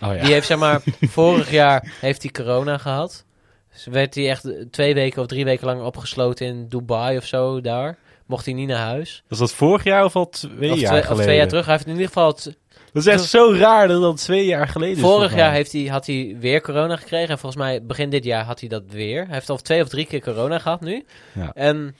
Oh 0.01 0.15
ja. 0.15 0.23
Die 0.23 0.33
heeft 0.33 0.47
zeg 0.47 0.57
maar, 0.57 0.81
vorig 1.01 1.51
jaar 1.51 1.93
heeft 2.01 2.21
hij 2.21 2.31
corona 2.31 2.77
gehad. 2.77 3.25
Dus 3.71 3.85
werd 3.85 4.15
hij 4.15 4.29
echt 4.29 4.53
twee 4.71 4.93
weken 4.93 5.21
of 5.21 5.27
drie 5.27 5.45
weken 5.45 5.65
lang 5.65 5.81
opgesloten 5.81 6.47
in 6.47 6.67
Dubai 6.67 7.17
of 7.17 7.25
zo 7.25 7.61
daar. 7.61 7.97
Mocht 8.25 8.45
hij 8.45 8.53
niet 8.53 8.67
naar 8.67 8.87
huis. 8.87 9.23
Was 9.27 9.39
dat 9.39 9.53
vorig 9.53 9.83
jaar 9.83 10.03
of 10.03 10.15
al 10.15 10.29
twee 10.29 10.71
of, 10.71 10.79
jaar 10.79 10.89
twee, 10.89 11.01
geleden? 11.01 11.11
of 11.11 11.21
twee 11.21 11.35
jaar 11.35 11.47
terug. 11.47 11.65
Hij 11.65 11.73
heeft 11.73 11.85
in 11.85 11.91
ieder 11.91 12.07
geval, 12.07 12.33
Dat 12.33 12.55
is 12.93 13.05
echt 13.05 13.23
zo 13.23 13.53
raar 13.53 13.87
dat 13.87 14.01
dat 14.01 14.17
twee 14.17 14.45
jaar 14.45 14.67
geleden 14.67 14.95
is. 14.95 15.01
Vorig 15.01 15.35
jaar 15.35 15.51
heeft 15.51 15.71
hij, 15.71 15.85
had 15.85 16.05
hij 16.05 16.35
weer 16.39 16.61
corona 16.61 16.95
gekregen. 16.95 17.29
En 17.29 17.39
volgens 17.39 17.61
mij 17.61 17.85
begin 17.85 18.09
dit 18.09 18.23
jaar 18.23 18.43
had 18.43 18.59
hij 18.59 18.69
dat 18.69 18.83
weer. 18.87 19.25
Hij 19.25 19.33
heeft 19.33 19.49
al 19.49 19.57
twee 19.57 19.81
of 19.81 19.87
drie 19.89 20.05
keer 20.05 20.21
corona 20.21 20.59
gehad 20.59 20.81
nu. 20.81 21.05
Ja. 21.33 21.51
En 21.53 21.95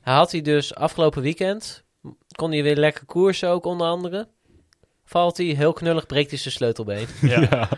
hij 0.00 0.14
had 0.14 0.32
hij 0.32 0.40
dus 0.40 0.74
afgelopen 0.74 1.22
weekend... 1.22 1.86
kon 2.36 2.52
hij 2.52 2.62
weer 2.62 2.76
lekker 2.76 3.04
koersen 3.04 3.48
ook 3.48 3.64
onder 3.64 3.86
andere. 3.86 4.28
Valt 5.04 5.36
hij, 5.36 5.46
heel 5.46 5.72
knullig, 5.72 6.06
breekt 6.06 6.30
hij 6.30 6.38
zijn 6.38 6.54
sleutelbeen. 6.54 7.06
Ja. 7.30 7.68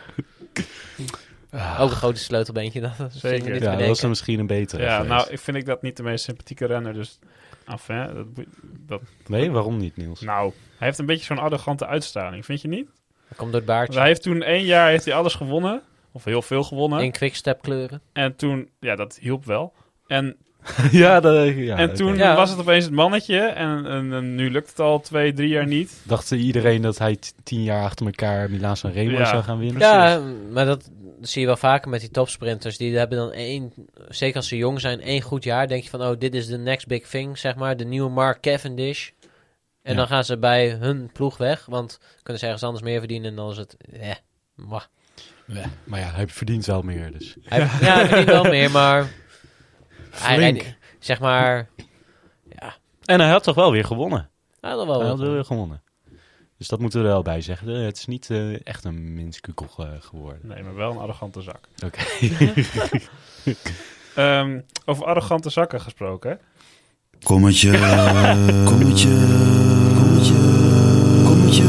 Ook 1.79 1.91
een 1.91 1.97
grote 1.97 2.21
sleutelbeentje. 2.21 2.81
Dat 2.81 2.93
Zeker. 3.13 3.53
niet 3.53 3.63
Ja, 3.63 3.77
dat 3.77 4.03
misschien 4.03 4.39
een 4.39 4.47
betere. 4.47 4.83
Ja, 4.83 4.97
geweest. 5.01 5.15
nou, 5.15 5.31
ik 5.31 5.39
vind 5.39 5.57
ik 5.57 5.67
dat 5.67 5.83
niet 5.83 5.97
de 5.97 6.03
meest 6.03 6.25
sympathieke 6.25 6.67
renner. 6.67 6.93
Dus, 6.93 7.19
enfin, 7.67 8.15
dat, 8.15 8.35
boeit- 8.35 8.49
dat, 8.87 9.01
Nee, 9.27 9.51
waarom 9.51 9.77
niet, 9.77 9.97
Niels? 9.97 10.21
nou, 10.21 10.53
hij 10.79 10.87
heeft 10.87 10.99
een 10.99 11.07
beetje 11.07 11.25
zo'n 11.25 11.39
arrogante 11.39 11.87
uitstraling, 11.87 12.45
vind 12.45 12.61
je 12.61 12.69
niet? 12.69 12.87
Dat 13.29 13.39
komt 13.39 13.51
door 13.51 13.61
het 13.61 13.69
baardje. 13.71 13.99
hij 13.99 14.09
heeft 14.09 14.23
toen 14.23 14.43
één 14.43 14.65
jaar 14.65 14.89
heeft 14.89 15.05
hij 15.05 15.15
alles 15.15 15.35
gewonnen. 15.35 15.83
Of 16.13 16.25
heel 16.25 16.43
veel 16.43 16.63
gewonnen. 16.63 17.01
In 17.01 17.11
quickstep 17.13 17.63
kleuren. 17.63 18.01
En 18.13 18.37
toen, 18.37 18.71
ja, 18.81 18.97
dat 18.97 19.19
hielp 19.21 19.45
wel. 19.45 19.73
En, 20.07 20.37
ja, 20.91 21.21
dat, 21.21 21.49
ja, 21.57 21.77
en 21.77 21.95
toen 21.95 22.19
was 22.19 22.51
het 22.51 22.59
opeens 22.59 22.85
het 22.85 22.93
mannetje. 22.93 23.39
En, 23.41 23.87
en, 23.87 24.13
en 24.13 24.35
nu 24.35 24.51
lukt 24.51 24.69
het 24.69 24.81
al 24.81 25.01
twee, 25.01 25.33
drie 25.33 25.49
jaar 25.49 25.67
niet. 25.67 26.01
Dacht 26.03 26.31
iedereen 26.31 26.83
dat 26.83 26.99
hij 26.99 27.19
tien 27.43 27.63
jaar 27.63 27.85
achter 27.85 28.07
elkaar 28.07 28.51
Milaan 28.51 28.77
San 28.77 28.93
Remo 28.93 29.19
Ja. 29.19 29.25
zou 29.25 29.43
gaan 29.43 29.59
winnen? 29.59 29.77
Precies. 29.77 29.95
Ja, 29.97 30.23
maar 30.53 30.65
dat 30.67 30.91
zie 31.21 31.41
je 31.41 31.47
wel 31.47 31.57
vaker 31.57 31.91
met 31.91 32.01
die 32.01 32.11
topsprinters. 32.11 32.77
Die 32.77 32.97
hebben 32.99 33.19
dan 33.19 33.33
één, 33.33 33.73
zeker 34.09 34.37
als 34.37 34.49
ze 34.49 34.57
jong 34.57 34.81
zijn, 34.81 35.01
één 35.01 35.23
goed 35.23 35.45
jaar. 35.45 35.69
Denk 35.69 35.83
je 35.83 35.91
van, 35.91 36.03
oh, 36.03 36.19
dit 36.19 36.35
is 36.35 36.47
de 36.47 36.59
next 36.59 36.87
big 36.87 37.09
thing, 37.09 37.39
zeg 37.39 37.55
maar. 37.57 37.77
De 37.77 37.85
nieuwe 37.85 38.11
Mark 38.11 38.41
Cavendish. 38.41 39.09
En 39.83 39.93
Ja. 39.93 39.99
dan 39.99 40.07
gaan 40.07 40.25
ze 40.25 40.39
bij 40.39 40.71
hun 40.71 41.11
ploeg 41.13 41.37
weg. 41.37 41.67
Want 41.67 41.99
kunnen 42.23 42.39
ze 42.41 42.45
ergens 42.47 42.65
anders 42.65 42.85
meer 42.85 42.99
verdienen. 42.99 43.31
En 43.31 43.37
dan 43.37 43.51
is 43.51 43.57
het, 43.57 43.77
eh, 44.01 44.11
mwah. 44.55 44.83
Ja, 45.47 45.65
maar 45.85 46.01
ja, 46.01 46.11
hij 46.15 46.27
verdient 46.29 46.67
wel 46.67 46.83
meer, 46.83 47.13
dus. 47.19 47.37
Hij, 47.43 47.59
ja, 47.59 47.67
hij 47.95 48.07
verdient 48.07 48.29
wel 48.31 48.45
meer, 48.57 48.71
maar... 48.71 49.07
Hij, 50.11 50.37
Flink. 50.37 50.63
hij- 50.63 50.77
zeg 50.99 51.21
maar... 51.21 51.69
En 53.05 53.21
hij 53.21 53.31
had 53.31 53.43
toch 53.43 53.55
wel 53.55 53.73
weer 53.73 53.85
gewonnen? 53.85 54.29
Hij 54.61 54.71
had 54.71 54.87
wel 54.87 54.99
Hij 55.01 55.09
had 55.09 55.19
wel 55.19 55.33
weer 55.33 55.45
gewonnen. 55.45 55.83
Dus 56.59 56.69
dat 56.69 56.79
moeten 56.81 57.01
we 57.01 57.07
er 57.07 57.13
wel 57.13 57.23
bij 57.23 57.41
zeggen. 57.41 57.69
Het 57.69 57.97
is 57.97 58.07
niet 58.07 58.31
eh, 58.31 58.67
echt 58.67 58.85
een 58.85 59.15
minskukel 59.15 59.67
eh, 59.79 59.87
geworden. 60.01 60.41
Nee, 60.43 60.63
maar 60.63 60.75
wel 60.75 60.91
een 60.91 60.99
arrogante 60.99 61.41
zak. 61.43 61.61
Oké. 61.85 62.01
Ehm, 64.15 64.61
over 64.85 65.05
arrogante 65.05 65.51
zakken 65.51 65.81
gesproken. 65.81 66.39
Kommetje, 67.23 67.71
kommetje, 68.71 69.09
kommetje, 69.95 70.35
kommetje. 71.25 71.63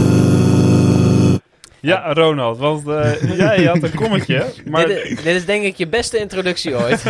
Ja, 1.79 2.13
Ronald, 2.13 2.57
want 2.57 2.87
eh, 2.87 3.37
jij 3.37 3.63
had 3.63 3.83
een 3.83 3.95
kommetje. 3.95 4.53
Maar 4.65 4.85
Dit, 4.85 5.03
is- 5.03 5.15
dit 5.23 5.35
is 5.35 5.45
denk 5.45 5.63
ik 5.63 5.75
je 5.75 5.87
beste 5.87 6.17
introductie 6.17 6.75
ooit. 6.77 7.03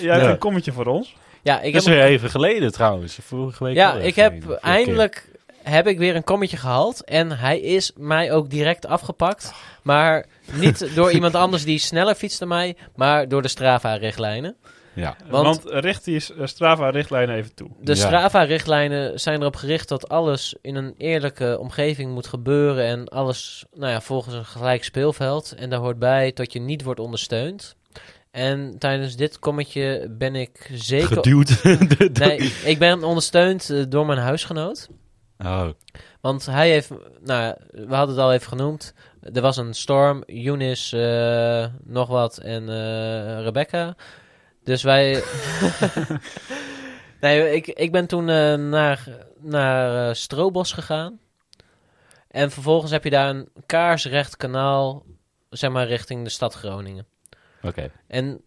Jij 0.00 0.12
hebt 0.12 0.24
Ja. 0.24 0.30
een 0.30 0.38
kommetje 0.38 0.72
voor 0.72 0.86
ons. 0.86 1.14
ja, 1.42 1.60
ik 1.60 1.72
Dat 1.72 1.80
is 1.82 1.88
heb, 1.88 1.96
weer 1.96 2.04
even 2.04 2.30
geleden 2.30 2.72
trouwens. 2.72 3.18
Vorige 3.22 3.64
week 3.64 3.74
ja, 3.74 3.94
ik 3.94 4.14
heb 4.14 4.50
eindelijk 4.50 5.28
heb 5.62 5.86
ik 5.86 5.98
weer 5.98 6.16
een 6.16 6.24
kommetje 6.24 6.56
gehaald. 6.56 7.04
En 7.04 7.38
hij 7.38 7.60
is 7.60 7.92
mij 7.96 8.32
ook 8.32 8.50
direct 8.50 8.86
afgepakt. 8.86 9.52
Maar 9.82 10.26
niet 10.52 10.88
door 10.96 11.12
iemand 11.12 11.34
anders 11.34 11.64
die 11.64 11.78
sneller 11.78 12.14
fietst 12.14 12.38
dan 12.38 12.48
mij, 12.48 12.76
maar 12.94 13.28
door 13.28 13.42
de 13.42 13.48
Strava-richtlijnen. 13.48 14.56
Ja. 14.94 15.16
Want, 15.28 15.62
Want- 15.62 15.84
richt 15.84 16.04
die 16.04 16.24
eh, 16.38 16.46
Strava-richtlijnen 16.46 17.36
even 17.36 17.54
toe. 17.54 17.68
De 17.80 17.94
Ja. 17.94 17.98
Strava-richtlijnen 17.98 19.20
zijn 19.20 19.40
erop 19.40 19.56
gericht 19.56 19.88
dat 19.88 20.08
alles 20.08 20.54
in 20.62 20.74
een 20.76 20.94
eerlijke 20.98 21.56
omgeving 21.60 22.12
moet 22.12 22.26
gebeuren. 22.26 22.84
En 22.84 23.08
alles 23.08 23.64
nou 23.74 23.92
ja, 23.92 24.00
volgens 24.00 24.34
een 24.34 24.44
gelijk 24.44 24.84
speelveld. 24.84 25.54
En 25.56 25.70
daar 25.70 25.78
hoort 25.78 25.98
bij 25.98 26.32
dat 26.34 26.52
je 26.52 26.60
niet 26.60 26.82
wordt 26.82 27.00
ondersteund. 27.00 27.76
En 28.36 28.78
tijdens 28.78 29.16
dit 29.16 29.38
kommetje 29.38 30.06
ben 30.10 30.34
ik 30.34 30.70
zeker... 30.72 31.16
Geduwd. 31.16 31.62
Nee, 32.20 32.38
ik 32.64 32.78
ben 32.78 33.04
ondersteund 33.04 33.70
eh, 33.70 33.84
door 33.88 34.06
mijn 34.06 34.18
huisgenoot. 34.18 34.88
Oh, 35.38 35.68
Want 36.20 36.46
hij 36.46 36.70
heeft, 36.70 36.90
nou, 37.20 37.54
we 37.70 37.94
hadden 37.94 38.16
het 38.16 38.24
al 38.24 38.32
even 38.32 38.48
genoemd. 38.48 38.94
Er 39.20 39.40
was 39.40 39.56
een 39.56 39.74
storm, 39.74 40.22
Eunice, 40.26 40.98
eh, 40.98 41.92
nog 41.92 42.08
wat 42.08 42.38
en 42.38 42.68
eh, 42.68 43.42
Rebecca. 43.42 43.96
Dus 44.64 44.82
wij. 44.82 45.22
nee, 47.20 47.54
ik, 47.54 47.66
ik 47.66 47.92
ben 47.92 48.06
toen 48.06 48.24
naar, 48.68 49.08
naar 49.40 50.16
Strobos 50.16 50.72
gegaan. 50.72 51.18
En 52.28 52.50
vervolgens 52.50 52.92
heb 52.92 53.04
je 53.04 53.10
daar 53.10 53.28
een 53.28 53.48
kaarsrecht 53.66 54.36
kanaal, 54.36 55.04
zeg 55.50 55.70
maar, 55.70 55.86
richting 55.86 56.24
de 56.24 56.30
stad 56.30 56.54
Groningen. 56.54 57.06
Oké. 57.66 57.90
En 58.06 58.40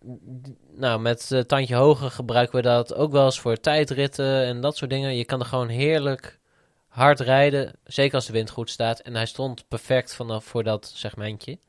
nou, 0.75 0.99
met 0.99 1.31
eh, 1.31 1.39
Tandje 1.39 1.75
Hoger 1.75 2.11
gebruiken 2.11 2.55
we 2.55 2.61
dat 2.61 2.93
ook 2.93 3.11
wel 3.11 3.25
eens 3.25 3.39
voor 3.39 3.59
tijdritten 3.59 4.45
en 4.45 4.61
dat 4.61 4.77
soort 4.77 4.89
dingen. 4.89 5.15
Je 5.15 5.25
kan 5.25 5.39
er 5.39 5.45
gewoon 5.45 5.67
heerlijk 5.67 6.39
hard 6.87 7.19
rijden, 7.19 7.73
zeker 7.83 8.15
als 8.15 8.25
de 8.25 8.33
wind 8.33 8.49
goed 8.49 8.69
staat. 8.69 8.99
En 8.99 9.15
hij 9.15 9.25
stond 9.25 9.67
perfect 9.67 10.15
vanaf 10.15 10.45
voor 10.45 10.63
dat 10.63 10.91
segmentje. 10.95 11.59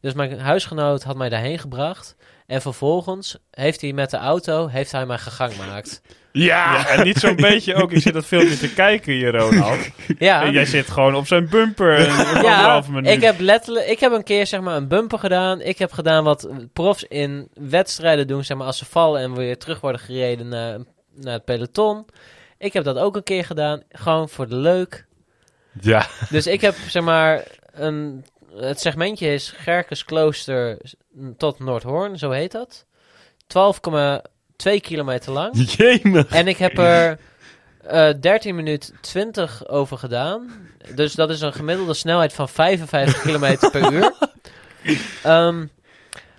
Dus 0.00 0.12
mijn 0.12 0.40
huisgenoot 0.40 1.02
had 1.02 1.16
mij 1.16 1.28
daarheen 1.28 1.58
gebracht. 1.58 2.16
En 2.52 2.62
vervolgens 2.62 3.36
heeft 3.50 3.80
hij 3.80 3.92
met 3.92 4.10
de 4.10 4.16
auto 4.16 4.66
heeft 4.66 4.92
hij 4.92 5.06
mij 5.06 5.18
gegang 5.18 5.54
gemaakt. 5.54 6.02
Ja, 6.32 6.88
en 6.88 7.04
niet 7.04 7.16
zo'n 7.16 7.36
beetje 7.50 7.74
ook. 7.74 7.92
Ik 7.92 8.02
zit 8.02 8.12
dat 8.12 8.24
filmpje 8.24 8.58
te 8.58 8.72
kijken 8.74 9.12
hier, 9.12 9.36
Ronald. 9.36 9.88
Ja, 10.18 10.42
En 10.42 10.52
jij 10.52 10.64
zit 10.64 10.90
gewoon 10.90 11.14
op 11.14 11.26
zijn 11.26 11.48
bumper. 11.48 11.98
Een 12.08 12.42
ja 12.42 12.82
ik 13.02 13.20
heb 13.20 13.40
letterlijk, 13.40 13.86
ik 13.86 14.00
heb 14.00 14.12
een 14.12 14.22
keer 14.22 14.46
zeg 14.46 14.60
maar 14.60 14.76
een 14.76 14.88
bumper 14.88 15.18
gedaan. 15.18 15.60
Ik 15.60 15.78
heb 15.78 15.92
gedaan 15.92 16.24
wat 16.24 16.48
profs 16.72 17.04
in 17.04 17.48
wedstrijden 17.54 18.26
doen, 18.26 18.44
zeg 18.44 18.56
maar 18.56 18.66
als 18.66 18.78
ze 18.78 18.84
vallen 18.84 19.20
en 19.20 19.34
weer 19.34 19.58
terug 19.58 19.80
worden 19.80 20.00
gereden 20.00 20.48
naar, 20.48 20.78
naar 21.14 21.32
het 21.32 21.44
peloton. 21.44 22.06
Ik 22.58 22.72
heb 22.72 22.84
dat 22.84 22.98
ook 22.98 23.16
een 23.16 23.22
keer 23.22 23.44
gedaan, 23.44 23.82
gewoon 23.88 24.28
voor 24.28 24.48
de 24.48 24.56
leuk. 24.56 25.06
Ja. 25.80 26.06
Dus 26.30 26.46
ik 26.46 26.60
heb 26.60 26.74
zeg 26.88 27.02
maar 27.02 27.44
een, 27.72 28.24
het 28.56 28.80
segmentje 28.80 29.34
is 29.34 29.52
Gerkesklooster 29.56 30.78
tot 31.36 31.58
Noordhoorn, 31.58 32.18
zo 32.18 32.30
heet 32.30 32.52
dat. 32.52 32.84
12,2 34.66 34.70
kilometer 34.80 35.32
lang. 35.32 35.52
Jemig. 35.76 36.26
En 36.28 36.48
ik 36.48 36.56
heb 36.56 36.78
er 36.78 37.18
eh 37.82 38.08
13 38.20 38.54
minuten 38.54 38.94
20 39.00 39.68
over 39.68 39.98
gedaan. 39.98 40.50
Dus 40.94 41.12
dat 41.14 41.30
is 41.30 41.40
een 41.40 41.52
gemiddelde 41.52 41.94
snelheid 41.94 42.32
van 42.32 42.48
55 42.48 43.20
km 43.22 43.70
per 43.70 43.92
uur. 43.92 44.12
Ehm, 45.22 45.56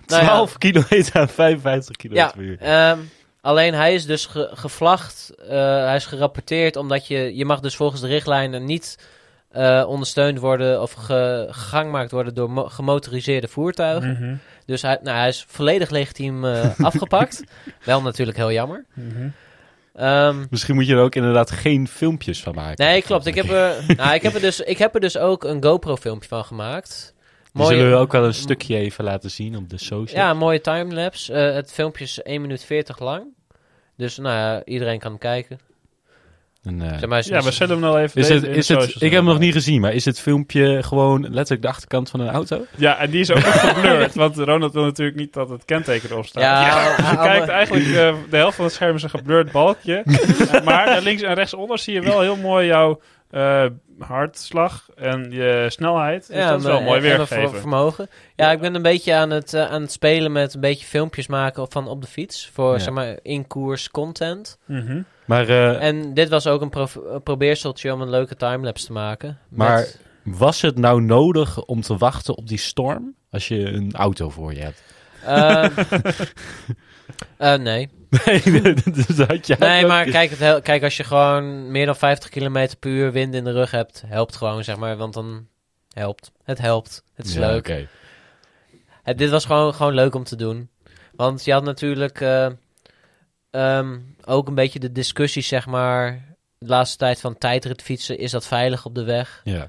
nou 0.06 0.22
ja, 0.22 0.28
12 0.28 0.58
kilometer 0.58 1.14
aan 1.20 1.28
55 1.28 1.96
kilometer 1.96 2.26
ja, 2.28 2.32
per 2.34 2.42
uur. 2.42 2.58
ehm, 2.60 2.98
alleen 3.40 3.74
hij 3.74 3.94
is 3.94 4.06
dus 4.06 4.26
ge- 4.26 4.50
gevlacht. 4.52 5.32
eh, 5.48 5.48
hij 5.84 5.96
is 5.96 6.06
gerapporteerd 6.06 6.76
omdat 6.76 7.06
je, 7.06 7.36
je 7.36 7.44
mag 7.44 7.60
dus 7.60 7.76
volgens 7.76 8.00
de 8.00 8.06
richtlijnen 8.06 8.64
niet 8.64 8.98
eh, 9.54 9.84
ondersteund 9.88 10.38
worden 10.38 10.82
of 10.82 10.92
ge, 10.92 11.46
gegangmaakt 11.50 12.10
worden 12.10 12.34
door 12.34 12.50
mo- 12.50 12.68
gemotoriseerde 12.68 13.48
voertuigen. 13.48 14.10
Mhm, 14.12 14.34
Dus 14.66 14.82
hij, 14.82 14.98
nou, 15.02 15.16
hij 15.18 15.28
is 15.28 15.44
volledig 15.48 15.90
legitiem 15.90 16.44
eh, 16.44 16.70
afgepakt. 16.88 17.42
Wel 17.84 18.02
natuurlijk 18.02 18.36
heel 18.36 18.52
jammer. 18.52 18.84
mhm. 18.94 19.28
Ehm, 19.94 20.44
Misschien 20.50 20.74
moet 20.74 20.86
je 20.86 20.94
er 20.94 21.00
ook 21.02 21.14
inderdaad 21.14 21.50
geen 21.50 21.88
filmpjes 21.88 22.42
van 22.42 22.54
maken. 22.54 22.86
Nee, 22.86 23.02
klopt. 23.02 23.26
Ik 23.26 23.34
heb, 23.34 23.50
er, 23.50 23.74
nou, 23.96 24.14
ik, 24.14 24.22
heb 24.22 24.34
er 24.34 24.40
dus, 24.40 24.60
ik 24.60 24.78
heb 24.78 24.94
er 24.94 25.00
dus 25.00 25.16
ook 25.18 25.44
een 25.44 25.62
GoPro-filmpje 25.64 26.28
van 26.28 26.44
gemaakt. 26.44 27.14
Die 27.52 27.64
zullen 27.66 27.90
we 27.90 27.96
ook 27.96 28.12
wel 28.12 28.24
een 28.24 28.34
stukje 28.34 28.76
even 28.76 29.04
laten 29.04 29.30
zien 29.30 29.56
op 29.56 29.68
de 29.70 29.78
social. 29.78 30.20
Ja, 30.24 30.34
mooie 30.34 30.60
timelapse. 30.60 31.32
Eh 31.32 31.54
het 31.54 31.72
filmpje 31.72 32.04
is 32.04 32.22
1 32.22 32.40
minuut 32.40 32.64
40 32.64 32.98
lang. 32.98 33.24
Dus 33.96 34.16
nou 34.16 34.36
ja, 34.36 34.64
iedereen 34.64 34.98
kan 34.98 35.10
hem 35.10 35.20
kijken. 35.20 35.58
En, 36.64 36.82
eh, 36.82 36.98
Zeg 36.98 37.08
maar, 37.08 37.18
is- 37.18 37.26
Ja, 37.26 37.42
we 37.42 37.50
zetten 37.50 37.68
hem 37.68 37.80
nou 37.80 37.98
even 38.00 38.20
is 38.20 38.28
het, 38.28 38.44
is 38.44 38.68
het, 38.68 38.94
ik 38.94 39.00
heb 39.00 39.12
hem 39.12 39.24
nog 39.24 39.38
niet 39.38 39.52
gezien, 39.52 39.80
maar 39.80 39.92
is 39.92 40.04
het 40.04 40.20
filmpje 40.20 40.82
gewoon 40.82 41.20
letterlijk 41.22 41.62
de 41.62 41.68
achterkant 41.68 42.10
van 42.10 42.20
een 42.20 42.28
auto? 42.28 42.64
Ja, 42.76 42.98
en 42.98 43.10
die 43.10 43.20
is 43.20 43.30
ook 43.30 43.38
geblurred. 43.44 44.14
Want 44.24 44.36
Ronald 44.36 44.72
wil 44.72 44.82
natuurlijk 44.84 45.16
niet 45.16 45.32
dat 45.32 45.48
het 45.48 45.64
kenteken 45.64 46.10
erop 46.10 46.26
staat. 46.26 46.42
Ja, 46.42 46.86
Dus 46.96 46.96
je 46.96 47.16
alle- 47.18 47.28
kijkt 47.28 47.48
eigenlijk, 47.48 47.86
eh, 47.86 48.14
de 48.30 48.36
helft 48.36 48.56
van 48.56 48.64
het 48.64 48.74
scherm 48.74 48.94
is 48.96 49.02
een 49.02 49.10
geblurred 49.10 49.52
balkje. 49.52 50.02
maar 50.64 50.86
daar 50.86 51.02
links 51.02 51.22
en 51.22 51.34
rechtsonder 51.34 51.78
zie 51.78 51.94
je 51.94 52.00
wel 52.00 52.20
heel 52.20 52.36
mooi 52.36 52.66
jouw 52.66 53.00
eh, 53.34 53.64
hartslag 53.98 54.88
en 54.94 55.30
je 55.30 55.66
snelheid. 55.68 56.26
Dus 56.28 56.44
dat 56.46 56.58
is 56.60 56.66
wel 56.66 56.82
mooi 56.82 57.00
weergegeven. 57.00 57.50
ver- 57.50 57.58
vermogen. 57.60 58.08
Ja, 58.36 58.52
ik 58.52 58.60
ben 58.60 58.74
een 58.74 58.82
beetje 58.82 59.14
aan 59.14 59.30
het, 59.30 59.54
eh, 59.54 59.70
aan 59.70 59.82
het 59.82 59.92
spelen 59.92 60.32
met 60.32 60.54
een 60.54 60.60
beetje 60.60 60.86
filmpjes 60.86 61.26
maken 61.26 61.66
van 61.70 61.88
op 61.88 62.00
de 62.02 62.06
fiets. 62.08 62.50
Voor 62.52 62.72
Ja. 62.72 62.78
zeg 62.78 62.94
maar 62.94 63.18
in-koers 63.22 63.90
content. 63.90 64.58
Mhm. 64.64 65.02
Maar, 65.26 65.48
eh, 65.48 65.82
En 65.86 66.14
dit 66.14 66.28
was 66.28 66.46
ook 66.46 66.60
een, 66.60 66.70
pro- 66.70 67.20
probeerseltje 67.24 67.92
om 67.92 68.00
een 68.00 68.10
leuke 68.10 68.36
timelapse 68.36 68.86
te 68.86 68.92
maken. 68.92 69.38
Maar- 69.48 69.78
Met- 69.78 69.98
was 70.24 70.60
het 70.60 70.78
nou 70.78 71.02
nodig 71.02 71.64
om 71.64 71.80
te 71.80 71.96
wachten 71.96 72.36
op 72.36 72.48
die 72.48 72.58
storm 72.58 73.14
als 73.30 73.48
je 73.48 73.58
een 73.72 73.92
auto 73.92 74.28
voor 74.30 74.54
je 74.54 74.60
hebt? 74.60 74.82
Eh, 77.36 77.54
nee. 77.54 77.90
Nee, 78.26 78.42
dus 78.92 79.18
had 79.26 79.46
jij 79.46 79.56
Nee, 79.58 79.86
maar 79.86 80.04
kijk, 80.04 80.30
het 80.30 80.62
kijk, 80.62 80.82
als 80.82 80.96
je 80.96 81.04
gewoon 81.04 81.70
meer 81.70 81.86
dan 81.86 81.96
50 81.96 82.30
km 82.30 82.68
per 82.80 82.90
uur 82.90 83.12
wind 83.12 83.34
in 83.34 83.44
de 83.44 83.52
rug 83.52 83.70
hebt, 83.70 84.02
helpt 84.06 84.36
gewoon, 84.36 84.64
zeg 84.64 84.76
maar. 84.76 84.96
Want 84.96 85.14
dan 85.14 85.46
helpt. 85.92 86.30
Het 86.44 86.58
helpt. 86.58 87.02
Het 87.14 87.26
is 87.26 87.34
Ja, 87.34 87.40
leuk. 87.40 87.86
Het, 89.02 89.18
dit 89.18 89.30
was 89.30 89.44
gewoon, 89.44 89.74
gewoon 89.74 89.94
leuk 89.94 90.14
om 90.14 90.24
te 90.24 90.36
doen. 90.36 90.68
Want 91.12 91.44
je 91.44 91.52
had 91.52 91.64
natuurlijk 91.64 92.20
eh, 92.20 92.50
ehm, 93.50 93.98
ook 94.24 94.48
een 94.48 94.54
beetje 94.54 94.78
de 94.78 94.92
discussie, 94.92 95.42
zeg 95.42 95.66
maar, 95.66 96.24
de 96.58 96.66
laatste 96.66 96.96
tijd 96.96 97.20
van 97.20 97.38
tijdritfietsen. 97.38 98.18
Is 98.18 98.30
dat 98.30 98.46
veilig 98.46 98.84
op 98.84 98.94
de 98.94 99.04
weg? 99.04 99.40
Ja. 99.44 99.68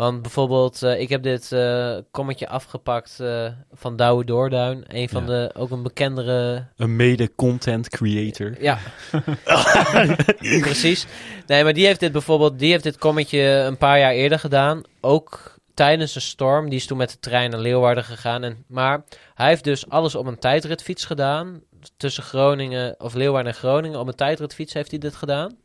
Want 0.00 0.22
bijvoorbeeld, 0.22 0.82
eh, 0.82 1.00
ik 1.00 1.08
heb 1.08 1.22
dit 1.22 1.52
eh 1.52 1.96
kommetje 2.10 2.48
afgepakt 2.48 3.20
eh, 3.20 3.46
van 3.72 3.96
Douwe 3.96 4.24
Doorduin. 4.24 4.84
Een 4.88 5.08
van 5.08 5.22
Ja. 5.22 5.26
de, 5.28 5.50
ook 5.56 5.70
een 5.70 5.82
bekendere 5.82 6.66
Een 6.76 6.96
mede-content 6.96 7.88
creator. 7.88 8.62
Ja, 8.62 8.78
precies. 10.60 11.06
Nee, 11.46 11.64
maar 11.64 11.72
die 11.72 11.86
heeft 11.86 12.00
dit 12.00 12.12
bijvoorbeeld, 12.12 12.58
die 12.58 12.70
heeft 12.70 12.82
dit 12.82 12.98
kommetje 12.98 13.40
een 13.40 13.76
paar 13.76 13.98
jaar 13.98 14.12
eerder 14.12 14.38
gedaan. 14.38 14.82
Ook 15.00 15.54
tijdens 15.74 16.14
een 16.14 16.20
storm. 16.20 16.68
Die 16.68 16.78
is 16.78 16.86
toen 16.86 16.98
met 16.98 17.10
de 17.10 17.18
trein 17.18 17.50
naar 17.50 17.60
Leeuwarden 17.60 18.04
gegaan. 18.04 18.42
En, 18.42 18.64
maar 18.68 19.04
hij 19.34 19.48
heeft 19.48 19.64
dus 19.64 19.88
alles 19.88 20.14
op 20.14 20.26
een 20.26 20.38
tijdritfiets 20.38 21.04
gedaan. 21.04 21.60
Tussen 21.96 22.22
Groningen, 22.22 22.94
of 22.98 23.14
Leeuwarden 23.14 23.52
en 23.52 23.58
Groningen. 23.58 24.00
Op 24.00 24.06
een 24.08 24.14
tijdritfiets 24.14 24.72
heeft 24.72 24.90
hij 24.90 24.98
dit 24.98 25.14
gedaan. 25.14 25.56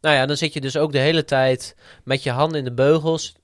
Nou 0.00 0.14
ja, 0.16 0.26
dan 0.26 0.36
zit 0.36 0.52
je 0.52 0.60
dus 0.60 0.76
ook 0.76 0.92
de 0.92 0.98
hele 0.98 1.24
tijd 1.24 1.76
met 2.04 2.22
je 2.22 2.30
handen 2.30 2.58
in 2.58 2.64
de 2.64 2.72
beugels. 2.72 3.34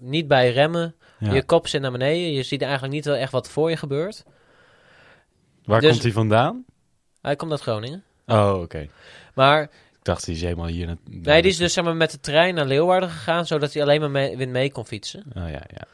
Niet 0.00 0.28
bij 0.28 0.52
remmen. 0.52 0.94
Ja. 1.18 1.32
Je 1.32 1.42
kop 1.44 1.68
zit 1.68 1.80
naar 1.80 1.92
beneden. 1.92 2.32
Je 2.32 2.42
ziet 2.42 2.62
eigenlijk 2.62 2.92
niet 2.92 3.04
wel 3.04 3.14
echt 3.14 3.32
wat 3.32 3.48
voor 3.50 3.70
je 3.70 3.76
gebeurt. 3.76 4.24
Waar 5.64 5.80
Dus- 5.80 5.90
komt 5.90 6.02
hij 6.02 6.12
vandaan? 6.12 6.64
Hij 7.20 7.36
komt 7.36 7.50
uit 7.50 7.60
Groningen. 7.60 8.04
Oh, 8.26 8.60
oké. 8.62 8.86
Maar 9.34 9.62
Ik 9.62 9.68
dacht, 10.02 10.24
die 10.24 10.34
is 10.34 10.42
helemaal 10.42 10.66
hier. 10.66 10.96
Nee, 11.10 11.42
die 11.42 11.50
is 11.50 11.56
dus 11.56 11.72
zeg 11.72 11.84
maar, 11.84 11.96
met 11.96 12.10
de 12.10 12.20
trein 12.20 12.54
naar 12.54 12.66
Leeuwarden 12.66 13.08
gegaan, 13.10 13.46
zodat 13.46 13.72
hij 13.72 13.82
alleen 13.82 14.00
maar 14.00 14.10
mee, 14.10 14.36
weer 14.36 14.48
mee 14.48 14.72
kon 14.72 14.86
fietsen. 14.86 15.24
Oh, 15.28 15.42
ja, 15.50 15.62
ja. 15.74 15.86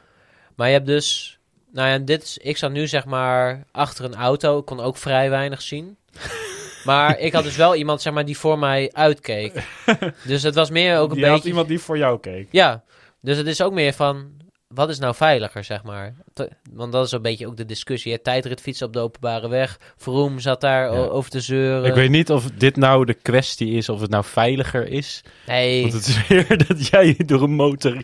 Maar 0.57 0.67
je 0.67 0.73
hebt 0.73 0.87
dus, 0.87 1.39
nou 1.73 1.89
ja, 1.89 1.99
dit 1.99 2.23
is, 2.23 2.39
ik 2.39 2.57
zat 2.57 2.73
nu 2.73 2.87
zeg 2.87 3.05
maar 3.05 3.65
achter 3.71 4.05
een 4.05 4.15
auto, 4.15 4.59
ik 4.59 4.65
kon 4.65 4.81
ook 4.81 4.97
vrij 4.97 5.31
weinig 5.31 5.63
zien. 5.63 5.97
Maar 6.85 7.19
ik 7.19 7.33
had 7.33 7.45
dus 7.45 7.57
wel 7.57 7.75
iemand 7.75 8.03
zeg 8.03 8.13
maar 8.13 8.25
die 8.25 8.39
voor 8.39 8.59
mij 8.59 8.91
uitkeek. 8.93 9.53
Dus 10.27 10.43
het 10.43 10.55
was 10.55 10.71
meer 10.71 10.99
ook 10.99 11.11
een 11.11 11.17
Je 11.19 11.25
had 11.25 11.33
beetje, 11.35 11.49
iemand 11.49 11.69
die 11.69 11.79
voor 11.79 11.99
jou 11.99 12.21
keek. 12.21 12.49
ja. 12.51 12.83
Dus 13.21 13.37
het 13.37 13.47
is 13.47 13.63
ook 13.63 13.73
meer 13.73 13.93
van, 13.93 14.31
wat 14.69 14.89
is 14.89 14.99
nou 14.99 15.15
veiliger 15.15 15.65
zeg 15.65 15.83
maar? 15.83 16.15
Want 16.73 16.93
dat 16.93 17.07
is 17.07 17.13
een 17.13 17.23
beetje 17.23 17.47
ook 17.47 17.57
de 17.57 17.65
discussie. 17.65 18.13
hè. 18.13 18.19
Tijdritfietsen 18.19 18.87
op 18.87 18.93
de 18.93 18.99
openbare 18.99 19.49
weg. 19.49 19.79
Vroom 19.97 20.39
zat 20.41 20.61
daar 20.61 20.93
Ja. 20.93 20.99
over 20.99 21.31
te 21.31 21.41
zeuren. 21.41 21.85
Ik 21.89 21.95
weet 21.95 22.11
niet 22.11 22.31
of 22.31 22.51
dit 22.51 22.77
nou 22.77 23.05
de 23.05 23.15
kwestie 23.15 23.71
is, 23.73 23.89
of 23.89 24.01
het 24.01 24.11
nou 24.11 24.25
veiliger 24.25 24.89
is. 24.89 25.23
nee. 25.47 25.81
Want 25.83 25.93
het 25.93 26.07
is 26.07 26.27
weer 26.27 26.59
dat 26.69 26.87
jij 26.87 27.17
door 27.27 27.43
een 27.43 27.55
motor, 27.55 27.97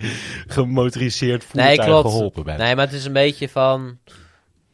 gemotoriseerd 0.47 1.45
voertuig 1.45 1.76
Nee, 1.76 1.87
klopt. 1.87 2.09
geholpen 2.11 2.45
bent. 2.45 2.59
Nee, 2.59 2.74
maar 2.74 2.85
het 2.87 2.95
is 2.95 3.05
een 3.05 3.12
beetje 3.12 3.49
van, 3.49 3.99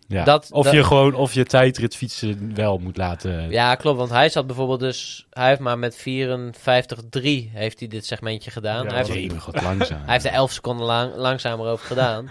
Ja. 0.08 0.24
dat- 0.24 0.48
of 0.52 0.64
dat- 0.64 0.72
je 0.74 0.84
gewoon, 0.84 1.14
of 1.14 1.34
je 1.34 1.44
tijdritfietsen 1.44 2.54
wel 2.54 2.78
moet 2.78 2.96
laten. 2.96 3.50
Ja, 3.50 3.74
klopt. 3.74 3.98
Want 3.98 4.10
hij 4.10 4.28
zat 4.28 4.46
bijvoorbeeld 4.46 4.80
dus... 4.80 5.26
Hij 5.30 5.48
heeft 5.48 5.60
maar 5.60 5.78
met 5.78 5.96
54,3 5.96 7.50
heeft 7.52 7.78
hij 7.78 7.88
dit 7.88 8.06
segmentje 8.06 8.50
gedaan. 8.50 8.84
Ja, 8.84 8.90
hij, 8.94 9.04
heeft, 9.04 9.44
wat 9.44 9.62
langzaam. 9.62 10.02
hij 10.04 10.12
heeft 10.12 10.24
er 10.24 10.32
11 10.32 10.52
seconden 10.52 10.86
lang, 10.86 11.16
langzamer 11.16 11.66
over 11.66 11.86
gedaan. 11.86 12.30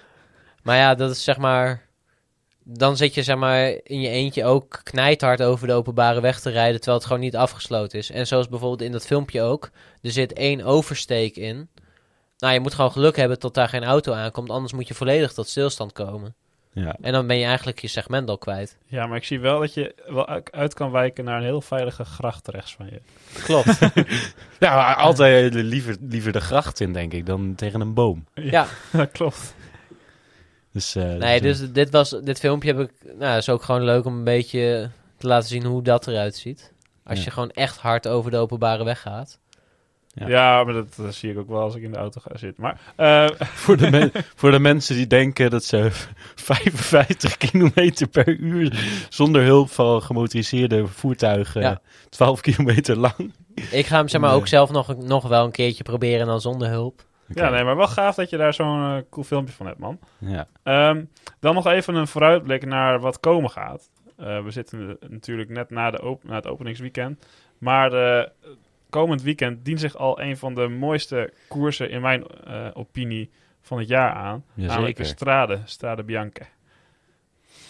maar 0.62 0.76
ja, 0.76 0.94
dat 0.94 1.10
is 1.10 1.24
zeg 1.24 1.36
maar... 1.36 1.84
Dan 2.68 2.96
zit 2.96 3.14
je 3.14 3.22
zeg 3.22 3.36
maar 3.36 3.66
in 3.82 4.00
je 4.00 4.08
eentje 4.08 4.44
ook 4.44 4.80
knijthard 4.82 5.42
over 5.42 5.66
de 5.66 5.72
openbare 5.72 6.20
weg 6.20 6.40
te 6.40 6.50
rijden... 6.50 6.76
terwijl 6.76 6.96
het 6.96 7.06
gewoon 7.06 7.22
niet 7.22 7.36
afgesloten 7.36 7.98
is. 7.98 8.10
En 8.10 8.26
zoals 8.26 8.48
bijvoorbeeld 8.48 8.82
in 8.82 8.92
dat 8.92 9.06
filmpje 9.06 9.42
ook. 9.42 9.70
Er 10.02 10.10
zit 10.10 10.32
één 10.32 10.62
oversteek 10.62 11.36
in. 11.36 11.68
Nou, 12.38 12.54
je 12.54 12.60
moet 12.60 12.74
gewoon 12.74 12.92
geluk 12.92 13.16
hebben 13.16 13.38
tot 13.38 13.54
daar 13.54 13.68
geen 13.68 13.84
auto 13.84 14.12
aankomt. 14.12 14.50
Anders 14.50 14.72
moet 14.72 14.88
je 14.88 14.94
volledig 14.94 15.32
tot 15.32 15.48
stilstand 15.48 15.92
komen. 15.92 16.34
Ja. 16.84 16.96
En 17.00 17.12
dan 17.12 17.26
ben 17.26 17.38
je 17.38 17.44
eigenlijk 17.44 17.78
je 17.80 17.88
segment 17.88 18.28
al 18.28 18.38
kwijt. 18.38 18.76
Ja, 18.86 19.06
maar 19.06 19.16
ik 19.16 19.24
zie 19.24 19.40
wel 19.40 19.60
dat 19.60 19.74
je 19.74 19.94
wel 20.06 20.26
uit 20.50 20.74
kan 20.74 20.90
wijken 20.90 21.24
naar 21.24 21.36
een 21.38 21.44
heel 21.44 21.60
veilige 21.60 22.04
gracht 22.04 22.48
rechts 22.48 22.74
van 22.74 22.86
je. 22.86 23.00
Klopt. 23.44 23.78
ja, 24.60 24.74
maar 24.74 24.94
altijd 24.94 25.54
liever, 25.54 25.96
liever 26.00 26.32
de 26.32 26.40
gracht 26.40 26.80
in, 26.80 26.92
denk 26.92 27.12
ik, 27.12 27.26
dan 27.26 27.54
tegen 27.54 27.80
een 27.80 27.94
boom. 27.94 28.24
ja. 28.34 28.66
dat 28.92 29.10
klopt. 29.10 29.54
Dus, 30.72 30.94
eh, 30.94 31.14
Nee, 31.14 31.40
dus, 31.40 31.72
dit, 31.72 31.90
was, 31.90 32.10
dit 32.10 32.38
filmpje 32.38 32.74
heb 32.74 32.88
ik. 32.88 33.14
Nou, 33.18 33.36
is 33.36 33.48
ook 33.48 33.62
gewoon 33.62 33.84
leuk 33.84 34.04
om 34.04 34.16
een 34.16 34.24
beetje 34.24 34.90
te 35.16 35.26
laten 35.26 35.48
zien 35.48 35.64
hoe 35.64 35.82
dat 35.82 36.06
eruit 36.06 36.36
ziet. 36.36 36.72
Als 37.04 37.18
Ja. 37.18 37.24
je 37.24 37.30
gewoon 37.30 37.50
echt 37.50 37.76
hard 37.76 38.08
over 38.08 38.30
de 38.30 38.36
openbare 38.36 38.84
weg 38.84 39.00
gaat. 39.00 39.38
Ja. 40.18 40.28
Ja, 40.28 40.64
maar 40.64 40.72
dat, 40.74 40.94
dat 40.96 41.14
zie 41.14 41.30
ik 41.30 41.38
ook 41.38 41.48
wel 41.48 41.60
als 41.60 41.74
ik 41.74 41.82
in 41.82 41.90
de 41.92 41.96
auto 41.98 42.20
ga 42.20 42.36
zitten. 42.38 42.62
Maar 42.62 42.80
eh, 42.96 43.30
voor, 43.64 43.76
de 43.76 43.90
men- 43.90 44.10
voor 44.36 44.50
de 44.50 44.58
mensen 44.58 44.96
die 44.96 45.06
denken 45.06 45.50
dat 45.50 45.64
ze 45.64 45.88
55 46.34 47.36
kilometer 47.36 48.08
per 48.08 48.28
uur 48.36 48.78
zonder 49.08 49.42
hulp 49.42 49.70
van 49.70 50.02
gemotoriseerde 50.02 50.86
voertuigen 50.86 51.60
Ja. 51.60 51.80
12 52.08 52.40
kilometer 52.40 52.96
lang. 52.96 53.32
Ik 53.70 53.86
ga 53.86 53.96
hem 53.96 54.08
zeg 54.08 54.20
maar 54.20 54.30
Nee. 54.30 54.38
ook 54.38 54.46
zelf 54.48 54.70
nog, 54.70 54.96
nog 54.96 55.28
wel 55.28 55.44
een 55.44 55.50
keertje 55.50 55.82
proberen 55.82 56.26
dan 56.26 56.40
zonder 56.40 56.68
hulp. 56.68 57.04
ja, 57.28 57.48
nee, 57.50 57.64
maar 57.64 57.76
wel 57.76 57.86
gaaf 57.88 58.14
dat 58.14 58.30
je 58.30 58.36
daar 58.36 58.54
zo'n 58.54 58.82
eh, 58.96 59.02
cool 59.10 59.24
filmpje 59.26 59.54
van 59.54 59.66
hebt, 59.66 59.78
man. 59.78 59.98
Ja. 60.18 60.46
Ehm, 60.62 61.04
dan 61.40 61.54
nog 61.54 61.66
even 61.66 61.94
een 61.94 62.06
vooruitblik 62.08 62.66
naar 62.66 63.00
wat 63.00 63.20
komen 63.20 63.50
gaat. 63.50 63.90
Eh, 64.16 64.42
we 64.44 64.50
zitten 64.50 64.96
natuurlijk 65.08 65.48
net 65.50 65.70
na, 65.70 65.90
de 65.90 66.02
op 66.02 66.24
na 66.24 66.34
het 66.34 66.46
openingsweekend. 66.46 67.26
Maar 67.58 67.90
de, 67.90 68.30
komend 68.90 69.22
weekend 69.22 69.64
dient 69.64 69.80
zich 69.80 69.96
al 69.96 70.20
een 70.20 70.36
van 70.36 70.54
de 70.54 70.68
mooiste 70.68 71.32
koersen, 71.48 71.90
in 71.90 72.00
mijn 72.00 72.24
eh, 72.46 72.66
opinie, 72.74 73.30
van 73.62 73.78
het 73.78 73.88
jaar 73.88 74.12
aan. 74.12 74.44
namelijk 74.54 74.96
de. 74.96 75.04
Strade, 75.04 75.58
Strade 75.64 76.02
Bianca. 76.02 76.46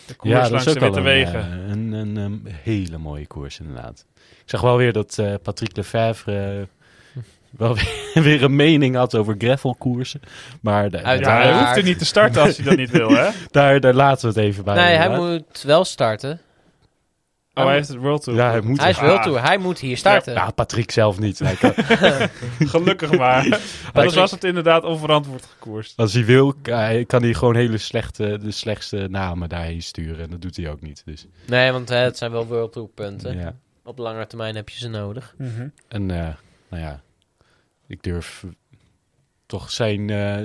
De 0.07 0.15
koers 0.15 0.35
Ja, 0.35 0.41
dat 0.41 0.51
langs 0.51 0.67
is 0.67 0.73
de 0.75 0.81
ook 0.81 0.95
wel 0.95 1.03
witte 1.03 1.11
een, 1.11 1.41
wegen. 1.43 1.63
eh, 1.65 1.71
een, 1.71 1.93
een, 1.93 2.17
een 2.17 2.43
hele 2.63 2.99
mooie 2.99 3.27
koers 3.27 3.61
inderdaad. 3.61 4.07
Ik 4.17 4.51
zag 4.53 4.61
wel 4.61 4.77
weer 4.77 4.93
dat 4.93 5.19
eh, 5.19 5.35
Patrick 5.43 5.77
Lefevre 5.77 6.61
eh, 6.61 7.23
wel 7.51 7.75
weer, 8.15 8.23
weer 8.23 8.43
een 8.43 8.57
mening 8.57 8.95
had 8.97 9.15
over 9.15 9.35
gravelkoersen. 9.39 10.21
Maar 10.61 10.91
ja, 10.91 10.99
hij 11.41 11.59
hoeft 11.59 11.77
er 11.77 11.83
niet 11.83 11.99
te 11.99 12.05
starten 12.05 12.43
als 12.43 12.57
hij 12.57 12.65
dat 12.65 12.77
niet 12.77 12.91
wil, 12.91 13.11
hè? 13.11 13.31
daar, 13.51 13.81
daar 13.81 13.95
laten 13.95 14.23
we 14.33 14.41
het 14.41 14.49
even 14.49 14.65
bij. 14.65 14.75
nee, 14.75 14.97
hij 14.97 15.19
moet 15.19 15.63
wel 15.63 15.85
starten. 15.85 16.41
Oh, 17.59 17.65
hij 17.65 17.75
heeft 17.75 17.89
het 17.89 17.97
World 17.97 18.23
Tour. 18.23 18.39
Ja, 18.39 18.51
hij 18.51 18.61
moet 18.61 18.81
Hij 18.81 18.91
is 18.91 19.01
World 19.01 19.23
Tour. 19.23 19.43
Hij 19.43 19.59
moet 19.59 19.79
hier 19.79 19.97
starten. 19.97 20.33
Ja, 20.33 20.51
Patrick 20.51 20.91
zelf 20.91 21.19
niet. 21.19 21.41
Gelukkig 22.59 23.17
maar. 23.17 23.43
Anders 23.93 24.15
was 24.15 24.31
het 24.31 24.45
inderdaad 24.45 24.85
onverantwoord 24.85 25.45
gekoerst. 25.45 25.97
als 25.97 26.13
hij 26.13 26.25
wil, 26.25 26.55
kan 27.07 27.23
hij 27.23 27.35
gewoon 27.35 27.57
hele 27.57 27.79
slechte, 27.79 28.39
de 28.43 28.51
slechtste 28.51 29.07
namen 29.11 29.49
daarheen 29.49 29.83
sturen. 29.83 30.25
En 30.25 30.31
dat 30.31 30.41
doet 30.43 30.57
hij 30.57 30.71
ook 30.71 30.81
niet. 30.81 31.03
Dus, 31.05 31.27
Nee, 31.47 31.73
want 31.73 31.89
hè, 31.89 31.97
het 31.97 32.19
zijn 32.19 32.31
wel 32.31 32.47
World 32.47 32.73
Tour 32.73 32.89
punten. 32.89 33.39
ja. 33.39 33.55
Op 33.85 33.99
lange 33.99 34.27
termijn 34.27 34.55
heb 34.57 34.69
je 34.69 34.79
ze 34.79 34.89
nodig. 34.89 35.35
Mhm. 35.39 35.69
En 35.89 36.11
eh, 36.11 36.29
nou 36.69 36.83
ja, 36.83 37.01
ik 37.87 38.03
durf 38.03 38.45
toch 39.47 39.71
zijn, 39.71 40.11
eh, 40.11 40.43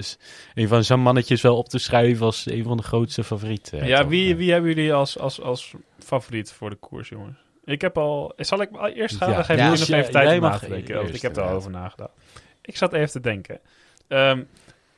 een 0.54 0.68
van 0.68 0.84
zijn 0.84 1.00
mannetjes 1.00 1.42
wel 1.42 1.58
op 1.58 1.70
te 1.70 1.78
schrijven 1.80 2.26
als 2.26 2.46
een 2.46 2.64
van 2.64 2.78
de 2.78 2.84
grootste 2.84 3.24
favorieten. 3.24 3.86
Ja, 3.86 4.00
toch? 4.00 4.10
wie, 4.10 4.36
wie 4.36 4.52
hebben 4.52 4.74
jullie 4.74 4.94
als, 4.94 5.18
als, 5.20 5.42
als 5.42 5.74
favoriet 6.00 6.52
voor 6.52 6.70
de 6.70 6.76
koers, 6.76 7.10
jongens? 7.10 7.38
Ik 7.64 7.82
heb 7.82 7.98
al... 7.98 8.34
Zal 8.38 8.62
ik 8.62 8.70
eerst 8.96 9.16
gaan? 9.16 9.30
Ja. 9.30 9.36
Dan 9.36 9.46
geef 9.46 9.58
Ja, 9.58 9.70
nog 9.70 9.80
even 9.88 10.12
tijd 10.12 10.28
om 10.28 10.42
na 10.42 10.50
mag 10.50 10.60
te 10.60 10.68
denken. 10.70 11.00
eerst, 11.02 11.14
ik 11.14 11.22
heb 11.22 11.38
er 11.38 11.44
al 11.44 11.56
over 11.56 11.72
nagedacht. 11.72 12.12
Ik 12.62 12.78
zat 12.78 12.94
even 12.94 13.12
te 13.12 13.20
denken. 13.20 13.60
Ehm, 14.08 14.44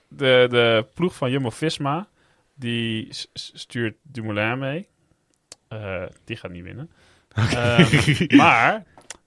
de, 0.08 0.48
de 0.50 0.86
ploeg 0.94 1.16
van 1.16 1.32
Jumbo-Visma, 1.32 2.08
die 2.54 3.08
stuurt 3.34 3.96
Dumoulin 4.02 4.60
mee. 4.60 4.88
Eh, 5.68 6.04
die 6.26 6.36
gaat 6.36 6.52
niet 6.52 6.64
winnen. 6.64 6.92
Ehm, 7.34 8.36
maar 8.36 8.84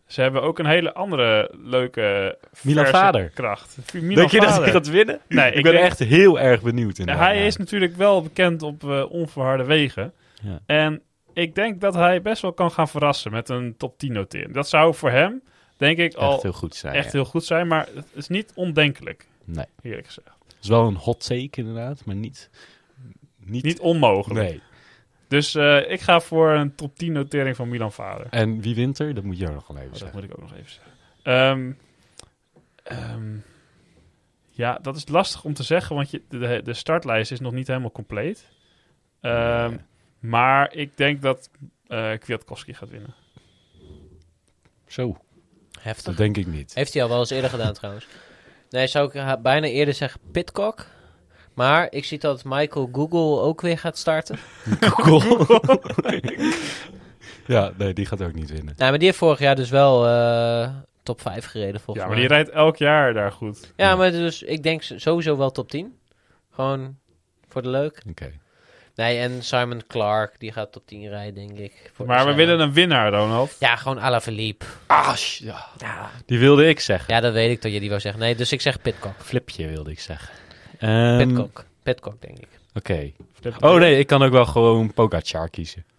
ze 0.07 0.21
hebben 0.21 0.43
ook 0.43 0.59
een 0.59 0.67
hele 0.67 0.95
andere 0.95 1.51
leuke 1.63 2.39
Milan 2.63 2.87
Vader. 2.87 3.31
kracht. 3.35 3.77
Milan 3.93 4.15
Denk 4.15 4.31
je 4.31 4.41
dat 4.41 4.57
hij 4.57 4.71
gaat 4.71 4.89
winnen? 4.89 5.21
Nee, 5.29 5.51
ik, 5.51 5.55
ik 5.57 5.63
ben 5.63 5.73
denk- 5.73 5.85
echt 5.85 5.99
heel 5.99 6.41
erg 6.41 6.63
benieuwd. 6.63 6.97
Ja, 6.97 7.01
inderdaad. 7.01 7.25
hij 7.25 7.47
is 7.47 7.57
natuurlijk 7.57 7.97
wel 7.97 8.23
bekend 8.23 8.63
op 8.63 8.85
eh, 8.91 9.11
onverharde 9.11 9.65
wegen. 9.65 10.13
Ja. 10.43 10.61
En 10.67 11.03
ik 11.33 11.55
denk 11.55 11.81
dat 11.81 11.95
hij 11.95 12.23
best 12.23 12.43
wel 12.43 12.53
kan 12.53 12.71
gaan 12.71 12.89
verrassen 12.89 13.33
met 13.33 13.49
een 13.49 13.77
top 13.77 13.99
10 13.99 14.13
notering. 14.13 14.55
Dat 14.55 14.69
zou 14.69 14.95
voor 14.95 15.11
hem, 15.11 15.43
denk 15.77 15.99
ik, 15.99 16.15
al 16.15 16.33
echt 16.33 16.43
heel 16.43 16.53
goed 16.53 16.75
zijn. 16.75 16.95
echt 16.95 17.05
ja. 17.05 17.11
heel 17.13 17.25
goed 17.25 17.45
zijn. 17.45 17.67
Maar 17.67 17.87
het 17.95 18.05
is 18.15 18.29
niet 18.29 18.53
ondenkelijk, 18.55 19.27
Nee, 19.45 19.67
eerlijk 19.83 20.07
gezegd. 20.07 20.29
het 20.47 20.57
is 20.63 20.69
wel 20.69 20.87
een 20.87 20.95
hot 20.97 21.27
take 21.27 21.49
inderdaad, 21.61 22.05
maar 22.05 22.15
niet... 22.15 22.51
Niet, 23.39 23.63
Niet 23.65 23.81
onmogelijk. 23.81 24.49
Nee. 24.49 24.61
Dus 25.29 25.55
eh, 25.55 25.91
ik 25.91 26.01
ga 26.01 26.20
voor 26.20 26.51
een 26.51 26.74
top 26.74 26.97
10 26.99 27.12
notering 27.12 27.57
van 27.57 27.68
Milan 27.68 27.93
Vader. 27.93 28.27
En 28.31 28.61
wie 28.61 28.74
wint 28.74 28.99
er? 28.99 29.14
Dat 29.14 29.24
moet 29.24 29.39
je 29.39 29.49
ook 29.49 29.55
nog 29.55 29.66
wel 29.66 29.77
even 29.77 29.87
Oh, 29.87 29.91
dat 29.93 30.01
zeggen. 30.01 30.20
moet 30.20 30.31
ik 30.31 30.37
ook 30.37 30.43
nog 30.51 30.53
even 30.59 30.70
zeggen. 30.70 30.93
Ehm, 31.22 31.72
ehm, 32.83 33.37
ja, 34.51 34.79
dat 34.83 34.97
is 34.97 35.09
lastig 35.09 35.45
om 35.45 35.55
te 35.55 35.62
zeggen, 35.62 35.97
want 35.97 36.11
je, 36.11 36.22
de, 36.29 36.61
de 36.64 36.74
startlijst 36.74 37.33
is 37.33 37.41
nog 37.41 37.53
niet 37.53 37.66
helemaal 37.66 37.93
compleet. 37.93 38.49
Ehm, 39.20 39.68
Nee. 39.70 39.79
Maar 40.18 40.72
ik 40.74 40.97
denk 40.97 41.22
dat 41.22 41.51
eh 41.87 42.12
Kwiatkowski 42.18 42.74
gaat 42.74 42.89
winnen. 42.91 43.14
Zo, 44.87 45.16
Heftig. 45.81 46.05
dat 46.05 46.16
denk 46.16 46.37
ik 46.37 46.47
niet. 46.47 46.74
Heeft 46.74 46.93
hij 46.93 47.03
al 47.03 47.09
wel 47.09 47.18
eens 47.18 47.31
eerder 47.31 47.51
gedaan 47.51 47.72
trouwens. 47.81 48.07
Nee, 48.70 48.87
zou 48.87 49.09
ik 49.09 49.12
ha- 49.14 49.37
bijna 49.37 49.66
eerder 49.66 49.95
zeggen 49.95 50.20
Pitcock. 50.33 50.87
Maar 51.57 51.87
ik 51.91 52.05
zie 52.05 52.19
dat 52.19 52.45
Michael 52.45 52.89
Google 52.93 53.41
ook 53.43 53.61
weer 53.61 53.79
gaat 53.79 53.99
starten. 53.99 54.39
Google. 54.81 55.61
ja, 57.47 57.73
nee, 57.77 57.93
die 57.93 58.07
gaat 58.07 58.23
ook 58.23 58.35
niet 58.35 58.51
winnen. 58.51 58.75
Nou, 58.77 58.91
maar 58.91 58.99
die 58.99 59.07
heeft 59.09 59.19
vorig 59.21 59.39
jaar 59.39 59.57
dus 59.57 59.71
wel 59.71 60.07
eh, 60.07 60.69
top 61.03 61.21
5 61.21 61.45
gereden 61.47 61.81
volgens 61.81 61.97
Ja, 62.07 62.11
maar 62.11 62.19
mij. 62.21 62.27
die 62.29 62.37
rijdt 62.37 62.51
elk 62.51 62.77
jaar 62.77 63.15
daar 63.15 63.33
goed. 63.33 63.73
Ja, 63.77 63.97
maar 63.97 64.11
dus 64.11 64.43
ik 64.43 64.63
denk 64.63 64.83
sowieso 64.83 65.37
wel 65.37 65.51
top 65.51 65.71
10. 65.71 65.99
Gewoon 66.51 66.97
voor 67.49 67.63
de 67.63 67.69
leuk. 67.69 68.03
Oké. 68.11 68.33
Nee, 68.95 69.19
en 69.19 69.43
Simon 69.43 69.83
Clark, 69.87 70.35
die 70.41 70.53
gaat 70.53 70.73
top 70.73 70.87
10 70.87 71.09
rijden, 71.09 71.35
denk 71.35 71.59
ik. 71.59 71.91
Voor 71.95 72.07
Maar 72.07 72.27
we 72.27 72.35
willen 72.35 72.61
een 72.61 72.73
winnaar, 72.73 73.13
Ronald. 73.13 73.57
Ja, 73.59 73.77
gewoon 73.77 73.99
à 73.99 74.11
la 74.11 74.21
Philippe. 74.21 74.65
Ah, 74.87 75.15
ja. 75.17 75.67
Ja. 75.79 76.11
Die 76.27 76.39
wilde 76.39 76.69
ik 76.69 76.81
zeggen. 76.81 77.15
ja, 77.15 77.21
dat 77.21 77.33
weet 77.33 77.51
ik 77.51 77.63
dat 77.63 77.73
je 77.73 77.81
die 77.81 77.89
wou 77.89 78.01
zeggen. 78.01 78.21
Nee, 78.21 78.35
dus 78.37 78.53
ik 78.53 78.61
zeg 78.61 78.81
Pitcock. 78.83 79.15
Flipje 79.19 79.69
wilde 79.69 79.91
ik 79.91 80.01
zeggen. 80.01 80.29
Ehm, 80.79 81.16
Pitcock. 81.27 81.64
Pitcock, 81.83 82.20
denk 82.22 82.39
ik. 82.39 82.49
Oké. 82.74 83.12
Oh 83.61 83.74
nee, 83.79 83.99
ik 83.99 84.07
kan 84.07 84.22
ook 84.22 84.33
wel 84.33 84.47
gewoon 84.47 84.93
Pogacar 84.93 85.49
kiezen. 85.51 85.85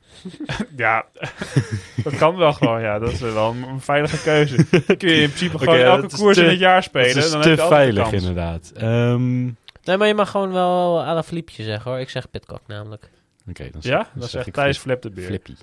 Ja, 0.76 1.06
dat 2.04 2.16
kan 2.18 2.36
wel 2.36 2.54
gewoon. 2.54 2.82
Ja, 2.82 3.00
dat 3.00 3.12
is 3.12 3.20
wel 3.20 3.56
een, 3.68 3.82
veilige 3.82 4.22
keuze. 4.22 4.56
Kun 4.98 5.10
je 5.10 5.22
in 5.22 5.28
principe 5.32 5.58
gewoon 5.64 5.78
elke 5.80 6.02
dat 6.02 6.16
koers 6.16 6.36
te- 6.38 6.44
in 6.44 6.50
het 6.50 6.60
jaar 6.60 6.84
spelen. 6.84 7.08
Het 7.08 7.18
is 7.18 7.32
dan 7.32 7.42
te 7.42 7.50
heb 7.50 7.58
je 7.58 7.68
veilig 7.68 8.10
kans. 8.10 8.14
inderdaad. 8.24 8.72
Ehm, 8.76 9.44
Nee, 9.84 9.98
maar 9.98 10.08
je 10.08 10.14
mag 10.14 10.30
gewoon 10.32 10.52
wel 10.52 11.02
à 11.06 11.14
la 11.14 11.24
Philippe 11.24 11.52
zeggen 11.52 11.92
hoor. 11.92 12.00
Ik 12.00 12.10
zeg 12.10 12.30
Pitcock 12.30 12.62
namelijk. 12.68 13.10
Oké, 13.50 13.70
dan, 13.72 13.82
Ja, 13.84 13.98
dan 13.98 14.06
dat 14.14 14.30
zeg 14.30 14.48
ik 14.48 14.54
Thijs 14.54 14.78
Flip- 14.78 15.02
de 15.02 15.10
Beer. 15.10 15.26
Flippy. 15.26 15.54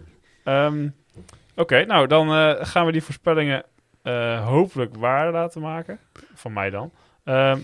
Ehm, 0.44 0.88
Oké, 1.56 1.84
nou 1.84 2.06
dan 2.06 2.28
eh, 2.34 2.52
gaan 2.66 2.86
we 2.86 2.92
die 2.92 3.02
voorspellingen 3.02 3.64
eh, 4.02 4.46
hopelijk 4.46 4.96
waar 4.96 5.32
laten 5.32 5.60
maken. 5.60 5.98
Van 6.34 6.52
mij 6.52 6.70
dan. 6.70 6.90
Ehm, 7.24 7.58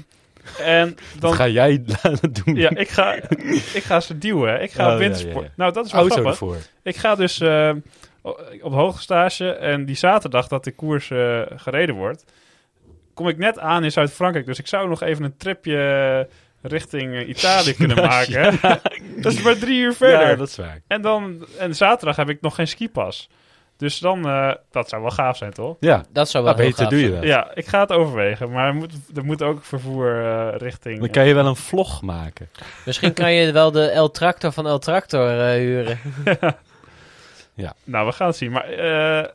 en 0.58 0.96
dan... 1.18 1.30
Wat 1.30 1.34
ga 1.34 1.48
jij 1.48 1.84
doen? 2.44 2.54
Ja, 2.54 2.70
ik 2.70 2.88
ga, 2.88 3.14
ik 3.74 3.82
ga 3.84 4.00
ze 4.00 4.18
duwen. 4.18 4.62
Ik 4.62 4.70
ga 4.72 4.92
Oh, 4.92 4.98
wintersport. 4.98 5.34
ja, 5.34 5.40
ja, 5.40 5.46
ja. 5.46 5.52
Nou, 5.56 5.72
dat 5.72 5.86
is 5.86 5.92
wel 5.92 6.00
Auto 6.00 6.14
grappig. 6.14 6.32
ervoor. 6.40 6.56
Ik 6.82 6.96
ga 6.96 7.14
dus 7.14 7.40
eh, 7.40 7.72
op 8.60 8.72
hoogstage 8.72 9.50
en 9.52 9.84
die 9.84 9.96
zaterdag 9.96 10.48
dat 10.48 10.64
de 10.64 10.70
koers 10.72 11.10
eh, 11.10 11.40
gereden 11.56 11.94
wordt, 11.94 12.24
kom 13.14 13.28
ik 13.28 13.38
net 13.38 13.58
aan 13.58 13.84
in 13.84 13.92
Zuid-Frankrijk. 13.92 14.46
Dus 14.46 14.58
ik 14.58 14.66
zou 14.66 14.88
nog 14.88 15.02
even 15.02 15.24
een 15.24 15.36
tripje 15.36 16.28
richting 16.62 17.14
eh, 17.14 17.28
Italië 17.28 17.74
kunnen 17.74 17.96
maken. 18.10 18.58
dat 19.22 19.32
is 19.32 19.42
maar 19.42 19.58
drie 19.58 19.80
uur 19.80 19.94
verder. 19.94 20.28
Ja, 20.28 20.34
dat 20.34 20.48
is 20.48 20.56
waar. 20.56 20.80
En 20.86 21.02
dan 21.02 21.46
en 21.58 21.74
zaterdag 21.74 22.16
heb 22.16 22.28
ik 22.28 22.40
nog 22.40 22.54
geen 22.54 22.68
skipas. 22.68 23.28
Dus 23.80 23.98
dan, 23.98 24.28
eh, 24.28 24.52
dat 24.70 24.88
zou 24.88 25.02
wel 25.02 25.10
gaaf 25.10 25.36
zijn, 25.36 25.52
toch? 25.52 25.76
Ja, 25.80 26.04
Dat 26.12 26.28
zou 26.28 26.44
wel 26.44 26.52
nou, 26.52 26.64
heel 26.64 26.72
beter 26.72 26.84
gaaf 26.84 26.92
doe 26.92 27.02
je 27.02 27.08
zijn. 27.08 27.20
dat. 27.20 27.30
Ja, 27.30 27.54
ik 27.54 27.66
ga 27.66 27.80
het 27.80 27.92
overwegen. 27.92 28.50
Maar 28.50 28.66
er 28.66 28.74
moet, 28.74 28.92
er 29.14 29.24
moet 29.24 29.42
ook 29.42 29.64
vervoer 29.64 30.24
eh, 30.24 30.56
richting... 30.56 31.00
Dan 31.00 31.10
kan 31.10 31.26
je 31.26 31.34
wel 31.34 31.46
een 31.46 31.56
vlog 31.56 32.02
maken. 32.02 32.48
Misschien 32.86 33.12
kan 33.12 33.32
je 33.32 33.52
wel 33.52 33.70
de 33.70 33.86
El 33.90 34.10
Tractor 34.10 34.52
van 34.52 34.66
El 34.66 34.78
Tractor 34.78 35.40
eh, 35.40 35.52
huren. 35.52 35.98
Nou, 37.84 38.06
we 38.06 38.12
gaan 38.12 38.26
het 38.26 38.36
zien. 38.36 38.50
Maar 38.50 38.64
eh, 38.64 39.28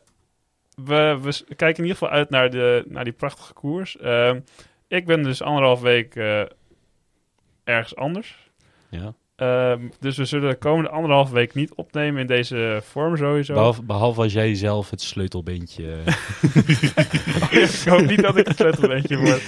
we, 0.74 1.18
we 1.22 1.54
kijken 1.54 1.84
in 1.84 1.88
ieder 1.88 1.96
geval 1.96 2.10
uit 2.10 2.30
naar, 2.30 2.50
de, 2.50 2.84
naar 2.88 3.04
die 3.04 3.12
prachtige 3.12 3.52
koers. 3.52 3.96
Ehm, 3.96 4.40
ik 4.88 5.06
ben 5.06 5.22
dus 5.22 5.42
anderhalf 5.42 5.80
week 5.80 6.16
eh, 6.16 6.42
ergens 7.64 7.96
anders. 7.96 8.50
Ja. 8.88 9.14
Ehm, 9.36 9.80
dus 10.00 10.16
we 10.16 10.24
zullen 10.24 10.50
de 10.50 10.56
komende 10.56 10.90
anderhalf 10.90 11.30
week 11.30 11.54
niet 11.54 11.74
opnemen 11.74 12.20
in 12.20 12.26
deze 12.26 12.80
vorm 12.84 13.16
sowieso. 13.16 13.54
Behalve, 13.54 13.82
behalve 13.82 14.20
als 14.22 14.32
jij 14.32 14.54
zelf 14.54 14.90
het 14.90 15.00
sleutelbeentje... 15.00 15.98
ik 17.50 17.82
hoop 17.84 18.06
niet 18.06 18.22
dat 18.22 18.36
ik 18.36 18.46
het 18.46 18.56
sleutelbeentje 18.56 19.16
word 19.16 19.42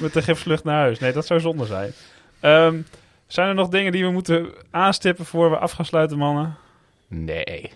met 0.00 0.12
de 0.12 0.22
gipsvlucht 0.22 0.64
naar 0.64 0.78
huis. 0.78 0.98
Nee, 0.98 1.12
dat 1.12 1.26
zou 1.26 1.40
zonde 1.40 1.66
zijn. 1.66 1.92
Ehm, 2.40 2.80
zijn 3.26 3.48
er 3.48 3.54
nog 3.54 3.68
dingen 3.68 3.92
die 3.92 4.04
we 4.04 4.10
moeten 4.10 4.52
aanstippen 4.70 5.24
voor 5.24 5.50
we 5.50 5.58
af 5.58 5.72
gaan 5.72 5.84
sluiten, 5.84 6.18
mannen? 6.18 6.56
nee. 7.08 7.72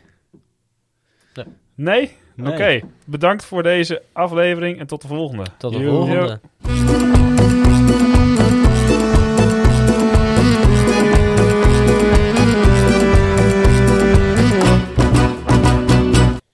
Nee? 1.75 2.17
Nee. 2.35 2.53
Oké, 2.53 2.81
bedankt 3.05 3.45
voor 3.45 3.63
deze 3.63 4.03
aflevering 4.13 4.79
en 4.79 4.87
tot 4.87 5.03
de 5.03 5.09
volgende. 5.09 5.45
Tot 5.59 5.73
de 5.73 5.79
Yo. 5.79 5.91
volgende. 5.91 6.41
Yo. 6.63 7.20